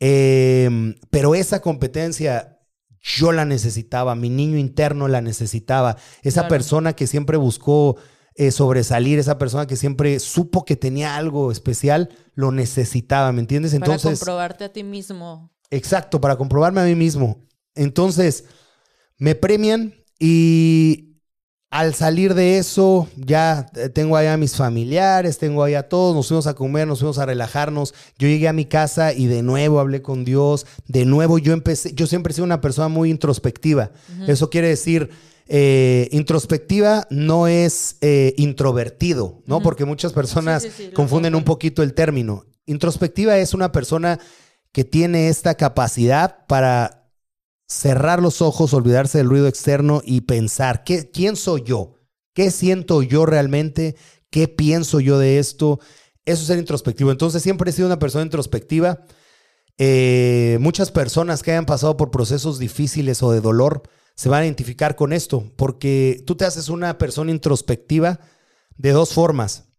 Em, 0.00 0.96
pero 1.10 1.36
esa 1.36 1.62
competencia 1.62 2.58
yo 3.00 3.30
la 3.30 3.44
necesitaba, 3.44 4.16
mi 4.16 4.30
niño 4.30 4.58
interno 4.58 5.06
la 5.06 5.20
necesitaba, 5.20 5.96
esa 6.22 6.48
persona 6.48 6.94
que 6.94 7.06
siempre 7.06 7.36
buscó 7.36 7.98
eh, 8.34 8.50
sobresalir, 8.50 9.20
esa 9.20 9.38
persona 9.38 9.68
que 9.68 9.76
siempre 9.76 10.18
supo 10.18 10.64
que 10.64 10.74
tenía 10.74 11.14
algo 11.14 11.52
especial, 11.52 12.08
lo 12.34 12.50
necesitaba, 12.50 13.30
¿me 13.30 13.38
entiendes? 13.38 13.72
Entonces, 13.72 14.02
para 14.02 14.16
comprobarte 14.16 14.64
a 14.64 14.72
ti 14.72 14.82
mismo. 14.82 15.52
Exacto, 15.70 16.20
para 16.20 16.34
comprobarme 16.34 16.80
a 16.80 16.84
mí 16.84 16.96
mismo. 16.96 17.46
Entonces, 17.76 18.46
me 19.18 19.36
premian 19.36 19.94
y 20.18 21.13
al 21.74 21.92
salir 21.92 22.34
de 22.34 22.58
eso, 22.58 23.08
ya 23.16 23.66
eh, 23.74 23.88
tengo 23.88 24.16
allá 24.16 24.34
a 24.34 24.36
mis 24.36 24.54
familiares, 24.54 25.38
tengo 25.38 25.64
allá 25.64 25.80
a 25.80 25.88
todos, 25.88 26.14
nos 26.14 26.28
fuimos 26.28 26.46
a 26.46 26.54
comer, 26.54 26.86
nos 26.86 27.00
fuimos 27.00 27.18
a 27.18 27.26
relajarnos. 27.26 27.94
Yo 28.16 28.28
llegué 28.28 28.46
a 28.46 28.52
mi 28.52 28.64
casa 28.64 29.12
y 29.12 29.26
de 29.26 29.42
nuevo 29.42 29.80
hablé 29.80 30.00
con 30.00 30.24
Dios. 30.24 30.66
De 30.86 31.04
nuevo 31.04 31.36
yo 31.38 31.52
empecé, 31.52 31.92
yo 31.92 32.06
siempre 32.06 32.30
he 32.30 32.34
sido 32.34 32.44
una 32.44 32.60
persona 32.60 32.86
muy 32.86 33.10
introspectiva. 33.10 33.90
Eso 34.28 34.50
quiere 34.50 34.68
decir, 34.68 35.10
eh, 35.48 36.08
introspectiva 36.12 37.08
no 37.10 37.48
es 37.48 37.96
eh, 38.02 38.34
introvertido, 38.36 39.42
¿no? 39.44 39.60
Porque 39.60 39.84
muchas 39.84 40.12
personas 40.12 40.68
confunden 40.94 41.34
un 41.34 41.42
poquito 41.42 41.82
el 41.82 41.92
término. 41.92 42.44
Introspectiva 42.66 43.36
es 43.38 43.52
una 43.52 43.72
persona 43.72 44.20
que 44.70 44.84
tiene 44.84 45.28
esta 45.28 45.56
capacidad 45.56 46.46
para 46.46 47.03
cerrar 47.66 48.22
los 48.22 48.42
ojos, 48.42 48.74
olvidarse 48.74 49.18
del 49.18 49.28
ruido 49.28 49.48
externo 49.48 50.02
y 50.04 50.22
pensar, 50.22 50.84
¿qué, 50.84 51.10
¿quién 51.10 51.36
soy 51.36 51.62
yo? 51.62 51.94
¿Qué 52.34 52.50
siento 52.50 53.02
yo 53.02 53.26
realmente? 53.26 53.96
¿Qué 54.30 54.48
pienso 54.48 55.00
yo 55.00 55.18
de 55.18 55.38
esto? 55.38 55.80
Eso 56.24 56.42
es 56.42 56.46
ser 56.46 56.58
introspectivo. 56.58 57.10
Entonces 57.10 57.42
siempre 57.42 57.70
he 57.70 57.72
sido 57.72 57.86
una 57.86 57.98
persona 57.98 58.24
introspectiva. 58.24 59.04
Eh, 59.78 60.58
muchas 60.60 60.90
personas 60.90 61.42
que 61.42 61.52
hayan 61.52 61.66
pasado 61.66 61.96
por 61.96 62.10
procesos 62.10 62.58
difíciles 62.58 63.22
o 63.22 63.32
de 63.32 63.40
dolor 63.40 63.82
se 64.16 64.28
van 64.28 64.42
a 64.42 64.44
identificar 64.44 64.94
con 64.94 65.12
esto, 65.12 65.52
porque 65.56 66.22
tú 66.24 66.36
te 66.36 66.44
haces 66.44 66.68
una 66.68 66.98
persona 66.98 67.32
introspectiva 67.32 68.20
de 68.76 68.92
dos 68.92 69.12
formas. 69.12 69.72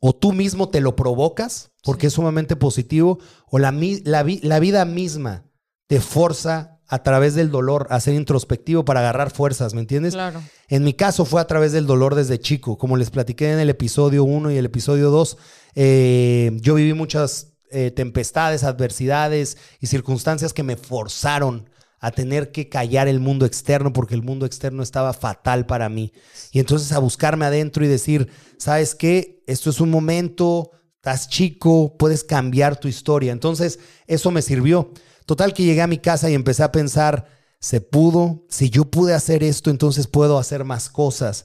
O 0.00 0.14
tú 0.14 0.32
mismo 0.32 0.70
te 0.70 0.80
lo 0.80 0.96
provocas, 0.96 1.72
porque 1.82 2.06
es 2.06 2.14
sumamente 2.14 2.56
positivo, 2.56 3.18
o 3.50 3.58
la, 3.58 3.72
la, 3.72 4.24
la 4.42 4.60
vida 4.60 4.84
misma 4.84 5.50
te 5.86 6.00
forza 6.00 6.77
a 6.88 7.02
través 7.02 7.34
del 7.34 7.50
dolor, 7.50 7.86
a 7.90 8.00
ser 8.00 8.14
introspectivo 8.14 8.84
para 8.84 9.00
agarrar 9.00 9.30
fuerzas, 9.30 9.74
¿me 9.74 9.80
entiendes? 9.80 10.14
Claro. 10.14 10.42
En 10.68 10.84
mi 10.84 10.94
caso 10.94 11.26
fue 11.26 11.40
a 11.40 11.46
través 11.46 11.72
del 11.72 11.86
dolor 11.86 12.14
desde 12.14 12.40
chico, 12.40 12.78
como 12.78 12.96
les 12.96 13.10
platiqué 13.10 13.52
en 13.52 13.58
el 13.58 13.68
episodio 13.68 14.24
1 14.24 14.50
y 14.52 14.56
el 14.56 14.64
episodio 14.64 15.10
2, 15.10 15.36
eh, 15.74 16.50
yo 16.60 16.74
viví 16.74 16.94
muchas 16.94 17.52
eh, 17.70 17.90
tempestades, 17.90 18.64
adversidades 18.64 19.58
y 19.80 19.86
circunstancias 19.88 20.54
que 20.54 20.62
me 20.62 20.76
forzaron 20.76 21.68
a 22.00 22.10
tener 22.10 22.52
que 22.52 22.70
callar 22.70 23.08
el 23.08 23.20
mundo 23.20 23.44
externo 23.44 23.92
porque 23.92 24.14
el 24.14 24.22
mundo 24.22 24.46
externo 24.46 24.82
estaba 24.82 25.12
fatal 25.12 25.66
para 25.66 25.90
mí. 25.90 26.12
Y 26.52 26.60
entonces 26.60 26.92
a 26.92 26.98
buscarme 27.00 27.44
adentro 27.44 27.84
y 27.84 27.88
decir, 27.88 28.30
¿sabes 28.56 28.94
qué? 28.94 29.42
Esto 29.46 29.68
es 29.68 29.80
un 29.80 29.90
momento, 29.90 30.70
estás 30.96 31.28
chico, 31.28 31.96
puedes 31.98 32.24
cambiar 32.24 32.78
tu 32.78 32.88
historia. 32.88 33.32
Entonces 33.32 33.78
eso 34.06 34.30
me 34.30 34.42
sirvió. 34.42 34.92
Total 35.28 35.52
que 35.52 35.62
llegué 35.62 35.82
a 35.82 35.86
mi 35.86 35.98
casa 35.98 36.30
y 36.30 36.34
empecé 36.34 36.62
a 36.62 36.72
pensar, 36.72 37.26
se 37.60 37.82
pudo, 37.82 38.46
si 38.48 38.70
yo 38.70 38.86
pude 38.86 39.12
hacer 39.12 39.44
esto, 39.44 39.68
entonces 39.68 40.06
puedo 40.06 40.38
hacer 40.38 40.64
más 40.64 40.88
cosas. 40.88 41.44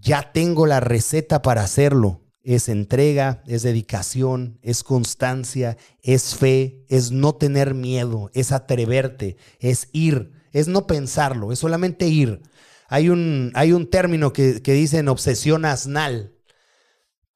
Ya 0.00 0.30
tengo 0.32 0.64
la 0.64 0.78
receta 0.78 1.42
para 1.42 1.64
hacerlo. 1.64 2.22
Es 2.44 2.68
entrega, 2.68 3.42
es 3.48 3.64
dedicación, 3.64 4.60
es 4.62 4.84
constancia, 4.84 5.76
es 6.02 6.36
fe, 6.36 6.84
es 6.88 7.10
no 7.10 7.34
tener 7.34 7.74
miedo, 7.74 8.30
es 8.32 8.52
atreverte, 8.52 9.36
es 9.58 9.88
ir, 9.90 10.30
es 10.52 10.68
no 10.68 10.86
pensarlo, 10.86 11.50
es 11.50 11.58
solamente 11.58 12.06
ir. 12.06 12.42
Hay 12.86 13.08
un, 13.08 13.50
hay 13.56 13.72
un 13.72 13.90
término 13.90 14.32
que, 14.32 14.62
que 14.62 14.72
dicen 14.72 15.08
obsesión 15.08 15.64
asnal, 15.64 16.35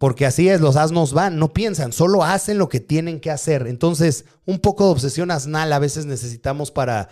Porque 0.00 0.24
así 0.24 0.48
es, 0.48 0.62
los 0.62 0.76
asnos 0.76 1.12
van, 1.12 1.38
no 1.38 1.52
piensan, 1.52 1.92
solo 1.92 2.24
hacen 2.24 2.56
lo 2.56 2.70
que 2.70 2.80
tienen 2.80 3.20
que 3.20 3.30
hacer. 3.30 3.66
Entonces, 3.66 4.24
un 4.46 4.58
poco 4.58 4.86
de 4.86 4.92
obsesión 4.92 5.30
asnal 5.30 5.70
a 5.74 5.78
veces 5.78 6.06
necesitamos 6.06 6.70
para, 6.70 7.10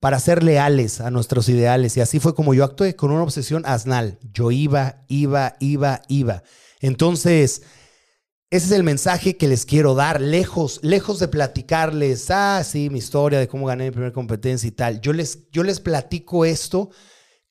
para 0.00 0.20
ser 0.20 0.42
leales 0.42 1.00
a 1.00 1.10
nuestros 1.10 1.48
ideales. 1.48 1.96
Y 1.96 2.02
así 2.02 2.20
fue 2.20 2.34
como 2.34 2.52
yo 2.52 2.62
actué, 2.62 2.94
con 2.94 3.10
una 3.10 3.22
obsesión 3.22 3.62
asnal. 3.64 4.18
Yo 4.34 4.50
iba, 4.50 5.06
iba, 5.08 5.56
iba, 5.60 6.02
iba. 6.08 6.42
Entonces, 6.80 7.62
ese 8.50 8.66
es 8.66 8.72
el 8.72 8.82
mensaje 8.82 9.38
que 9.38 9.48
les 9.48 9.64
quiero 9.64 9.94
dar, 9.94 10.20
lejos, 10.20 10.80
lejos 10.82 11.20
de 11.20 11.28
platicarles, 11.28 12.30
ah, 12.30 12.62
sí, 12.64 12.90
mi 12.90 12.98
historia 12.98 13.38
de 13.38 13.48
cómo 13.48 13.64
gané 13.64 13.86
mi 13.86 13.92
primera 13.92 14.12
competencia 14.12 14.68
y 14.68 14.72
tal. 14.72 15.00
Yo 15.00 15.14
les, 15.14 15.50
yo 15.52 15.62
les 15.62 15.80
platico 15.80 16.44
esto 16.44 16.90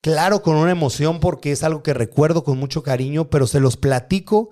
claro, 0.04 0.42
con 0.42 0.56
una 0.56 0.70
emoción 0.70 1.18
porque 1.18 1.50
es 1.50 1.62
algo 1.62 1.82
que 1.82 1.94
recuerdo 1.94 2.44
con 2.44 2.58
mucho 2.58 2.82
cariño, 2.82 3.30
pero 3.30 3.46
se 3.46 3.58
los 3.58 3.78
platico 3.78 4.50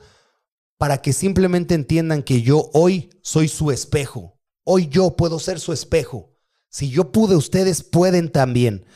para 0.79 1.03
que 1.03 1.13
simplemente 1.13 1.75
entiendan 1.75 2.23
que 2.23 2.41
yo 2.41 2.71
hoy 2.73 3.11
soy 3.21 3.49
su 3.49 3.71
espejo. 3.71 4.41
Hoy 4.65 4.89
yo 4.89 5.15
puedo 5.15 5.39
ser 5.39 5.61
su 5.61 5.75
espejo. 5.75 6.35
Si 6.71 6.89
yo 6.89 7.13
pude, 7.13 7.37
ustedes 7.37 7.83
pueden 7.83 8.31
también. 8.31 8.87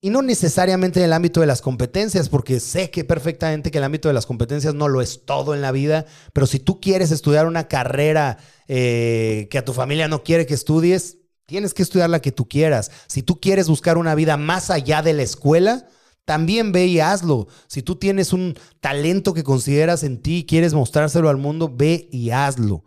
Y 0.00 0.08
no 0.08 0.22
necesariamente 0.22 1.00
en 1.00 1.04
el 1.04 1.12
ámbito 1.12 1.42
de 1.42 1.46
las 1.46 1.60
competencias, 1.60 2.30
porque 2.30 2.60
sé 2.60 2.90
que 2.90 3.04
perfectamente 3.04 3.70
que 3.70 3.76
el 3.76 3.84
ámbito 3.84 4.08
de 4.08 4.14
las 4.14 4.24
competencias 4.24 4.72
no 4.72 4.88
lo 4.88 5.02
es 5.02 5.26
todo 5.26 5.54
en 5.54 5.60
la 5.60 5.70
vida, 5.70 6.06
pero 6.32 6.46
si 6.46 6.60
tú 6.60 6.80
quieres 6.80 7.10
estudiar 7.10 7.46
una 7.46 7.68
carrera 7.68 8.38
eh, 8.68 9.48
que 9.50 9.58
a 9.58 9.66
tu 9.66 9.74
familia 9.74 10.08
no 10.08 10.22
quiere 10.22 10.46
que 10.46 10.54
estudies, 10.54 11.18
Tienes 11.50 11.74
que 11.74 11.82
estudiar 11.82 12.08
la 12.08 12.22
que 12.22 12.30
tú 12.30 12.46
quieras. 12.48 12.92
Si 13.08 13.24
tú 13.24 13.40
quieres 13.40 13.68
buscar 13.68 13.98
una 13.98 14.14
vida 14.14 14.36
más 14.36 14.70
allá 14.70 15.02
de 15.02 15.14
la 15.14 15.22
escuela, 15.22 15.88
también 16.24 16.70
ve 16.70 16.86
y 16.86 17.00
hazlo. 17.00 17.48
Si 17.66 17.82
tú 17.82 17.96
tienes 17.96 18.32
un 18.32 18.56
talento 18.78 19.34
que 19.34 19.42
consideras 19.42 20.04
en 20.04 20.22
ti 20.22 20.36
y 20.36 20.46
quieres 20.46 20.74
mostrárselo 20.74 21.28
al 21.28 21.38
mundo, 21.38 21.68
ve 21.68 22.08
y 22.12 22.30
hazlo. 22.30 22.84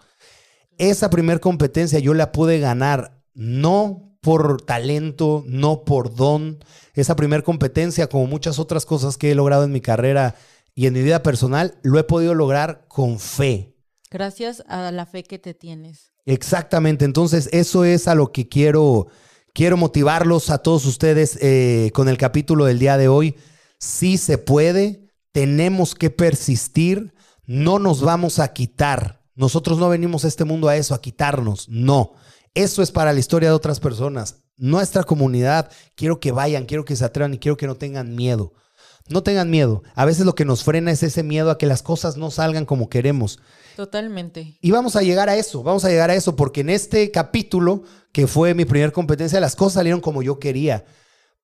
Esa 0.77 1.09
primer 1.09 1.41
competencia 1.41 1.99
yo 1.99 2.13
la 2.13 2.31
pude 2.31 2.61
ganar 2.61 3.21
no 3.33 4.15
por 4.21 4.61
talento, 4.61 5.43
no 5.45 5.83
por 5.83 6.15
don. 6.15 6.63
Esa 6.93 7.17
primer 7.17 7.43
competencia, 7.43 8.07
como 8.07 8.27
muchas 8.27 8.59
otras 8.59 8.85
cosas 8.85 9.17
que 9.17 9.29
he 9.29 9.35
logrado 9.35 9.65
en 9.65 9.73
mi 9.73 9.81
carrera 9.81 10.35
y 10.73 10.87
en 10.87 10.93
mi 10.93 11.01
vida 11.01 11.21
personal, 11.21 11.77
lo 11.83 11.99
he 11.99 12.05
podido 12.05 12.33
lograr 12.33 12.85
con 12.87 13.19
fe. 13.19 13.72
Gracias 14.13 14.63
a 14.67 14.91
la 14.91 15.07
fe 15.07 15.23
que 15.23 15.39
te 15.39 15.55
tienes. 15.55 16.13
Exactamente, 16.27 17.03
entonces 17.03 17.49
eso 17.51 17.83
es 17.83 18.07
a 18.07 18.13
lo 18.13 18.31
que 18.31 18.47
quiero, 18.47 19.07
quiero 19.55 19.75
motivarlos 19.75 20.51
a 20.51 20.59
todos 20.59 20.85
ustedes 20.85 21.39
eh, 21.41 21.89
con 21.95 22.07
el 22.07 22.19
capítulo 22.19 22.65
del 22.65 22.77
día 22.77 22.97
de 22.97 23.07
hoy. 23.07 23.35
Sí 23.79 24.19
se 24.19 24.37
puede, 24.37 25.09
tenemos 25.31 25.95
que 25.95 26.11
persistir, 26.11 27.15
no 27.47 27.79
nos 27.79 28.01
vamos 28.01 28.37
a 28.37 28.53
quitar. 28.53 29.23
Nosotros 29.33 29.79
no 29.79 29.89
venimos 29.89 30.25
a 30.25 30.27
este 30.27 30.45
mundo 30.45 30.69
a 30.69 30.77
eso, 30.77 30.93
a 30.93 31.01
quitarnos, 31.01 31.67
no. 31.67 32.13
Eso 32.53 32.83
es 32.83 32.91
para 32.91 33.13
la 33.13 33.19
historia 33.19 33.49
de 33.49 33.55
otras 33.55 33.79
personas. 33.79 34.43
Nuestra 34.57 35.03
comunidad, 35.05 35.71
quiero 35.95 36.19
que 36.19 36.31
vayan, 36.31 36.65
quiero 36.65 36.85
que 36.85 36.95
se 36.95 37.03
atrevan 37.03 37.33
y 37.33 37.39
quiero 37.39 37.57
que 37.57 37.65
no 37.65 37.77
tengan 37.77 38.15
miedo. 38.15 38.53
No 39.09 39.23
tengan 39.23 39.49
miedo. 39.49 39.81
A 39.95 40.05
veces 40.05 40.27
lo 40.27 40.35
que 40.35 40.45
nos 40.45 40.63
frena 40.63 40.91
es 40.91 41.01
ese 41.01 41.23
miedo 41.23 41.49
a 41.49 41.57
que 41.57 41.65
las 41.65 41.81
cosas 41.81 42.15
no 42.15 42.29
salgan 42.29 42.65
como 42.65 42.89
queremos. 42.89 43.39
Totalmente. 43.75 44.57
Y 44.61 44.71
vamos 44.71 44.95
a 44.95 45.01
llegar 45.01 45.29
a 45.29 45.35
eso, 45.35 45.63
vamos 45.63 45.85
a 45.85 45.89
llegar 45.89 46.09
a 46.09 46.15
eso, 46.15 46.35
porque 46.35 46.61
en 46.61 46.69
este 46.69 47.11
capítulo, 47.11 47.83
que 48.11 48.27
fue 48.27 48.53
mi 48.53 48.65
primera 48.65 48.91
competencia, 48.91 49.39
las 49.39 49.55
cosas 49.55 49.73
salieron 49.73 50.01
como 50.01 50.21
yo 50.21 50.39
quería, 50.39 50.85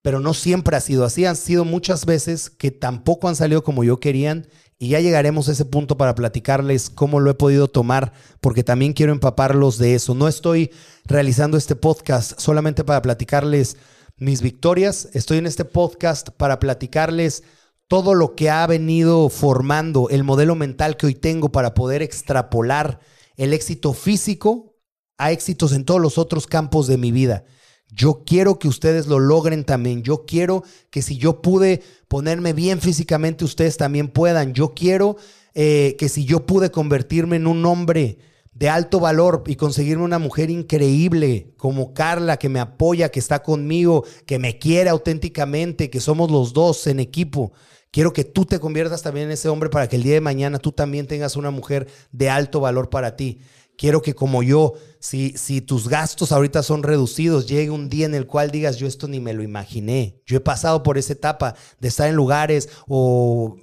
pero 0.02 0.20
no 0.20 0.34
siempre 0.34 0.78
ha 0.78 0.82
sido 0.82 1.06
así, 1.06 1.26
han 1.26 1.36
sido 1.36 1.66
muchas 1.66 2.06
veces 2.06 2.50
que 2.50 2.72
tampoco 2.72 3.28
han 3.28 3.36
salido 3.36 3.64
como 3.64 3.84
yo 3.84 4.00
querían, 4.00 4.48
y 4.82 4.90
ya 4.90 5.02
llegaremos 5.02 5.50
a 5.50 5.52
ese 5.52 5.66
punto 5.66 5.98
para 5.98 6.16
platicarles 6.16 6.90
cómo 6.90 7.20
lo 7.20 7.30
he 7.30 7.34
podido 7.34 7.68
tomar, 7.68 8.14
porque 8.40 8.64
también 8.64 8.94
quiero 8.94 9.12
empaparlos 9.12 9.78
de 9.78 9.94
eso. 9.94 10.16
No 10.16 10.30
estoy 10.30 10.72
realizando 11.04 11.58
este 11.58 11.76
podcast 11.76 12.40
solamente 12.40 12.86
para 12.86 13.02
platicarles 13.02 13.76
mis 14.16 14.42
victorias, 14.42 15.10
estoy 15.14 15.40
en 15.40 15.48
este 15.48 15.66
podcast 15.66 16.30
para 16.30 16.60
platicarles 16.60 17.44
todo 17.90 18.14
lo 18.14 18.36
que 18.36 18.52
ha 18.52 18.66
venido 18.68 19.30
formando 19.30 20.10
el 20.10 20.24
modelo 20.24 20.56
mental 20.56 20.96
que 20.96 21.08
hoy 21.08 21.16
tengo 21.16 21.52
para 21.52 21.74
poder 21.74 22.04
extrapolar 22.04 23.00
el 23.36 23.52
éxito 23.52 23.94
físico 23.94 24.76
a 25.18 25.32
éxitos 25.32 25.74
en 25.74 25.86
todos 25.86 26.00
los 26.00 26.20
otros 26.20 26.46
campos 26.46 26.86
de 26.86 26.98
mi 26.98 27.12
vida. 27.12 27.46
Yo 27.92 28.24
quiero 28.26 28.60
que 28.60 28.68
ustedes 28.68 29.08
lo 29.08 29.18
logren 29.18 29.64
también. 29.64 30.04
Yo 30.04 30.26
quiero 30.28 30.64
que 30.92 31.02
si 31.02 31.18
yo 31.18 31.42
pude 31.42 31.82
ponerme 32.08 32.54
bien 32.54 32.80
físicamente, 32.80 33.44
ustedes 33.44 33.78
también 33.78 34.10
puedan. 34.10 34.54
Yo 34.54 34.76
quiero 34.76 35.18
eh, 35.56 35.96
que 35.98 36.10
si 36.10 36.26
yo 36.26 36.46
pude 36.46 36.70
convertirme 36.70 37.38
en 37.38 37.48
un 37.48 37.66
hombre 37.66 38.20
de 38.54 38.70
alto 38.70 39.00
valor 39.00 39.44
y 39.48 39.56
conseguirme 39.56 40.04
una 40.04 40.20
mujer 40.20 40.52
increíble 40.52 41.56
como 41.58 41.96
Carla, 41.96 42.38
que 42.38 42.50
me 42.50 42.60
apoya, 42.60 43.10
que 43.10 43.20
está 43.20 43.42
conmigo, 43.42 44.06
que 44.28 44.38
me 44.38 44.60
quiere 44.60 44.92
auténticamente, 44.92 45.90
que 45.90 46.00
somos 46.00 46.30
los 46.30 46.54
dos 46.54 46.86
en 46.86 47.00
equipo. 47.00 47.52
Quiero 47.92 48.14
que 48.14 48.24
tú 48.24 48.46
te 48.46 48.60
conviertas 48.60 49.02
también 49.02 49.28
en 49.28 49.32
ese 49.32 49.50
hombre 49.50 49.70
para 49.70 49.88
que 49.88 49.96
el 49.96 50.04
día 50.04 50.14
de 50.14 50.22
mañana 50.22 50.60
tú 50.60 50.72
también 50.72 51.08
tengas 51.08 51.36
una 51.36 51.50
mujer 51.50 51.88
de 52.12 52.30
alto 52.30 52.60
valor 52.60 52.90
para 52.90 53.16
ti. 53.16 53.40
Quiero 53.78 54.02
que 54.02 54.14
como 54.14 54.44
yo, 54.44 54.74
si, 55.00 55.32
si 55.38 55.62
tus 55.62 55.88
gastos 55.88 56.32
ahorita 56.32 56.62
son 56.64 56.84
reducidos, 56.84 57.48
llegue 57.48 57.72
un 57.72 57.90
día 57.90 58.06
en 58.06 58.14
el 58.14 58.28
cual 58.28 58.52
digas, 58.52 58.78
yo 58.78 58.86
esto 58.86 59.08
ni 59.08 59.20
me 59.20 59.34
lo 59.34 59.42
imaginé. 59.42 60.22
Yo 60.26 60.38
he 60.38 60.42
pasado 60.42 60.84
por 60.84 60.98
esa 60.98 61.14
etapa 61.14 61.56
de 61.80 61.88
estar 61.88 62.10
en 62.10 62.16
lugares 62.16 62.70
o 62.88 63.56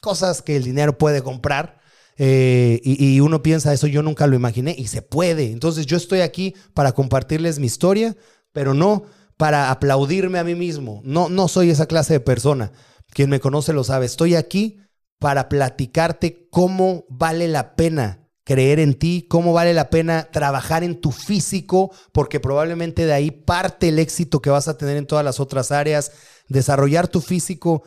cosas 0.00 0.40
que 0.40 0.56
el 0.56 0.62
dinero 0.62 0.96
puede 0.96 1.20
comprar. 1.20 1.80
Eh, 2.16 2.80
y, 2.82 3.16
y, 3.16 3.20
uno 3.20 3.42
piensa, 3.42 3.74
eso 3.74 3.88
yo 3.88 4.02
nunca 4.02 4.26
lo 4.26 4.36
imaginé 4.36 4.74
y 4.78 4.86
se 4.86 5.02
puede. 5.02 5.50
Entonces 5.50 5.84
yo 5.84 5.96
estoy 5.96 6.20
aquí 6.20 6.54
para 6.72 6.92
compartirles 6.92 7.58
mi 7.58 7.66
historia, 7.66 8.16
pero 8.52 8.72
no 8.72 9.02
para 9.36 9.70
aplaudirme 9.70 10.38
a 10.38 10.44
mí 10.44 10.54
mismo. 10.54 11.02
No, 11.04 11.28
no 11.28 11.48
soy 11.48 11.70
esa 11.70 11.86
clase 11.86 12.14
de 12.14 12.20
persona. 12.20 12.72
Quien 13.16 13.30
me 13.30 13.40
conoce 13.40 13.72
lo 13.72 13.82
sabe. 13.82 14.04
Estoy 14.04 14.34
aquí 14.34 14.78
para 15.18 15.48
platicarte 15.48 16.50
cómo 16.50 17.06
vale 17.08 17.48
la 17.48 17.74
pena 17.74 18.28
creer 18.44 18.78
en 18.78 18.92
ti, 18.92 19.24
cómo 19.26 19.54
vale 19.54 19.72
la 19.72 19.88
pena 19.88 20.28
trabajar 20.30 20.84
en 20.84 21.00
tu 21.00 21.12
físico, 21.12 21.90
porque 22.12 22.40
probablemente 22.40 23.06
de 23.06 23.14
ahí 23.14 23.30
parte 23.30 23.88
el 23.88 24.00
éxito 24.00 24.42
que 24.42 24.50
vas 24.50 24.68
a 24.68 24.76
tener 24.76 24.98
en 24.98 25.06
todas 25.06 25.24
las 25.24 25.40
otras 25.40 25.72
áreas. 25.72 26.12
Desarrollar 26.50 27.08
tu 27.08 27.22
físico 27.22 27.84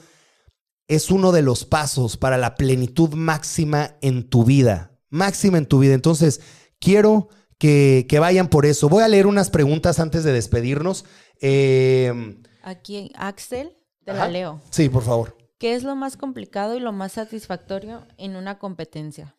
es 0.88 1.11
uno 1.11 1.32
de 1.32 1.43
los 1.43 1.63
pasos 1.63 2.17
para 2.17 2.39
la 2.39 2.55
plenitud 2.55 3.13
máxima 3.13 3.97
en 4.01 4.27
tu 4.27 4.45
vida, 4.45 4.97
máxima 5.09 5.59
en 5.59 5.67
tu 5.67 5.77
vida. 5.77 5.93
Entonces, 5.93 6.41
quiero 6.80 7.30
que, 7.59 8.07
vayan 8.19 8.47
por 8.47 8.65
eso. 8.65 8.89
Voy 8.89 9.03
a 9.03 9.07
leer 9.07 9.27
unas 9.27 9.51
preguntas 9.51 9.99
antes 9.99 10.23
de 10.23 10.34
despedirnos. 10.34 11.05
Eh, 11.39 12.41
Aquí, 12.63 13.11
Axel 13.13 13.75
te 14.06 14.14
la 14.14 14.28
leo. 14.28 14.62
Sí, 14.70 14.89
por 14.89 15.04
favor. 15.04 15.36
¿Qué 15.58 15.76
es 15.76 15.84
lo 15.84 15.95
más 15.95 16.16
complicado 16.16 16.76
y 16.76 16.80
lo 16.80 16.91
más 16.93 17.14
satisfactorio 17.14 18.08
en 18.18 18.36
una 18.36 18.60
competencia? 18.60 19.36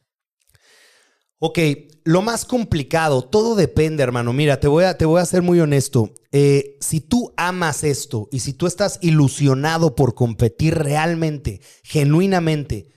Ok, 1.43 1.59
lo 2.05 2.21
más 2.21 2.45
complicado, 2.45 3.23
todo 3.23 3.55
depende, 3.55 4.03
hermano. 4.03 4.35
Mira, 4.35 4.61
te 4.61 4.69
voy 4.69 4.85
a, 4.85 4.99
te 4.99 5.07
voy 5.07 5.23
a 5.23 5.25
ser 5.25 5.41
muy 5.41 5.59
honesto. 5.59 6.13
Eh, 6.33 6.77
si 6.81 7.01
tú 7.01 7.33
amas 7.39 7.83
esto 7.83 8.29
y 8.31 8.41
si 8.41 8.53
tú 8.53 8.67
estás 8.67 8.99
ilusionado 9.01 9.95
por 9.95 10.15
competir 10.15 10.75
realmente, 10.77 11.63
genuinamente, 11.83 12.93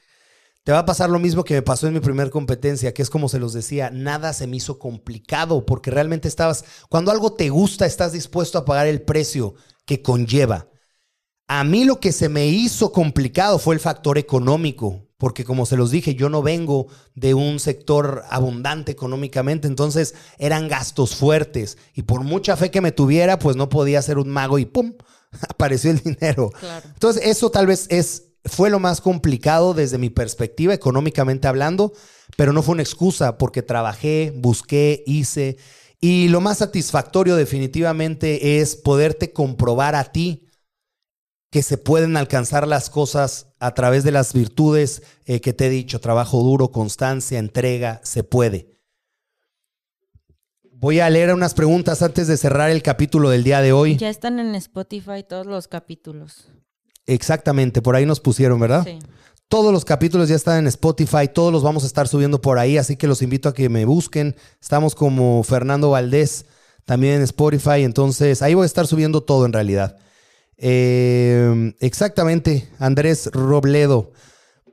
te 0.65 0.73
va 0.73 0.79
a 0.79 0.85
pasar 0.85 1.09
lo 1.09 1.19
mismo 1.19 1.45
que 1.45 1.53
me 1.53 1.61
pasó 1.61 1.87
en 1.87 1.93
mi 1.93 2.01
primera 2.01 2.29
competencia, 2.29 2.93
que 2.93 3.01
es 3.01 3.09
como 3.09 3.29
se 3.29 3.39
los 3.39 3.53
decía, 3.53 3.89
nada 3.91 4.33
se 4.33 4.47
me 4.47 4.57
hizo 4.57 4.77
complicado 4.77 5.65
porque 5.65 5.91
realmente 5.91 6.27
estabas, 6.27 6.65
cuando 6.89 7.11
algo 7.11 7.35
te 7.35 7.49
gusta, 7.49 7.85
estás 7.85 8.11
dispuesto 8.11 8.57
a 8.57 8.65
pagar 8.65 8.87
el 8.87 9.01
precio 9.03 9.55
que 9.85 10.01
conlleva. 10.01 10.67
A 11.47 11.63
mí 11.63 11.83
lo 11.83 11.99
que 11.99 12.11
se 12.11 12.29
me 12.29 12.47
hizo 12.47 12.91
complicado 12.91 13.59
fue 13.59 13.75
el 13.75 13.81
factor 13.81 14.17
económico, 14.17 15.07
porque 15.17 15.43
como 15.43 15.65
se 15.65 15.77
los 15.77 15.91
dije, 15.91 16.15
yo 16.15 16.29
no 16.29 16.41
vengo 16.41 16.87
de 17.15 17.33
un 17.33 17.59
sector 17.59 18.23
abundante 18.29 18.91
económicamente, 18.91 19.67
entonces 19.67 20.15
eran 20.37 20.67
gastos 20.67 21.15
fuertes 21.15 21.77
y 21.93 22.03
por 22.03 22.23
mucha 22.23 22.55
fe 22.55 22.71
que 22.71 22.81
me 22.81 22.91
tuviera, 22.91 23.39
pues 23.39 23.55
no 23.55 23.69
podía 23.69 24.01
ser 24.01 24.17
un 24.17 24.29
mago 24.29 24.57
y 24.57 24.65
¡pum! 24.65 24.93
apareció 25.49 25.91
el 25.91 25.99
dinero. 25.99 26.51
Entonces 26.93 27.23
eso 27.25 27.49
tal 27.51 27.67
vez 27.67 27.87
es 27.89 28.29
fue 28.45 28.69
lo 28.69 28.79
más 28.79 28.99
complicado 28.99 29.73
desde 29.73 29.97
mi 29.97 30.09
perspectiva 30.09 30.73
económicamente 30.73 31.47
hablando, 31.47 31.93
pero 32.35 32.51
no 32.51 32.61
fue 32.61 32.73
una 32.73 32.83
excusa 32.83 33.37
porque 33.37 33.61
trabajé, 33.61 34.33
busqué, 34.35 35.03
hice 35.05 35.57
y 36.01 36.27
lo 36.27 36.41
más 36.41 36.57
satisfactorio 36.57 37.37
definitivamente 37.37 38.59
es 38.59 38.75
poderte 38.75 39.31
comprobar 39.31 39.95
a 39.95 40.11
ti 40.11 40.49
que 41.53 41.61
se 41.61 41.77
pueden 41.77 42.17
alcanzar 42.17 42.67
las 42.67 42.89
cosas 42.89 43.53
a 43.59 43.75
través 43.75 44.03
de 44.03 44.09
las 44.09 44.33
virtudes 44.33 45.03
eh, 45.25 45.39
que 45.39 45.53
te 45.53 45.67
he 45.67 45.69
dicho, 45.69 46.01
trabajo 46.01 46.41
duro, 46.41 46.71
constancia, 46.71 47.37
entrega, 47.37 48.01
se 48.03 48.23
puede. 48.23 48.79
Voy 50.63 50.99
a 50.99 51.11
leer 51.11 51.31
unas 51.31 51.53
preguntas 51.53 52.01
antes 52.01 52.27
de 52.27 52.37
cerrar 52.37 52.71
el 52.71 52.81
capítulo 52.81 53.29
del 53.29 53.43
día 53.43 53.61
de 53.61 53.71
hoy. 53.71 53.97
Ya 53.97 54.09
están 54.09 54.39
en 54.39 54.55
Spotify 54.55 55.23
todos 55.29 55.45
los 55.45 55.67
capítulos. 55.67 56.47
Exactamente, 57.05 57.83
por 57.83 57.95
ahí 57.95 58.07
nos 58.07 58.19
pusieron, 58.19 58.59
¿verdad? 58.59 58.83
Sí. 58.83 58.97
Todos 59.47 59.71
los 59.71 59.85
capítulos 59.85 60.29
ya 60.29 60.35
están 60.35 60.57
en 60.57 60.65
Spotify, 60.65 61.27
todos 61.31 61.53
los 61.53 61.61
vamos 61.61 61.83
a 61.83 61.85
estar 61.85 62.07
subiendo 62.07 62.41
por 62.41 62.57
ahí, 62.57 62.79
así 62.79 62.97
que 62.97 63.05
los 63.05 63.21
invito 63.21 63.49
a 63.49 63.53
que 63.53 63.69
me 63.69 63.85
busquen. 63.85 64.35
Estamos 64.59 64.95
como 64.95 65.43
Fernando 65.43 65.91
Valdés, 65.91 66.47
también 66.83 67.17
en 67.17 67.21
Spotify, 67.21 67.83
entonces 67.83 68.41
ahí 68.41 68.55
voy 68.55 68.63
a 68.63 68.65
estar 68.65 68.87
subiendo 68.87 69.21
todo 69.21 69.45
en 69.45 69.53
realidad. 69.53 69.99
Eh, 70.57 71.73
exactamente, 71.79 72.69
Andrés 72.79 73.29
Robledo 73.33 74.11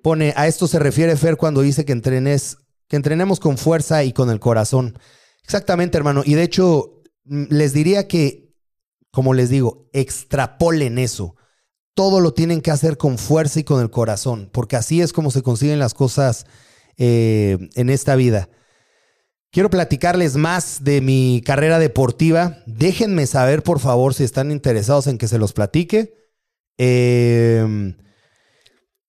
pone, 0.02 0.32
a 0.36 0.46
esto 0.46 0.66
se 0.66 0.78
refiere 0.78 1.16
Fer 1.16 1.36
cuando 1.36 1.62
dice 1.62 1.84
que, 1.84 1.92
entrenes, 1.92 2.58
que 2.88 2.96
entrenemos 2.96 3.40
con 3.40 3.58
fuerza 3.58 4.04
y 4.04 4.12
con 4.12 4.30
el 4.30 4.40
corazón. 4.40 4.98
Exactamente, 5.44 5.98
hermano. 5.98 6.22
Y 6.24 6.34
de 6.34 6.42
hecho, 6.42 7.02
mm, 7.24 7.44
les 7.50 7.72
diría 7.72 8.08
que, 8.08 8.54
como 9.10 9.34
les 9.34 9.50
digo, 9.50 9.88
extrapolen 9.92 10.98
eso 10.98 11.36
todo 12.00 12.20
lo 12.20 12.32
tienen 12.32 12.62
que 12.62 12.70
hacer 12.70 12.96
con 12.96 13.18
fuerza 13.18 13.60
y 13.60 13.64
con 13.64 13.80
el 13.82 13.90
corazón, 13.90 14.48
porque 14.52 14.76
así 14.76 15.02
es 15.02 15.12
como 15.12 15.30
se 15.30 15.42
consiguen 15.42 15.78
las 15.78 15.92
cosas 15.92 16.46
eh, 16.96 17.58
en 17.74 17.90
esta 17.90 18.16
vida. 18.16 18.48
Quiero 19.52 19.68
platicarles 19.68 20.36
más 20.36 20.84
de 20.84 21.00
mi 21.00 21.42
carrera 21.44 21.80
deportiva. 21.80 22.58
Déjenme 22.66 23.26
saber, 23.26 23.64
por 23.64 23.80
favor, 23.80 24.14
si 24.14 24.22
están 24.22 24.52
interesados 24.52 25.08
en 25.08 25.18
que 25.18 25.26
se 25.26 25.38
los 25.38 25.52
platique. 25.52 26.14
Em, 26.78 27.96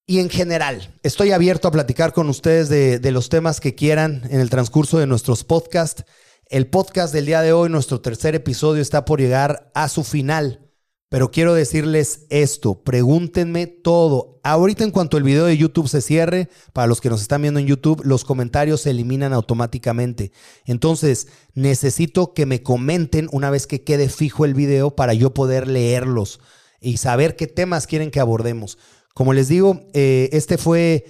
y 0.08 0.20
en 0.20 0.30
general, 0.30 0.98
estoy 1.04 1.32
abierto 1.32 1.68
a 1.68 1.72
platicar 1.72 2.12
con 2.12 2.28
ustedes 2.28 2.70
de, 2.70 2.98
de 2.98 3.12
los 3.12 3.30
temas 3.30 3.60
que 3.60 3.76
quieran 3.76 4.24
en 4.32 4.40
el 4.40 4.50
transcurso 4.50 4.98
de 4.98 5.06
nuestros 5.06 5.44
podcasts. 5.44 6.06
El 6.48 6.68
podcast 6.68 7.14
del 7.14 7.28
día 7.28 7.42
de 7.42 7.54
hoy, 7.54 7.70
nuestro 7.70 8.02
tercer 8.02 8.34
episodio, 8.34 8.82
está 8.82 9.06
por 9.06 9.20
llegar 9.20 9.72
a 9.76 9.90
su 9.90 10.04
final. 10.04 10.71
Pero 11.12 11.30
quiero 11.30 11.54
decirles 11.54 12.22
esto, 12.30 12.84
pregúntenme 12.86 13.68
todo. 13.68 14.40
Ahorita 14.44 14.86
en 14.86 14.92
cuanto 14.92 15.18
el 15.18 15.24
video 15.24 15.44
de 15.44 15.58
YouTube 15.58 15.90
se 15.90 16.00
cierre, 16.00 16.48
para 16.72 16.88
los 16.88 17.02
que 17.02 17.10
nos 17.10 17.22
están 17.22 17.42
viendo 17.42 17.60
en 17.60 17.68
YouTube, 17.68 18.02
los 18.06 18.24
comentarios 18.24 18.80
se 18.80 18.92
eliminan 18.92 19.34
automáticamente. 19.34 20.32
Entonces, 20.66 21.28
necesito 21.54 22.34
que 22.34 22.46
me 22.46 22.64
comenten 22.64 23.28
una 23.34 23.50
vez 23.50 23.68
que 23.68 23.84
quede 23.84 24.08
fijo 24.08 24.46
el 24.46 24.54
video 24.54 24.96
para 24.96 25.14
yo 25.14 25.34
poder 25.34 25.68
leerlos 25.68 26.40
y 26.80 26.96
saber 26.96 27.36
qué 27.36 27.46
temas 27.46 27.88
quieren 27.88 28.10
que 28.10 28.22
abordemos. 28.22 28.78
Como 29.14 29.34
les 29.34 29.50
digo, 29.50 29.82
eh, 29.94 30.30
este 30.32 30.58
fue 30.58 31.04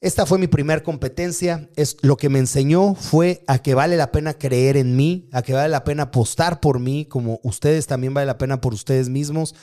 esta 0.00 0.24
fue 0.24 0.38
mi 0.38 0.46
primera 0.46 0.82
competencia. 0.82 1.68
Es, 1.76 1.96
lo 2.00 2.16
que 2.16 2.30
me 2.30 2.38
enseñó 2.38 2.94
fue 2.94 3.44
a 3.46 3.58
que 3.58 3.74
vale 3.74 3.96
la 3.96 4.12
pena 4.12 4.34
creer 4.34 4.78
en 4.78 4.96
mí, 4.96 5.28
a 5.32 5.42
que 5.42 5.52
vale 5.52 5.68
la 5.68 5.84
pena 5.84 6.04
apostar 6.04 6.60
por 6.60 6.80
mí, 6.80 7.04
como 7.04 7.38
ustedes 7.42 7.86
también 7.86 8.14
vale 8.14 8.26
la 8.26 8.38
pena 8.38 8.60
por 8.60 8.72
ustedes 8.72 9.10
mismos, 9.10 9.54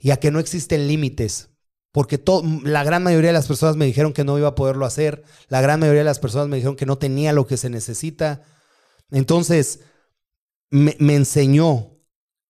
y 0.00 0.10
a 0.10 0.16
que 0.16 0.32
no 0.32 0.40
existen 0.40 0.88
límites. 0.88 1.50
Porque 1.92 2.20
la 2.64 2.82
gran 2.82 3.04
mayoría 3.04 3.28
de 3.28 3.34
las 3.34 3.46
personas 3.46 3.76
me 3.76 3.86
dijeron 3.86 4.12
que 4.12 4.24
no 4.24 4.36
iba 4.36 4.48
a 4.48 4.54
poderlo 4.56 4.84
hacer, 4.84 5.22
la 5.46 5.60
gran 5.60 5.78
mayoría 5.78 6.00
de 6.00 6.06
las 6.06 6.18
personas 6.18 6.48
me 6.48 6.56
dijeron 6.56 6.74
que 6.74 6.86
no 6.86 6.98
tenía 6.98 7.32
lo 7.32 7.46
que 7.46 7.56
se 7.56 7.70
necesita. 7.70 8.42
Entonces, 9.12 9.80
me 10.70 11.14
enseñó 11.14 12.00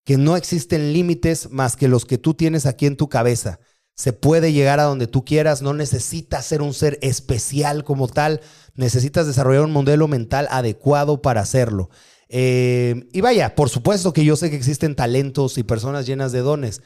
que 0.04 0.16
no 0.16 0.38
existen 0.38 0.94
límites 0.94 1.50
más 1.50 1.76
que 1.76 1.88
los 1.88 2.06
que 2.06 2.16
tú 2.16 2.32
tienes 2.32 2.64
aquí 2.64 2.86
en 2.86 2.96
tu 2.96 3.10
cabeza 3.10 3.60
se 3.94 4.12
puede 4.12 4.52
llegar 4.52 4.80
a 4.80 4.84
donde 4.84 5.06
tú 5.06 5.24
quieras, 5.24 5.62
no 5.62 5.72
necesitas 5.72 6.44
ser 6.44 6.62
un 6.62 6.74
ser 6.74 6.98
especial 7.00 7.84
como 7.84 8.08
tal, 8.08 8.40
necesitas 8.74 9.26
desarrollar 9.26 9.64
un 9.64 9.72
modelo 9.72 10.08
mental 10.08 10.48
adecuado 10.50 11.22
para 11.22 11.40
hacerlo. 11.40 11.90
Eh, 12.28 13.08
y 13.12 13.20
vaya, 13.20 13.54
por 13.54 13.68
supuesto 13.68 14.12
que 14.12 14.24
yo 14.24 14.34
sé 14.34 14.50
que 14.50 14.56
existen 14.56 14.96
talentos 14.96 15.58
y 15.58 15.62
personas 15.62 16.06
llenas 16.06 16.32
de 16.32 16.40
dones. 16.40 16.82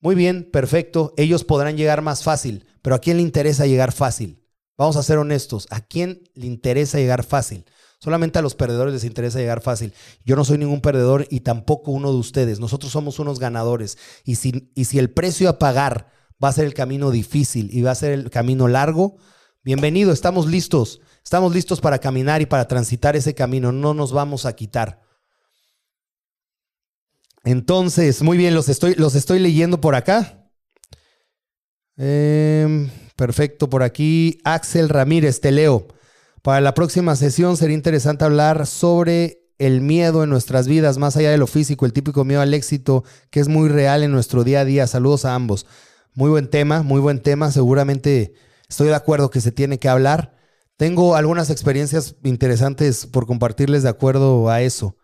Muy 0.00 0.14
bien, 0.14 0.48
perfecto, 0.50 1.12
ellos 1.16 1.44
podrán 1.44 1.76
llegar 1.76 2.02
más 2.02 2.22
fácil, 2.22 2.66
pero 2.82 2.94
¿a 2.94 3.00
quién 3.00 3.16
le 3.16 3.22
interesa 3.22 3.66
llegar 3.66 3.90
fácil? 3.90 4.44
Vamos 4.76 4.96
a 4.96 5.02
ser 5.02 5.18
honestos, 5.18 5.66
¿a 5.70 5.80
quién 5.80 6.22
le 6.34 6.46
interesa 6.46 6.98
llegar 6.98 7.24
fácil? 7.24 7.64
Solamente 7.98 8.38
a 8.38 8.42
los 8.42 8.54
perdedores 8.54 8.92
les 8.92 9.04
interesa 9.04 9.38
llegar 9.38 9.62
fácil. 9.62 9.94
Yo 10.26 10.36
no 10.36 10.44
soy 10.44 10.58
ningún 10.58 10.82
perdedor 10.82 11.26
y 11.30 11.40
tampoco 11.40 11.90
uno 11.90 12.12
de 12.12 12.18
ustedes. 12.18 12.60
Nosotros 12.60 12.92
somos 12.92 13.18
unos 13.18 13.38
ganadores. 13.38 13.96
Y 14.26 14.34
si, 14.34 14.70
y 14.74 14.84
si 14.84 14.98
el 14.98 15.08
precio 15.08 15.48
a 15.48 15.58
pagar 15.58 16.12
va 16.44 16.50
a 16.50 16.52
ser 16.52 16.66
el 16.66 16.74
camino 16.74 17.10
difícil 17.10 17.70
y 17.72 17.80
va 17.80 17.92
a 17.92 17.94
ser 17.94 18.12
el 18.12 18.30
camino 18.30 18.68
largo, 18.68 19.16
bienvenido, 19.62 20.12
estamos 20.12 20.46
listos. 20.46 21.00
Estamos 21.24 21.54
listos 21.54 21.80
para 21.80 21.98
caminar 21.98 22.42
y 22.42 22.46
para 22.46 22.68
transitar 22.68 23.16
ese 23.16 23.34
camino. 23.34 23.72
No 23.72 23.94
nos 23.94 24.12
vamos 24.12 24.44
a 24.44 24.52
quitar. 24.54 25.00
Entonces, 27.44 28.22
muy 28.22 28.36
bien, 28.36 28.54
los 28.54 28.68
estoy, 28.68 28.94
los 28.94 29.14
estoy 29.14 29.38
leyendo 29.38 29.80
por 29.80 29.94
acá. 29.94 30.50
Em, 31.96 32.90
perfecto, 33.16 33.70
por 33.70 33.82
aquí. 33.82 34.38
Axel 34.44 34.90
Ramírez, 34.90 35.40
te 35.40 35.50
leo. 35.50 35.88
Para 36.42 36.60
la 36.60 36.74
próxima 36.74 37.16
sesión 37.16 37.56
sería 37.56 37.74
interesante 37.74 38.24
hablar 38.24 38.66
sobre 38.66 39.40
el 39.58 39.80
miedo 39.80 40.24
en 40.24 40.30
nuestras 40.30 40.68
vidas, 40.68 40.98
más 40.98 41.16
allá 41.16 41.30
de 41.30 41.38
lo 41.38 41.46
físico, 41.46 41.86
el 41.86 41.94
típico 41.94 42.24
miedo 42.24 42.42
al 42.42 42.52
éxito, 42.52 43.02
que 43.30 43.40
es 43.40 43.48
muy 43.48 43.70
real 43.70 44.02
en 44.02 44.10
nuestro 44.10 44.44
día 44.44 44.60
a 44.60 44.64
día. 44.66 44.86
Saludos 44.86 45.24
a 45.24 45.34
ambos. 45.34 45.64
Muy 46.16 46.30
buen 46.30 46.48
tema, 46.48 46.84
muy 46.84 47.00
buen 47.00 47.20
tema. 47.20 47.50
Seguramente 47.50 48.34
estoy 48.68 48.86
de 48.88 48.94
acuerdo 48.94 49.30
que 49.30 49.40
se 49.40 49.50
tiene 49.50 49.80
que 49.80 49.88
hablar. 49.88 50.36
Tengo 50.76 51.16
algunas 51.16 51.50
experiencias 51.50 52.14
interesantes 52.22 53.06
por 53.06 53.26
compartirles 53.26 53.82
de 53.82 53.88
acuerdo 53.88 54.48
a 54.48 54.62
eso. 54.62 54.96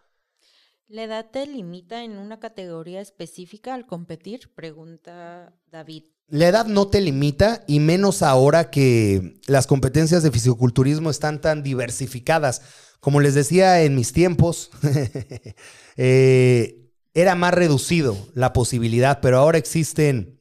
¿La 0.86 1.02
edad 1.02 1.30
te 1.32 1.46
limita 1.46 2.04
en 2.04 2.16
una 2.16 2.38
categoría 2.38 3.00
específica 3.00 3.74
al 3.74 3.86
competir? 3.86 4.52
Pregunta 4.54 5.52
David. 5.70 6.04
La 6.28 6.46
edad 6.46 6.66
no 6.66 6.86
te 6.86 7.00
limita 7.00 7.64
y 7.66 7.80
menos 7.80 8.22
ahora 8.22 8.70
que 8.70 9.40
las 9.48 9.66
competencias 9.66 10.22
de 10.22 10.30
fisiculturismo 10.30 11.10
están 11.10 11.40
tan 11.40 11.64
diversificadas. 11.64 12.62
Como 13.00 13.20
les 13.20 13.34
decía 13.34 13.82
en 13.82 13.96
mis 13.96 14.12
tiempos, 14.12 14.70
eh, 15.96 16.92
era 17.14 17.34
más 17.34 17.52
reducido 17.52 18.16
la 18.34 18.52
posibilidad, 18.52 19.20
pero 19.20 19.38
ahora 19.38 19.58
existen 19.58 20.39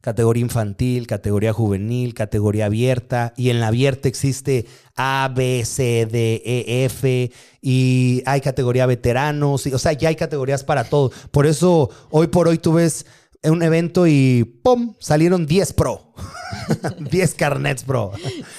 categoría 0.00 0.42
infantil, 0.42 1.06
categoría 1.06 1.52
juvenil, 1.52 2.14
categoría 2.14 2.66
abierta, 2.66 3.32
y 3.36 3.50
en 3.50 3.60
la 3.60 3.68
abierta 3.68 4.08
existe 4.08 4.66
A, 4.94 5.32
B, 5.34 5.64
C, 5.64 6.06
D, 6.10 6.42
E, 6.44 6.84
F, 6.84 7.32
y 7.60 8.22
hay 8.26 8.40
categoría 8.40 8.86
veteranos, 8.86 9.66
y, 9.66 9.74
o 9.74 9.78
sea, 9.78 9.92
ya 9.92 10.08
hay 10.08 10.16
categorías 10.16 10.64
para 10.64 10.84
todo. 10.84 11.10
Por 11.30 11.46
eso, 11.46 11.90
hoy 12.10 12.28
por 12.28 12.48
hoy 12.48 12.58
tú 12.58 12.74
ves 12.74 13.06
un 13.50 13.62
evento 13.62 14.06
y 14.06 14.44
¡pum! 14.62 14.94
salieron 14.98 15.46
10 15.46 15.72
pro. 15.74 16.12
10 17.10 17.34
carnets 17.34 17.84
pro. 17.84 18.12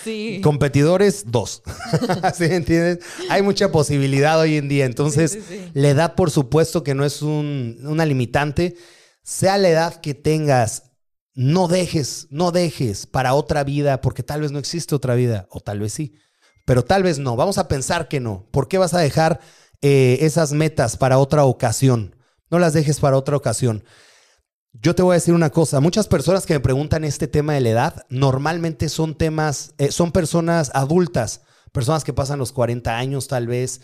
Sí. 0.04 0.40
Competidores, 0.44 1.24
2. 1.28 1.64
¿Sí 2.36 2.44
entiendes? 2.46 3.00
Hay 3.30 3.42
mucha 3.42 3.72
posibilidad 3.72 4.40
hoy 4.40 4.58
en 4.58 4.70
día. 4.70 4.86
Entonces, 4.86 5.40
la 5.74 5.90
edad, 5.90 6.16
por 6.16 6.32
supuesto, 6.32 6.84
que 6.84 6.96
no 6.96 7.06
es 7.06 7.22
un, 7.22 7.80
una 7.84 8.06
limitante. 8.06 8.76
Sea 9.24 9.58
la 9.58 9.70
edad 9.70 10.00
que 10.00 10.14
tengas, 10.14 10.87
no 11.38 11.68
dejes, 11.68 12.26
no 12.32 12.52
dejes 12.52 13.06
para 13.06 13.36
otra 13.36 13.64
vida, 13.64 14.02
porque 14.02 14.24
tal 14.24 14.42
vez 14.42 14.52
no 14.52 14.58
existe 14.58 14.96
otra 14.96 15.14
vida, 15.14 15.48
o 15.52 15.60
tal 15.60 15.80
vez 15.80 15.94
sí, 15.94 16.16
pero 16.66 16.84
tal 16.84 17.04
vez 17.04 17.20
no. 17.20 17.36
Vamos 17.36 17.60
a 17.60 17.68
pensar 17.68 18.08
que 18.08 18.20
no. 18.20 18.48
¿Por 18.50 18.68
qué 18.68 18.80
vas 18.80 18.96
a 18.96 19.00
dejar 19.00 19.40
eh, 19.84 20.18
esas 20.22 20.54
metas 20.54 20.98
para 20.98 21.20
otra 21.20 21.46
ocasión? 21.46 22.16
No 22.50 22.58
las 22.58 22.74
dejes 22.74 23.00
para 23.00 23.18
otra 23.18 23.38
ocasión. 23.38 23.84
Yo 24.74 24.96
te 24.96 25.04
voy 25.04 25.14
a 25.14 25.22
decir 25.22 25.36
una 25.36 25.52
cosa, 25.52 25.80
muchas 25.80 26.08
personas 26.08 26.48
que 26.48 26.56
me 26.56 26.60
preguntan 26.60 27.04
este 27.04 27.28
tema 27.28 27.54
de 27.54 27.62
la 27.62 27.70
edad, 27.70 28.06
normalmente 28.10 28.90
son 28.90 29.14
temas, 29.14 29.76
eh, 29.78 29.92
son 29.92 30.12
personas 30.12 30.72
adultas, 30.74 31.42
personas 31.72 32.04
que 32.04 32.14
pasan 32.14 32.40
los 32.40 32.52
40 32.52 32.98
años 32.98 33.28
tal 33.28 33.46
vez. 33.46 33.82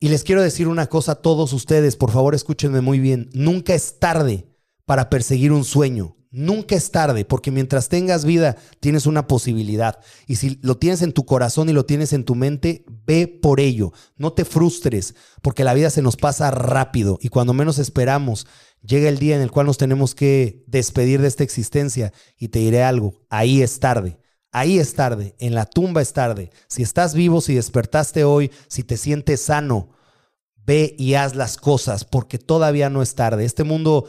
Y 0.00 0.10
les 0.10 0.22
quiero 0.22 0.42
decir 0.42 0.68
una 0.68 0.86
cosa 0.86 1.12
a 1.12 1.22
todos 1.22 1.54
ustedes, 1.54 1.96
por 1.96 2.10
favor 2.10 2.34
escúchenme 2.34 2.82
muy 2.82 2.98
bien, 2.98 3.30
nunca 3.32 3.72
es 3.72 3.98
tarde 3.98 4.54
para 4.84 5.08
perseguir 5.08 5.50
un 5.50 5.64
sueño. 5.64 6.18
Nunca 6.32 6.76
es 6.76 6.92
tarde, 6.92 7.24
porque 7.24 7.50
mientras 7.50 7.88
tengas 7.88 8.24
vida 8.24 8.56
tienes 8.78 9.06
una 9.06 9.26
posibilidad. 9.26 9.98
Y 10.28 10.36
si 10.36 10.60
lo 10.62 10.76
tienes 10.76 11.02
en 11.02 11.12
tu 11.12 11.26
corazón 11.26 11.68
y 11.68 11.72
lo 11.72 11.86
tienes 11.86 12.12
en 12.12 12.24
tu 12.24 12.36
mente, 12.36 12.84
ve 13.04 13.26
por 13.26 13.58
ello. 13.58 13.92
No 14.16 14.32
te 14.32 14.44
frustres, 14.44 15.16
porque 15.42 15.64
la 15.64 15.74
vida 15.74 15.90
se 15.90 16.02
nos 16.02 16.16
pasa 16.16 16.52
rápido 16.52 17.18
y 17.20 17.30
cuando 17.30 17.52
menos 17.52 17.80
esperamos, 17.80 18.46
llega 18.80 19.08
el 19.08 19.18
día 19.18 19.34
en 19.34 19.42
el 19.42 19.50
cual 19.50 19.66
nos 19.66 19.76
tenemos 19.76 20.14
que 20.14 20.62
despedir 20.68 21.20
de 21.20 21.26
esta 21.26 21.42
existencia. 21.42 22.12
Y 22.38 22.48
te 22.48 22.60
diré 22.60 22.84
algo, 22.84 23.26
ahí 23.28 23.62
es 23.62 23.80
tarde. 23.80 24.20
Ahí 24.52 24.78
es 24.78 24.94
tarde, 24.94 25.36
en 25.38 25.54
la 25.54 25.64
tumba 25.64 26.02
es 26.02 26.12
tarde. 26.12 26.50
Si 26.68 26.82
estás 26.82 27.14
vivo, 27.14 27.40
si 27.40 27.54
despertaste 27.54 28.24
hoy, 28.24 28.50
si 28.68 28.82
te 28.82 28.96
sientes 28.96 29.42
sano, 29.42 29.90
ve 30.64 30.94
y 30.98 31.14
haz 31.14 31.36
las 31.36 31.56
cosas, 31.56 32.04
porque 32.04 32.38
todavía 32.38 32.90
no 32.90 33.00
es 33.00 33.14
tarde. 33.14 33.44
Este 33.44 33.62
mundo 33.62 34.08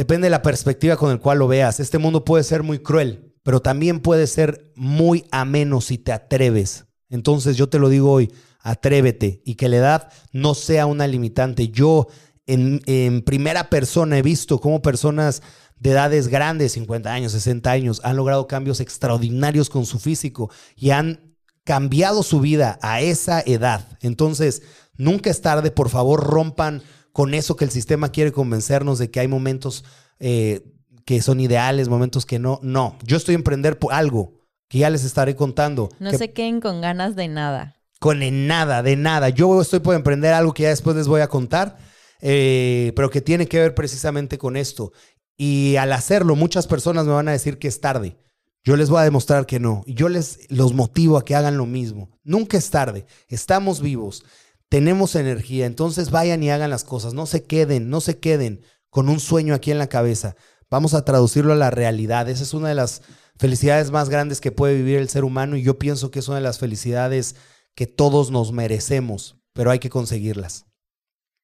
Depende 0.00 0.28
de 0.28 0.30
la 0.30 0.40
perspectiva 0.40 0.96
con 0.96 1.10
el 1.10 1.20
cual 1.20 1.40
lo 1.40 1.46
veas. 1.46 1.78
Este 1.78 1.98
mundo 1.98 2.24
puede 2.24 2.42
ser 2.42 2.62
muy 2.62 2.78
cruel, 2.78 3.34
pero 3.42 3.60
también 3.60 4.00
puede 4.00 4.26
ser 4.26 4.72
muy 4.74 5.26
ameno 5.30 5.82
si 5.82 5.98
te 5.98 6.10
atreves. 6.10 6.86
Entonces 7.10 7.58
yo 7.58 7.68
te 7.68 7.78
lo 7.78 7.90
digo 7.90 8.10
hoy, 8.10 8.32
atrévete 8.60 9.42
y 9.44 9.56
que 9.56 9.68
la 9.68 9.76
edad 9.76 10.12
no 10.32 10.54
sea 10.54 10.86
una 10.86 11.06
limitante. 11.06 11.68
Yo 11.68 12.06
en, 12.46 13.20
primera 13.26 13.68
persona 13.68 14.16
he 14.16 14.22
visto 14.22 14.58
cómo 14.58 14.80
personas 14.80 15.42
de 15.76 15.90
edades 15.90 16.28
grandes, 16.28 16.72
50 16.72 17.12
años, 17.12 17.32
60 17.32 17.70
años, 17.70 18.00
han 18.02 18.16
logrado 18.16 18.46
cambios 18.46 18.80
extraordinarios 18.80 19.68
con 19.68 19.84
su 19.84 19.98
físico 19.98 20.50
y 20.76 20.92
han 20.92 21.36
cambiado 21.64 22.22
su 22.22 22.40
vida 22.40 22.78
a 22.80 23.02
esa 23.02 23.42
edad. 23.42 23.86
Entonces, 24.00 24.62
nunca 24.96 25.28
es 25.28 25.42
tarde, 25.42 25.70
por 25.70 25.90
favor, 25.90 26.24
rompan 26.24 26.82
con 27.12 27.34
eso 27.34 27.56
que 27.56 27.64
el 27.64 27.70
sistema 27.70 28.10
quiere 28.10 28.32
convencernos 28.32 28.98
de 28.98 29.10
que 29.10 29.20
hay 29.20 29.28
momentos 29.28 29.84
eh, 30.18 30.62
que 31.04 31.20
son 31.22 31.40
ideales, 31.40 31.88
momentos 31.88 32.26
que 32.26 32.38
no. 32.38 32.60
No, 32.62 32.96
yo 33.04 33.16
estoy 33.16 33.34
a 33.34 33.38
emprender 33.38 33.78
por 33.78 33.92
algo 33.92 34.34
que 34.68 34.78
ya 34.78 34.90
les 34.90 35.04
estaré 35.04 35.34
contando. 35.34 35.88
No 35.98 36.10
que- 36.10 36.18
se 36.18 36.32
queden 36.32 36.60
con 36.60 36.80
ganas 36.80 37.16
de 37.16 37.28
nada. 37.28 37.76
con 37.98 38.20
nada, 38.46 38.82
de 38.82 38.96
nada. 38.96 39.28
Yo 39.28 39.60
estoy 39.60 39.80
por 39.80 39.94
emprender 39.94 40.32
algo 40.32 40.54
que 40.54 40.62
ya 40.64 40.68
después 40.70 40.96
les 40.96 41.06
voy 41.08 41.20
a 41.20 41.28
contar, 41.28 41.76
eh, 42.20 42.92
pero 42.96 43.10
que 43.10 43.20
tiene 43.20 43.46
que 43.46 43.58
ver 43.58 43.74
precisamente 43.74 44.38
con 44.38 44.56
esto. 44.56 44.92
Y 45.36 45.76
al 45.76 45.92
hacerlo, 45.92 46.36
muchas 46.36 46.66
personas 46.66 47.06
me 47.06 47.12
van 47.12 47.28
a 47.28 47.32
decir 47.32 47.58
que 47.58 47.68
es 47.68 47.80
tarde. 47.80 48.16
Yo 48.62 48.76
les 48.76 48.90
voy 48.90 49.00
a 49.00 49.04
demostrar 49.04 49.46
que 49.46 49.58
no. 49.58 49.82
Y 49.86 49.94
yo 49.94 50.08
les 50.10 50.50
los 50.50 50.74
motivo 50.74 51.16
a 51.16 51.24
que 51.24 51.34
hagan 51.34 51.56
lo 51.56 51.64
mismo. 51.66 52.10
Nunca 52.24 52.58
es 52.58 52.68
tarde. 52.70 53.06
Estamos 53.28 53.80
vivos. 53.80 54.22
Tenemos 54.70 55.16
energía. 55.16 55.66
Entonces 55.66 56.10
vayan 56.10 56.42
y 56.42 56.50
hagan 56.50 56.70
las 56.70 56.84
cosas. 56.84 57.12
No 57.12 57.26
se 57.26 57.44
queden, 57.44 57.90
no 57.90 58.00
se 58.00 58.18
queden 58.18 58.62
con 58.88 59.10
un 59.10 59.20
sueño 59.20 59.52
aquí 59.54 59.70
en 59.70 59.78
la 59.78 59.88
cabeza. 59.88 60.36
Vamos 60.70 60.94
a 60.94 61.04
traducirlo 61.04 61.52
a 61.52 61.56
la 61.56 61.70
realidad. 61.70 62.28
Esa 62.30 62.44
es 62.44 62.54
una 62.54 62.68
de 62.68 62.76
las 62.76 63.02
felicidades 63.38 63.90
más 63.90 64.08
grandes 64.08 64.40
que 64.40 64.52
puede 64.52 64.76
vivir 64.76 64.98
el 64.98 65.08
ser 65.08 65.24
humano 65.24 65.56
y 65.56 65.62
yo 65.62 65.78
pienso 65.78 66.10
que 66.10 66.20
es 66.20 66.28
una 66.28 66.36
de 66.36 66.44
las 66.44 66.58
felicidades 66.58 67.34
que 67.74 67.86
todos 67.86 68.30
nos 68.30 68.52
merecemos, 68.52 69.36
pero 69.52 69.70
hay 69.70 69.80
que 69.80 69.90
conseguirlas. 69.90 70.66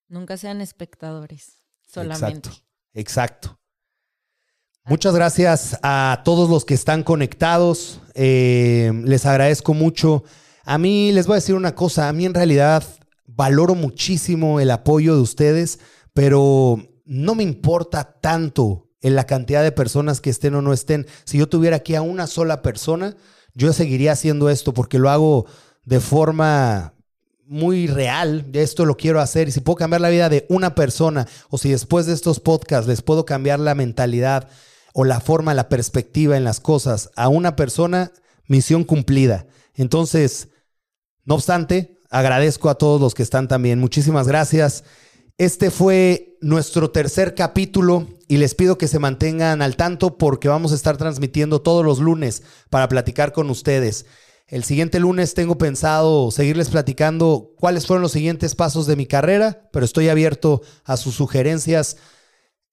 Nunca 0.09 0.37
sean 0.37 0.61
espectadores, 0.61 1.61
solamente. 1.87 2.49
Exacto. 2.49 2.66
Exacto. 2.95 3.61
Muchas 4.85 5.16
gracias 5.16 5.77
a 5.83 6.22
todos 6.24 6.49
los 6.49 6.64
que 6.64 6.74
están 6.74 7.03
conectados. 7.03 8.01
Eh, 8.14 8.93
les 9.05 9.27
agradezco 9.27 9.74
mucho. 9.74 10.22
A 10.64 10.79
mí 10.79 11.11
les 11.11 11.27
voy 11.27 11.35
a 11.35 11.43
decir 11.43 11.57
una 11.57 11.74
cosa. 11.74 12.09
A 12.09 12.12
mí 12.12 12.24
en 12.24 12.35
realidad 12.35 12.85
valoro 13.27 13.74
muchísimo 13.74 14.61
el 14.61 14.70
apoyo 14.70 15.14
de 15.14 15.22
ustedes, 15.22 15.79
pero 16.14 16.79
no 17.05 17.35
me 17.35 17.43
importa 17.43 18.18
tanto 18.20 18.89
en 19.01 19.14
la 19.14 19.24
cantidad 19.24 19.62
de 19.62 19.72
personas 19.72 20.20
que 20.20 20.31
estén 20.31 20.55
o 20.55 20.62
no 20.62 20.72
estén. 20.72 21.07
Si 21.24 21.39
yo 21.39 21.49
tuviera 21.49 21.77
aquí 21.77 21.95
a 21.95 22.03
una 22.03 22.27
sola 22.27 22.62
persona, 22.62 23.16
yo 23.55 23.72
seguiría 23.72 24.12
haciendo 24.12 24.51
esto 24.51 24.74
porque 24.74 24.99
lo 24.99 25.11
hago 25.11 25.47
de 25.85 26.01
forma 26.01 26.95
muy 27.47 27.87
real, 27.87 28.45
esto 28.53 28.85
lo 28.85 28.97
quiero 28.97 29.20
hacer 29.20 29.49
y 29.49 29.53
si 29.53 29.61
puedo 29.61 29.77
cambiar 29.77 30.01
la 30.01 30.09
vida 30.09 30.29
de 30.29 30.47
una 30.49 30.74
persona 30.74 31.29
o 31.49 31.59
si 31.59 31.70
después 31.70 32.07
de 32.07 32.12
estos 32.12 32.41
podcasts 32.41 32.89
les 32.89 33.03
puedo 33.03 33.24
cambiar 33.24 33.61
la 33.61 33.77
mentalidad 33.77 34.49
o 34.93 35.05
la 35.05 35.20
forma, 35.20 35.55
la 35.55 35.68
perspectiva 35.68 36.37
en 36.37 36.45
las 36.45 36.59
cosas 36.59 37.11
a 37.14 37.29
una 37.29 37.55
persona, 37.55 38.12
misión 38.49 38.83
cumplida. 38.83 39.47
Entonces, 39.74 40.49
no 41.24 41.37
obstante, 41.37 41.95
agradezco 42.16 42.70
a 42.70 42.76
todos 42.76 43.00
los 43.00 43.14
que 43.14 43.22
están 43.22 43.46
también. 43.46 43.78
Muchísimas 43.78 44.26
gracias. 44.26 44.84
Este 45.38 45.70
fue 45.70 46.38
nuestro 46.40 46.90
tercer 46.90 47.34
capítulo 47.34 48.06
y 48.26 48.38
les 48.38 48.54
pido 48.54 48.78
que 48.78 48.88
se 48.88 48.98
mantengan 48.98 49.60
al 49.60 49.76
tanto 49.76 50.16
porque 50.16 50.48
vamos 50.48 50.72
a 50.72 50.76
estar 50.76 50.96
transmitiendo 50.96 51.60
todos 51.60 51.84
los 51.84 51.98
lunes 51.98 52.42
para 52.70 52.88
platicar 52.88 53.32
con 53.32 53.50
ustedes. 53.50 54.06
El 54.46 54.64
siguiente 54.64 54.98
lunes 54.98 55.34
tengo 55.34 55.58
pensado 55.58 56.30
seguirles 56.30 56.70
platicando 56.70 57.50
cuáles 57.58 57.86
fueron 57.86 58.02
los 58.02 58.12
siguientes 58.12 58.54
pasos 58.54 58.86
de 58.86 58.96
mi 58.96 59.04
carrera, 59.04 59.68
pero 59.70 59.84
estoy 59.84 60.08
abierto 60.08 60.62
a 60.84 60.96
sus 60.96 61.16
sugerencias. 61.16 61.98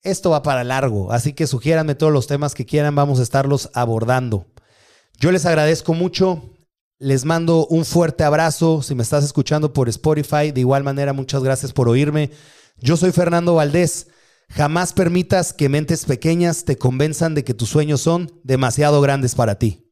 Esto 0.02 0.30
va 0.30 0.42
para 0.42 0.64
largo, 0.64 1.12
así 1.12 1.34
que 1.34 1.46
sugiéranme 1.46 1.94
todos 1.94 2.12
los 2.12 2.26
temas 2.26 2.54
que 2.54 2.64
quieran, 2.64 2.94
vamos 2.94 3.20
a 3.20 3.22
estarlos 3.24 3.70
abordando. 3.74 4.46
Yo 5.18 5.32
les 5.32 5.44
agradezco 5.44 5.92
mucho, 5.92 6.53
les 6.98 7.24
mando 7.24 7.66
un 7.66 7.84
fuerte 7.84 8.24
abrazo. 8.24 8.82
Si 8.82 8.94
me 8.94 9.02
estás 9.02 9.24
escuchando 9.24 9.72
por 9.72 9.88
Spotify, 9.88 10.52
de 10.52 10.60
igual 10.60 10.84
manera, 10.84 11.12
muchas 11.12 11.42
gracias 11.42 11.72
por 11.72 11.88
oírme. 11.88 12.30
Yo 12.80 12.96
soy 12.96 13.12
Fernando 13.12 13.54
Valdés. 13.54 14.08
Jamás 14.48 14.92
permitas 14.92 15.52
que 15.52 15.68
mentes 15.68 16.04
pequeñas 16.04 16.64
te 16.64 16.76
convenzan 16.76 17.34
de 17.34 17.44
que 17.44 17.54
tus 17.54 17.70
sueños 17.70 18.00
son 18.00 18.40
demasiado 18.44 19.00
grandes 19.00 19.34
para 19.34 19.58
ti. 19.58 19.83